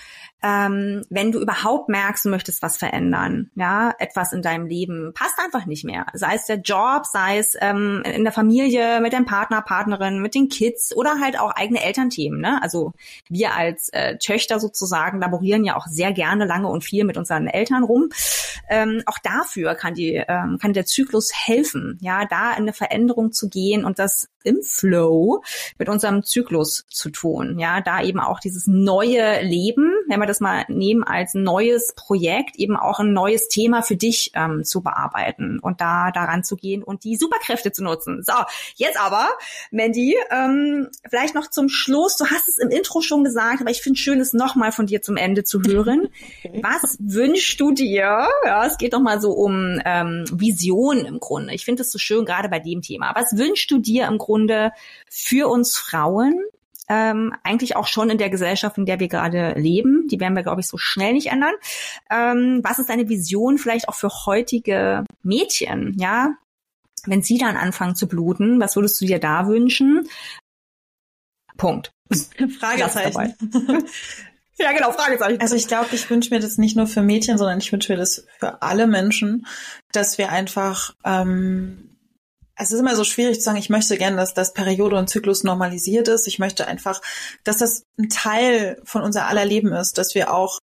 ähm, 0.44 1.04
wenn 1.10 1.32
du 1.32 1.40
überhaupt 1.40 1.90
merkst, 1.90 2.26
du 2.26 2.30
möchtest 2.30 2.62
was 2.62 2.78
verändern, 2.78 3.50
ja, 3.56 3.94
etwas 3.98 4.34
in 4.34 4.42
deinem 4.42 4.68
Leben 4.68 5.12
passt 5.14 5.40
einfach 5.40 5.66
nicht 5.66 5.84
mehr. 5.84 6.06
Sei 6.14 6.36
es 6.36 6.46
der 6.46 6.58
Job, 6.58 7.06
sei 7.06 7.40
es 7.40 7.58
ähm, 7.60 8.04
in 8.06 8.24
der 8.24 8.34
Familie, 8.34 9.02
mit 9.02 9.14
deinem 9.14 9.26
Partner, 9.26 9.62
Partnerin, 9.62 10.22
mit 10.22 10.36
den 10.36 10.48
Kids 10.50 10.96
oder 10.96 11.20
halt 11.20 11.40
auch 11.40 11.52
eigene 11.52 11.84
Elternthemen. 11.84 12.40
Ne? 12.40 12.62
Also 12.62 12.94
wir 13.30 13.56
als 13.56 13.90
äh, 13.90 14.18
Töchter 14.18 14.60
sozusagen 14.60 15.20
laborieren 15.20 15.64
ja 15.64 15.76
auch 15.76 15.88
sehr 15.88 16.14
gerne 16.14 16.46
lange 16.46 16.68
und 16.68 16.84
viel 16.84 17.04
mit 17.04 17.18
unseren 17.18 17.48
Eltern 17.48 17.84
rum. 17.84 18.10
Ähm, 18.70 19.02
auch 19.06 19.18
dafür 19.24 19.76
kann 19.76 19.96
die 19.96 20.24
ähm, 20.28 20.60
kann 20.62 20.74
der 20.74 20.86
Zyklus 20.86 21.32
helfen, 21.34 21.98
ja, 22.02 22.26
da 22.26 22.52
in 22.52 22.64
eine 22.64 22.74
Veränderung 22.74 23.32
zu 23.32 23.50
gehen 23.50 23.86
und 23.86 24.00
das 24.00 24.30
im 24.44 24.62
Flow 24.64 25.44
mit 25.78 25.90
unserem 25.90 26.24
Zyklus 26.24 26.86
zu 26.90 27.10
tun. 27.10 27.60
Ja, 27.60 27.82
da 27.82 28.02
eben 28.02 28.20
auch 28.20 28.40
dieses 28.40 28.68
neue 28.68 29.42
Leben, 29.42 29.94
wenn 30.08 30.20
wir 30.20 30.26
das 30.26 30.40
mal 30.40 30.66
nehmen 30.68 31.04
als 31.04 31.34
neues 31.34 31.94
Projekt, 31.96 32.56
eben 32.58 32.76
auch 32.76 33.00
ein 33.00 33.14
neues 33.14 33.48
Thema 33.48 33.82
für 33.82 33.96
dich 33.96 34.32
ähm, 34.34 34.64
zu 34.64 34.82
bearbeiten 34.82 35.60
und 35.60 35.82
da 35.82 36.12
daran 36.12 36.44
zu 36.44 36.56
gehen 36.56 36.84
und 36.84 37.04
die 37.04 37.16
Superkräfte 37.16 37.72
zu 37.72 37.84
nutzen. 37.84 38.24
So, 38.24 38.34
jetzt 38.76 39.00
aber, 39.00 39.28
Mandy, 39.72 40.16
ähm, 40.32 40.90
vielleicht 41.10 41.36
noch 41.36 41.50
zum 41.50 41.70
Schluss. 41.70 42.18
Du 42.18 42.26
hast 42.26 42.48
es 42.48 42.58
im 42.58 42.70
Intro 42.70 43.02
schon 43.02 43.24
gesagt, 43.24 43.62
aber 43.62 43.70
ich 43.70 43.82
finde 43.82 44.00
schön, 44.00 44.20
es 44.20 44.34
nochmal 44.34 44.72
von 44.72 44.86
dir 44.86 45.02
zum 45.02 45.18
Ende 45.18 45.44
zu 45.44 45.62
hören. 45.62 46.10
Was 46.62 46.98
wünschst 47.00 47.60
du 47.60 47.72
dir? 47.72 48.28
Ja, 48.46 48.66
es 48.66 48.78
geht 48.78 48.94
doch 48.94 49.02
mal 49.02 49.22
so 49.22 49.32
um 49.32 49.82
ähm, 49.86 50.26
Vision 50.32 51.06
im 51.06 51.20
Grunde. 51.20 51.54
Ich 51.54 51.66
finde 51.66 51.84
es 51.84 51.92
so 51.92 52.00
schön, 52.00 52.26
gerade 52.26 52.50
bei 52.50 52.60
dem 52.60 52.82
Thema. 52.82 53.14
Was 53.16 53.38
wünschst 53.38 53.70
du 53.72 53.80
dir 53.80 54.08
im 54.08 54.18
Grunde 54.18 54.72
für 55.10 55.50
uns 55.50 55.76
Frauen? 55.76 56.42
Ähm, 56.90 57.34
eigentlich 57.44 57.76
auch 57.76 57.88
schon 57.88 58.10
in 58.10 58.18
der 58.18 58.30
Gesellschaft, 58.30 58.78
in 58.78 58.86
der 58.86 59.00
wir 59.00 59.08
gerade 59.08 59.54
leben. 59.58 60.08
Die 60.08 60.20
werden 60.20 60.36
wir, 60.36 60.44
glaube 60.44 60.62
ich, 60.62 60.68
so 60.68 60.78
schnell 60.78 61.14
nicht 61.14 61.28
ändern. 61.28 61.54
Ähm, 62.10 62.62
was 62.64 62.80
ist 62.80 62.90
deine 62.90 63.10
Vision 63.10 63.58
vielleicht 63.58 63.90
auch 63.90 63.96
für 63.96 64.10
heutige 64.26 65.06
Mädchen? 65.24 65.96
Ja, 65.98 66.36
wenn 67.06 67.22
sie 67.22 67.38
dann 67.38 67.58
anfangen 67.58 67.96
zu 67.96 68.08
bluten, 68.08 68.60
was 68.60 68.76
würdest 68.76 69.00
du 69.02 69.06
dir 69.06 69.20
da 69.20 69.48
wünschen? 69.48 70.08
Punkt. 71.58 71.92
Fragezeichen. 72.60 73.36
Ja, 74.60 74.72
genau, 74.72 74.92
Fragezeichen. 74.92 75.40
Also 75.40 75.56
ich 75.56 75.68
glaube, 75.68 75.94
ich 75.94 76.10
wünsche 76.10 76.34
mir 76.34 76.40
das 76.40 76.58
nicht 76.58 76.76
nur 76.76 76.88
für 76.88 77.04
Mädchen, 77.04 77.38
sondern 77.38 77.60
ich 77.60 77.72
wünsche 77.72 77.94
mir 77.94 77.98
das 78.00 78.26
für 78.40 78.62
alle 78.64 78.88
Menschen, 78.88 79.46
dass 79.92 80.18
wir 80.18 80.30
einfach, 80.32 80.96
ähm, 81.06 81.97
es 82.58 82.72
ist 82.72 82.80
immer 82.80 82.96
so 82.96 83.04
schwierig 83.04 83.38
zu 83.38 83.44
sagen, 83.44 83.58
ich 83.58 83.70
möchte 83.70 83.98
gerne, 83.98 84.18
dass 84.18 84.34
das 84.34 84.54
Periode 84.54 84.98
und 84.98 85.10
Zyklus 85.10 85.44
normalisiert 85.44 86.08
ist. 86.08 86.28
Ich 86.28 86.40
möchte 86.40 86.68
einfach, 86.68 87.02
dass 87.44 87.58
das 87.58 87.84
ein 88.00 88.10
Teil 88.10 88.82
von 88.84 89.04
unser 89.04 89.28
aller 89.28 89.46
Leben 89.46 89.72
ist, 89.74 89.98
dass 89.98 90.16
wir 90.16 90.34
auch 90.34 90.60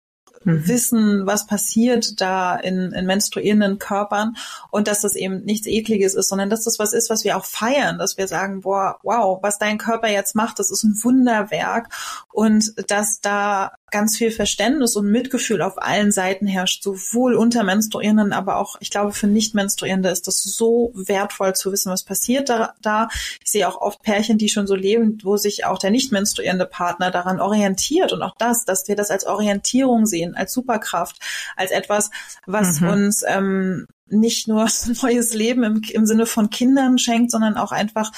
Mhm. 0.45 0.67
wissen, 0.67 1.27
was 1.27 1.47
passiert 1.47 2.21
da 2.21 2.57
in, 2.57 2.93
in 2.93 3.05
menstruierenden 3.05 3.79
Körpern 3.79 4.37
und 4.71 4.89
dass 4.89 5.03
das 5.03 5.15
eben 5.15 5.45
nichts 5.45 5.67
Ekliges 5.67 6.15
ist, 6.15 6.29
sondern 6.31 6.49
dass 6.49 6.65
das 6.65 6.79
was 6.79 6.95
ist, 6.95 7.11
was 7.11 7.25
wir 7.25 7.37
auch 7.37 7.45
feiern, 7.45 7.99
dass 7.99 8.17
wir 8.17 8.27
sagen, 8.27 8.63
boah, 8.63 8.99
wow, 9.03 9.39
was 9.43 9.59
dein 9.59 9.77
Körper 9.77 10.09
jetzt 10.09 10.35
macht, 10.35 10.59
das 10.59 10.71
ist 10.71 10.83
ein 10.83 10.99
Wunderwerk 11.03 11.89
und 12.33 12.73
dass 12.91 13.21
da 13.21 13.73
ganz 13.91 14.17
viel 14.17 14.31
Verständnis 14.31 14.97
und 14.97 15.11
Mitgefühl 15.11 15.63
auf 15.63 15.81
allen 15.81 16.13
Seiten 16.13 16.47
herrscht, 16.47 16.83
sowohl 16.83 17.35
unter 17.35 17.63
Menstruierenden, 17.63 18.33
aber 18.33 18.57
auch, 18.57 18.77
ich 18.81 18.91
glaube, 18.91 19.13
für 19.13 19.27
Nicht-Menstruierende 19.27 20.09
ist 20.09 20.27
das 20.27 20.43
so 20.43 20.93
wertvoll 20.95 21.55
zu 21.55 21.73
wissen, 21.73 21.93
was 21.93 22.05
passiert 22.05 22.49
da, 22.49 22.75
da. 22.83 23.09
Ich 23.45 23.51
sehe 23.51 23.69
auch 23.69 23.81
oft 23.81 24.03
Pärchen, 24.03 24.39
die 24.39 24.49
schon 24.49 24.67
so 24.67 24.75
leben, 24.75 25.19
wo 25.23 25.37
sich 25.37 25.65
auch 25.65 25.79
der 25.79 25.91
nicht 25.91 26.13
menstruierende 26.13 26.67
Partner 26.67 27.11
daran 27.11 27.41
orientiert 27.41 28.13
und 28.13 28.23
auch 28.23 28.35
das, 28.39 28.65
dass 28.65 28.89
wir 28.89 28.97
das 28.97 29.11
als 29.11 29.27
Orientierung 29.27 30.07
sehen, 30.07 30.35
als 30.35 30.53
Superkraft, 30.53 31.17
als 31.57 31.71
etwas, 31.71 32.11
was 32.47 32.81
Mhm. 32.81 32.89
uns 32.89 33.23
ähm, 33.27 33.87
nicht 34.09 34.49
nur 34.49 34.69
neues 35.03 35.35
Leben 35.35 35.63
im, 35.63 35.83
im 35.91 36.07
Sinne 36.07 36.27
von 36.27 36.51
Kindern 36.51 36.99
schenkt, 36.99 37.31
sondern 37.31 37.57
auch 37.57 37.73
einfach 37.73 38.13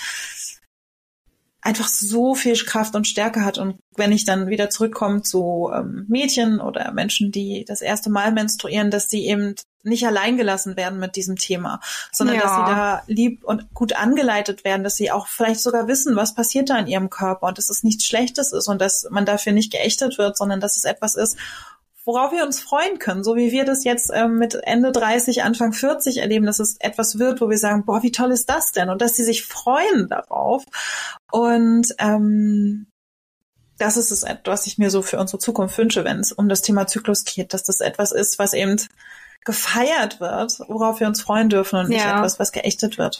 einfach 1.62 1.86
so 1.86 2.34
viel 2.34 2.56
Kraft 2.56 2.94
und 2.96 3.06
Stärke 3.06 3.44
hat. 3.44 3.56
Und 3.56 3.78
wenn 3.96 4.10
ich 4.12 4.24
dann 4.24 4.48
wieder 4.48 4.68
zurückkomme 4.68 5.22
zu 5.22 5.70
ähm, 5.72 6.04
Mädchen 6.08 6.60
oder 6.60 6.92
Menschen, 6.92 7.30
die 7.30 7.64
das 7.66 7.80
erste 7.80 8.10
Mal 8.10 8.32
menstruieren, 8.32 8.90
dass 8.90 9.08
sie 9.08 9.26
eben 9.26 9.54
nicht 9.84 10.06
allein 10.06 10.36
gelassen 10.36 10.76
werden 10.76 10.98
mit 10.98 11.16
diesem 11.16 11.36
Thema, 11.36 11.80
sondern 12.12 12.36
Ja. 12.36 12.42
dass 12.42 12.52
sie 12.52 12.74
da 12.74 13.02
lieb 13.06 13.44
und 13.44 13.72
gut 13.74 13.94
angeleitet 13.94 14.64
werden, 14.64 14.84
dass 14.84 14.96
sie 14.96 15.10
auch 15.10 15.28
vielleicht 15.28 15.60
sogar 15.60 15.88
wissen, 15.88 16.16
was 16.16 16.34
passiert 16.34 16.68
da 16.68 16.78
in 16.78 16.86
ihrem 16.88 17.10
Körper 17.10 17.46
und 17.46 17.58
dass 17.58 17.70
es 17.70 17.82
nichts 17.82 18.04
Schlechtes 18.06 18.52
ist 18.52 18.68
und 18.68 18.80
dass 18.80 19.06
man 19.10 19.24
dafür 19.24 19.52
nicht 19.52 19.72
geächtet 19.72 20.18
wird, 20.18 20.36
sondern 20.36 20.60
dass 20.60 20.76
es 20.76 20.84
etwas 20.84 21.14
ist, 21.14 21.36
worauf 22.04 22.32
wir 22.32 22.44
uns 22.44 22.60
freuen 22.60 22.98
können, 22.98 23.22
so 23.22 23.36
wie 23.36 23.52
wir 23.52 23.64
das 23.64 23.84
jetzt 23.84 24.10
ähm, 24.12 24.36
mit 24.36 24.54
Ende 24.64 24.92
30, 24.92 25.42
Anfang 25.42 25.72
40 25.72 26.18
erleben, 26.18 26.46
dass 26.46 26.58
es 26.58 26.76
etwas 26.80 27.18
wird, 27.18 27.40
wo 27.40 27.48
wir 27.48 27.58
sagen, 27.58 27.84
boah, 27.84 28.02
wie 28.02 28.12
toll 28.12 28.32
ist 28.32 28.48
das 28.50 28.72
denn? 28.72 28.90
Und 28.90 29.00
dass 29.00 29.14
sie 29.16 29.24
sich 29.24 29.44
freuen 29.44 30.08
darauf. 30.08 30.64
Und 31.30 31.94
ähm, 31.98 32.86
das 33.78 33.96
ist 33.96 34.10
es, 34.10 34.24
was 34.44 34.66
ich 34.66 34.78
mir 34.78 34.90
so 34.90 35.02
für 35.02 35.18
unsere 35.18 35.38
Zukunft 35.38 35.78
wünsche, 35.78 36.04
wenn 36.04 36.20
es 36.20 36.32
um 36.32 36.48
das 36.48 36.62
Thema 36.62 36.86
Zyklus 36.86 37.24
geht, 37.24 37.54
dass 37.54 37.64
das 37.64 37.80
etwas 37.80 38.12
ist, 38.12 38.38
was 38.38 38.52
eben 38.52 38.76
gefeiert 39.44 40.20
wird, 40.20 40.60
worauf 40.68 41.00
wir 41.00 41.06
uns 41.08 41.20
freuen 41.20 41.48
dürfen 41.48 41.78
und 41.78 41.88
nicht 41.88 42.04
Ja. 42.04 42.18
etwas, 42.18 42.38
was 42.38 42.52
geächtet 42.52 42.98
wird. 42.98 43.18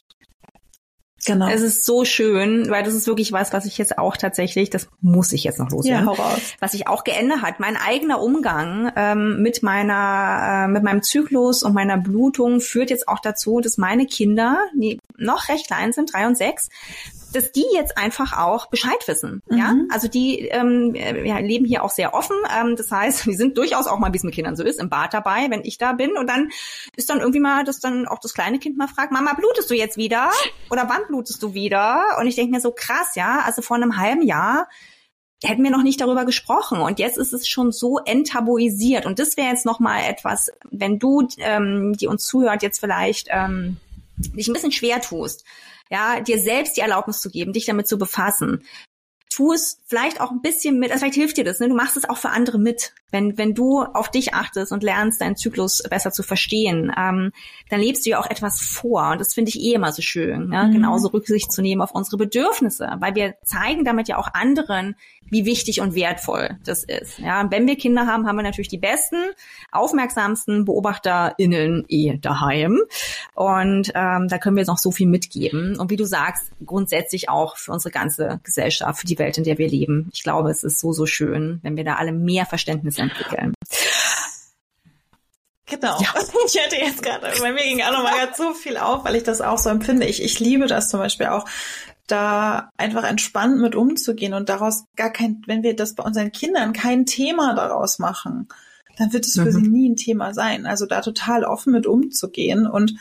Genau. 1.24 1.48
Es 1.48 1.62
ist 1.62 1.84
so 1.84 2.04
schön, 2.04 2.68
weil 2.68 2.82
das 2.82 2.94
ist 2.94 3.06
wirklich 3.06 3.30
was, 3.30 3.52
was 3.52 3.64
ich 3.64 3.78
jetzt 3.78 3.96
auch 3.96 4.16
tatsächlich, 4.16 4.70
das 4.70 4.88
muss 5.00 5.32
ich 5.32 5.44
jetzt 5.44 5.60
noch 5.60 5.70
ja, 5.70 6.00
loswerden. 6.00 6.08
raus. 6.08 6.40
was 6.58 6.72
sich 6.72 6.88
auch 6.88 7.04
geändert 7.04 7.42
hat. 7.42 7.60
Mein 7.60 7.76
eigener 7.76 8.20
Umgang 8.20 8.90
ähm, 8.96 9.40
mit 9.40 9.62
meiner, 9.62 10.64
äh, 10.64 10.68
mit 10.68 10.82
meinem 10.82 11.02
Zyklus 11.02 11.62
und 11.62 11.74
meiner 11.74 11.96
Blutung 11.96 12.60
führt 12.60 12.90
jetzt 12.90 13.06
auch 13.06 13.20
dazu, 13.20 13.60
dass 13.60 13.78
meine 13.78 14.06
Kinder, 14.06 14.58
die 14.74 14.98
noch 15.16 15.48
recht 15.48 15.68
klein 15.68 15.92
sind, 15.92 16.12
drei 16.12 16.26
und 16.26 16.36
sechs, 16.36 16.68
dass 17.33 17.53
die 17.53 17.64
jetzt 17.74 17.99
einfach 17.99 18.39
auch 18.39 18.66
Bescheid 18.66 19.07
wissen. 19.07 19.43
Ja, 19.51 19.72
Mhm. 19.72 19.89
also 19.91 20.09
die 20.09 20.47
ähm, 20.49 20.95
äh, 20.95 21.26
ja, 21.26 21.39
leben 21.39 21.64
hier 21.64 21.83
auch 21.85 21.91
sehr 21.91 22.14
offen. 22.14 22.37
Ähm, 22.57 22.76
das 22.76 22.91
heißt, 22.91 23.26
wir 23.26 23.37
sind 23.37 23.59
durchaus 23.59 23.87
auch 23.87 23.99
mal, 23.99 24.12
wie 24.12 24.16
es 24.18 24.22
mit 24.24 24.35
Kindern 24.35 24.57
so 24.57 24.62
ist, 24.64 24.78
im 24.80 24.89
Bad 24.89 25.14
dabei, 25.14 25.47
wenn 25.51 25.64
ich 25.64 25.78
da 25.78 25.93
bin. 25.93 26.16
Und 26.16 26.28
dann 26.28 26.51
ist 26.97 27.11
dann 27.11 27.20
irgendwie 27.20 27.41
mal, 27.41 27.64
dass 27.64 27.80
dann 27.80 28.07
auch 28.07 28.18
das 28.20 28.35
kleine 28.35 28.59
Kind 28.59 28.76
mal 28.76 28.89
fragt, 28.89 29.12
Mama, 29.12 29.35
blutest 29.35 29.70
du 29.70 29.74
jetzt 29.74 29.97
wieder? 29.97 30.30
Oder 30.70 30.89
wann 30.89 31.03
blutest 31.09 31.43
du 31.43 31.55
wieder? 31.55 32.03
Und 32.20 32.26
ich 32.26 32.37
denke 32.37 32.53
mir 32.53 32.61
so 32.61 32.72
krass, 32.72 33.14
ja. 33.14 33.41
Also 33.45 33.62
vor 33.62 33.76
einem 33.76 33.97
halben 33.97 34.22
Jahr 34.22 34.68
hätten 35.45 35.64
wir 35.64 35.72
noch 35.72 35.83
nicht 35.83 36.01
darüber 36.01 36.24
gesprochen 36.24 36.80
und 36.80 37.01
jetzt 37.01 37.18
ist 37.18 37.33
es 37.33 37.49
schon 37.49 37.72
so 37.72 37.99
enttabuisiert 37.99 39.07
und 39.07 39.18
das 39.18 39.37
wäre 39.37 39.49
jetzt 39.49 39.66
noch 39.66 39.80
mal 39.80 39.99
etwas, 40.09 40.53
wenn 40.70 41.01
du, 41.01 41.26
ähm, 41.39 41.95
die 41.97 42.07
uns 42.07 42.26
zuhört, 42.26 42.62
jetzt 42.62 42.78
vielleicht 42.78 43.26
ähm, 43.28 43.78
dich 44.16 44.47
ein 44.47 44.53
bisschen 44.53 44.70
schwer 44.70 45.01
tust, 45.01 45.45
ja, 45.91 46.20
dir 46.20 46.39
selbst 46.39 46.76
die 46.76 46.80
Erlaubnis 46.80 47.20
zu 47.20 47.30
geben, 47.30 47.53
dich 47.53 47.66
damit 47.66 47.89
zu 47.89 47.99
befassen. 47.99 48.64
Tu 49.33 49.53
es 49.53 49.80
vielleicht 49.87 50.20
auch 50.20 50.30
ein 50.30 50.43
bisschen 50.43 50.78
mit, 50.78 50.91
also 50.91 51.01
vielleicht 51.01 51.16
hilft 51.16 51.37
dir 51.37 51.45
das, 51.45 51.61
ne? 51.61 51.68
du 51.68 51.74
machst 51.74 51.97
es 51.97 52.09
auch 52.09 52.18
für 52.18 52.30
andere 52.30 52.59
mit. 52.59 52.93
Wenn, 53.11 53.37
wenn 53.37 53.55
du 53.55 53.83
auf 53.83 54.11
dich 54.11 54.35
achtest 54.35 54.72
und 54.72 54.83
lernst, 54.83 55.20
deinen 55.20 55.37
Zyklus 55.37 55.83
besser 55.83 56.12
zu 56.12 56.22
verstehen, 56.22 56.93
ähm, 56.97 57.33
dann 57.68 57.80
lebst 57.80 58.07
du 58.07 58.11
ja 58.11 58.20
auch 58.20 58.30
etwas 58.30 58.61
vor. 58.61 59.11
Und 59.11 59.20
das 59.20 59.35
finde 59.35 59.51
ich 59.51 59.61
eh 59.61 59.74
immer 59.74 59.93
so 59.93 60.03
schön, 60.03 60.49
ne? 60.49 60.64
Mhm. 60.68 60.72
genauso 60.72 61.09
Rücksicht 61.09 61.53
zu 61.53 61.61
nehmen 61.61 61.83
auf 61.83 61.93
unsere 61.93 62.16
Bedürfnisse, 62.16 62.97
weil 63.01 63.14
wir 63.14 63.35
zeigen 63.45 63.85
damit 63.85 64.09
ja 64.09 64.16
auch 64.16 64.28
anderen, 64.33 64.97
wie 65.33 65.47
wichtig 65.47 65.80
und 65.80 65.95
wertvoll 65.95 66.59
das 66.64 66.85
ist. 66.85 67.18
Ja, 67.18 67.41
und 67.41 67.51
wenn 67.51 67.66
wir 67.66 67.76
Kinder 67.76 68.07
haben, 68.07 68.26
haben 68.26 68.37
wir 68.37 68.43
natürlich 68.43 68.68
die 68.68 68.78
besten, 68.78 69.16
aufmerksamsten 69.70 70.66
BeobachterInnen 70.66 71.87
eh 71.89 72.18
daheim. 72.18 72.83
Und 73.35 73.93
ähm, 73.95 74.28
da 74.28 74.39
können 74.39 74.57
wir 74.57 74.61
jetzt 74.61 74.68
noch 74.68 74.76
so 74.76 74.91
viel 74.91 75.07
mitgeben. 75.07 75.78
Und 75.78 75.91
wie 75.91 75.97
du 75.97 76.05
sagst, 76.05 76.53
grundsätzlich 76.66 77.30
auch 77.30 77.57
für 77.57 77.72
unsere 77.72 77.91
ganze 77.91 78.41
Gesellschaft, 78.43 79.01
für 79.01 79.07
die 79.07 79.14
Welt, 79.22 79.38
in 79.38 79.44
der 79.44 79.58
wir 79.58 79.68
leben. 79.68 80.10
Ich 80.12 80.22
glaube, 80.22 80.50
es 80.50 80.64
ist 80.64 80.80
so, 80.80 80.92
so 80.92 81.06
schön, 81.06 81.60
wenn 81.62 81.76
wir 81.76 81.84
da 81.84 81.94
alle 81.94 82.12
mehr 82.12 82.44
Verständnis 82.46 82.98
entwickeln. 82.98 83.54
Genau. 85.66 85.98
Ja. 86.00 86.14
Ich 86.44 86.60
hätte 86.60 86.76
jetzt 86.76 87.04
gerade, 87.04 87.28
bei 87.40 87.52
mir 87.52 87.62
ging 87.62 87.80
auch 87.82 87.92
nochmal 87.92 88.26
ganz 88.26 88.36
so 88.36 88.52
viel 88.52 88.76
auf, 88.76 89.04
weil 89.04 89.14
ich 89.14 89.22
das 89.22 89.40
auch 89.40 89.58
so 89.58 89.70
empfinde. 89.70 90.06
Ich, 90.06 90.20
ich 90.22 90.40
liebe 90.40 90.66
das 90.66 90.90
zum 90.90 90.98
Beispiel 90.98 91.26
auch, 91.26 91.46
da 92.08 92.70
einfach 92.76 93.04
entspannt 93.04 93.60
mit 93.60 93.76
umzugehen 93.76 94.34
und 94.34 94.48
daraus 94.48 94.84
gar 94.96 95.10
kein, 95.10 95.40
wenn 95.46 95.62
wir 95.62 95.76
das 95.76 95.94
bei 95.94 96.02
unseren 96.02 96.32
Kindern 96.32 96.72
kein 96.72 97.06
Thema 97.06 97.54
daraus 97.54 98.00
machen, 98.00 98.48
dann 98.98 99.12
wird 99.12 99.24
es 99.24 99.34
für 99.34 99.44
mhm. 99.44 99.52
sie 99.52 99.62
nie 99.62 99.88
ein 99.88 99.96
Thema 99.96 100.34
sein. 100.34 100.66
Also 100.66 100.86
da 100.86 101.00
total 101.00 101.44
offen 101.44 101.72
mit 101.72 101.86
umzugehen 101.86 102.66
und 102.66 102.94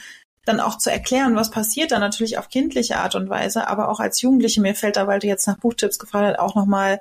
dann 0.45 0.59
auch 0.59 0.77
zu 0.77 0.91
erklären, 0.91 1.35
was 1.35 1.51
passiert 1.51 1.91
dann 1.91 2.01
natürlich 2.01 2.37
auf 2.37 2.49
kindliche 2.49 2.97
Art 2.97 3.15
und 3.15 3.29
Weise, 3.29 3.67
aber 3.67 3.89
auch 3.89 3.99
als 3.99 4.21
Jugendliche, 4.21 4.61
mir 4.61 4.75
fällt 4.75 4.97
da, 4.97 5.07
weil 5.07 5.19
du 5.19 5.27
jetzt 5.27 5.47
nach 5.47 5.57
Buchtipps 5.57 5.99
gefragt 5.99 6.25
hast, 6.25 6.39
auch 6.39 6.55
nochmal 6.55 6.99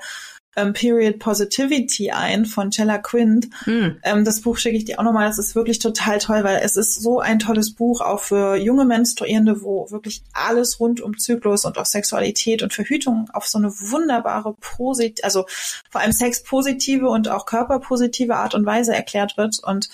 ähm, 0.57 0.73
Period 0.73 1.19
Positivity 1.19 2.11
ein 2.11 2.45
von 2.45 2.71
Chella 2.71 2.99
Quint. 2.99 3.49
Mm. 3.67 3.99
Ähm, 4.03 4.25
das 4.25 4.41
Buch 4.41 4.57
schicke 4.57 4.77
ich 4.77 4.85
dir 4.85 4.99
auch 4.99 5.05
nochmal. 5.05 5.29
Das 5.29 5.39
ist 5.39 5.55
wirklich 5.55 5.79
total 5.79 6.19
toll, 6.19 6.43
weil 6.43 6.61
es 6.63 6.77
ist 6.77 7.01
so 7.01 7.21
ein 7.21 7.39
tolles 7.39 7.75
Buch 7.75 8.01
auch 8.01 8.21
für 8.21 8.57
junge 8.57 8.85
Menstruierende, 8.85 9.63
wo 9.63 9.91
wirklich 9.91 10.23
alles 10.33 10.81
rund 10.81 11.01
um 11.01 11.19
Zyklus 11.19 11.65
und 11.65 11.79
auch 11.79 11.87
Sexualität 11.87 12.63
und 12.63 12.73
Verhütung 12.73 13.29
auf 13.33 13.47
so 13.47 13.59
eine 13.59 13.71
wunderbare, 13.71 14.55
posit 14.61 15.23
also 15.23 15.47
vor 15.91 16.01
allem 16.01 16.13
sexpositive 16.13 17.09
und 17.09 17.29
auch 17.29 17.47
körperpositive 17.47 18.37
Art 18.37 18.55
und 18.55 18.67
Weise 18.67 18.95
erklärt 18.95 19.37
wird. 19.37 19.61
Und 19.63 19.89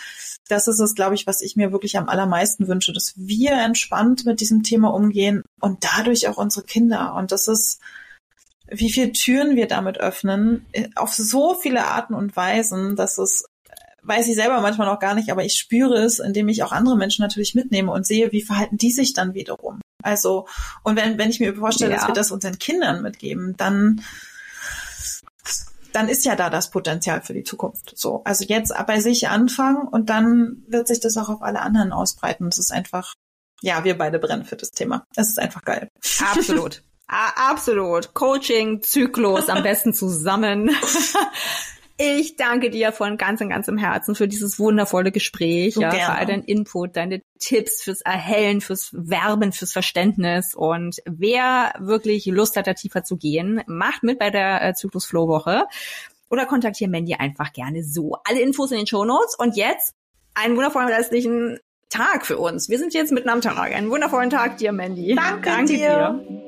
das 0.49 0.69
ist 0.69 0.79
es, 0.79 0.95
glaube 0.95 1.15
ich, 1.15 1.27
was 1.27 1.43
ich 1.43 1.57
mir 1.57 1.73
wirklich 1.73 1.99
am 1.99 2.09
allermeisten 2.09 2.69
wünsche, 2.69 2.93
dass 2.93 3.15
wir 3.17 3.53
entspannt 3.53 4.25
mit 4.25 4.41
diesem 4.41 4.63
Thema 4.63 4.95
umgehen 4.95 5.43
und 5.61 5.85
dadurch 5.85 6.29
auch 6.29 6.39
unsere 6.39 6.65
Kinder. 6.65 7.15
Und 7.15 7.33
das 7.33 7.49
ist 7.49 7.81
wie 8.69 8.91
viele 8.91 9.13
Türen 9.13 9.57
wir 9.57 9.69
damit 9.69 9.99
öffnen, 9.99 10.67
äh, 10.73 10.89
auf 10.95 11.15
so 11.15 11.55
viele 11.55 11.87
Arten 11.87 12.15
und 12.15 12.37
Weisen, 12.37 12.97
dass 12.97 13.19
es 13.19 13.45
äh, 13.69 13.75
weiß 14.03 14.29
ich 14.29 14.35
selber 14.35 14.61
manchmal 14.61 14.89
noch 14.89 14.99
gar 14.99 15.15
nicht, 15.15 15.31
aber 15.31 15.45
ich 15.45 15.55
spüre 15.55 15.99
es, 15.99 16.19
indem 16.19 16.49
ich 16.49 16.63
auch 16.63 16.73
andere 16.73 16.97
Menschen 16.97 17.23
natürlich 17.23 17.55
mitnehme 17.55 17.93
und 17.93 18.07
sehe, 18.07 18.33
wie 18.33 18.43
verhalten 18.43 18.77
die 18.77 18.91
sich 18.91 19.13
dann 19.13 19.35
wiederum. 19.35 19.81
Also, 20.03 20.47
und 20.83 20.97
wenn, 20.97 21.19
wenn 21.19 21.31
ich 21.31 21.41
mir 21.41 21.55
vorstelle, 21.55 21.93
ja. 21.93 21.99
dass 21.99 22.09
wir 22.09 22.15
das 22.15 22.31
unseren 22.31 22.59
Kindern 22.59 23.03
mitgeben, 23.03 23.57
dann, 23.57 24.03
dann 25.93 26.09
ist 26.09 26.25
ja 26.25 26.37
da 26.37 26.51
das 26.51 26.71
Potenzial 26.71 27.23
für 27.23 27.35
die 27.35 27.43
Zukunft. 27.45 27.93
So. 27.97 28.23
Also 28.25 28.45
jetzt 28.45 28.73
bei 28.87 29.01
sich 29.01 29.29
anfangen 29.29 29.89
und 29.89 30.11
dann 30.11 30.63
wird 30.69 30.87
sich 30.87 31.01
das 31.01 31.17
auch 31.17 31.29
auf 31.29 31.43
alle 31.43 31.61
anderen 31.61 31.93
ausbreiten. 31.93 32.51
Das 32.51 32.59
ist 32.59 32.73
einfach, 32.73 33.15
ja, 33.63 33.83
wir 33.83 33.99
beide 33.99 34.19
brennen 34.19 34.45
für 34.45 34.57
das 34.57 34.71
Thema. 34.71 35.05
Es 35.17 35.29
ist 35.29 35.41
einfach 35.41 35.63
geil. 35.63 35.89
Absolut. 36.21 36.83
Absolut. 37.09 38.15
Coaching, 38.15 38.83
Zyklus, 38.83 39.49
am 39.49 39.63
besten 39.63 39.93
zusammen. 39.95 40.71
Ich 41.99 42.37
danke 42.37 42.69
dir 42.69 42.93
von 42.93 43.17
ganzem, 43.17 43.49
ganzem 43.49 43.79
Herzen 43.79 44.15
für 44.15 44.29
dieses 44.29 44.59
wundervolle 44.59 45.13
Gespräch, 45.13 45.77
ja, 45.77 45.91
für 45.91 46.13
all 46.13 46.27
deinen 46.27 46.45
Input, 46.45 46.95
deine 46.95 47.23
Tipps 47.39 47.83
fürs 47.83 48.03
Erhellen, 48.03 48.61
fürs 48.61 48.91
Werben, 48.93 49.53
fürs 49.53 49.73
Verständnis. 49.73 50.55
Und 50.55 50.97
wer 51.07 51.73
wirklich 51.79 52.27
Lust 52.27 52.57
hat, 52.57 52.67
da 52.67 52.75
tiefer 52.75 53.03
zu 53.03 53.17
gehen, 53.17 53.63
macht 53.67 54.03
mit 54.03 54.19
bei 54.19 54.29
der 54.29 54.63
äh, 54.63 54.75
Zyklus 54.75 55.07
Flow 55.07 55.27
Woche 55.27 55.65
oder 56.29 56.45
kontaktiere 56.45 56.91
Mandy 56.91 57.15
einfach 57.15 57.55
gerne 57.55 57.83
so. 57.83 58.17
Alle 58.25 58.41
Infos 58.41 58.73
in 58.73 58.79
den 58.79 58.87
Show 58.87 59.07
Notes. 59.07 59.35
Und 59.39 59.57
jetzt 59.57 59.95
einen 60.35 60.55
wundervollen 60.55 60.91
restlichen 60.91 61.59
Tag 61.89 62.27
für 62.27 62.37
uns. 62.37 62.69
Wir 62.69 62.79
sind 62.79 62.93
jetzt 62.93 63.11
mitten 63.11 63.31
am 63.31 63.41
Tag. 63.41 63.75
Einen 63.75 63.89
wundervollen 63.89 64.29
Tag 64.29 64.59
dir, 64.59 64.73
Mandy. 64.73 65.15
Danke, 65.15 65.49
Danke 65.49 65.73
dir. 65.73 65.79
dir. 66.29 66.43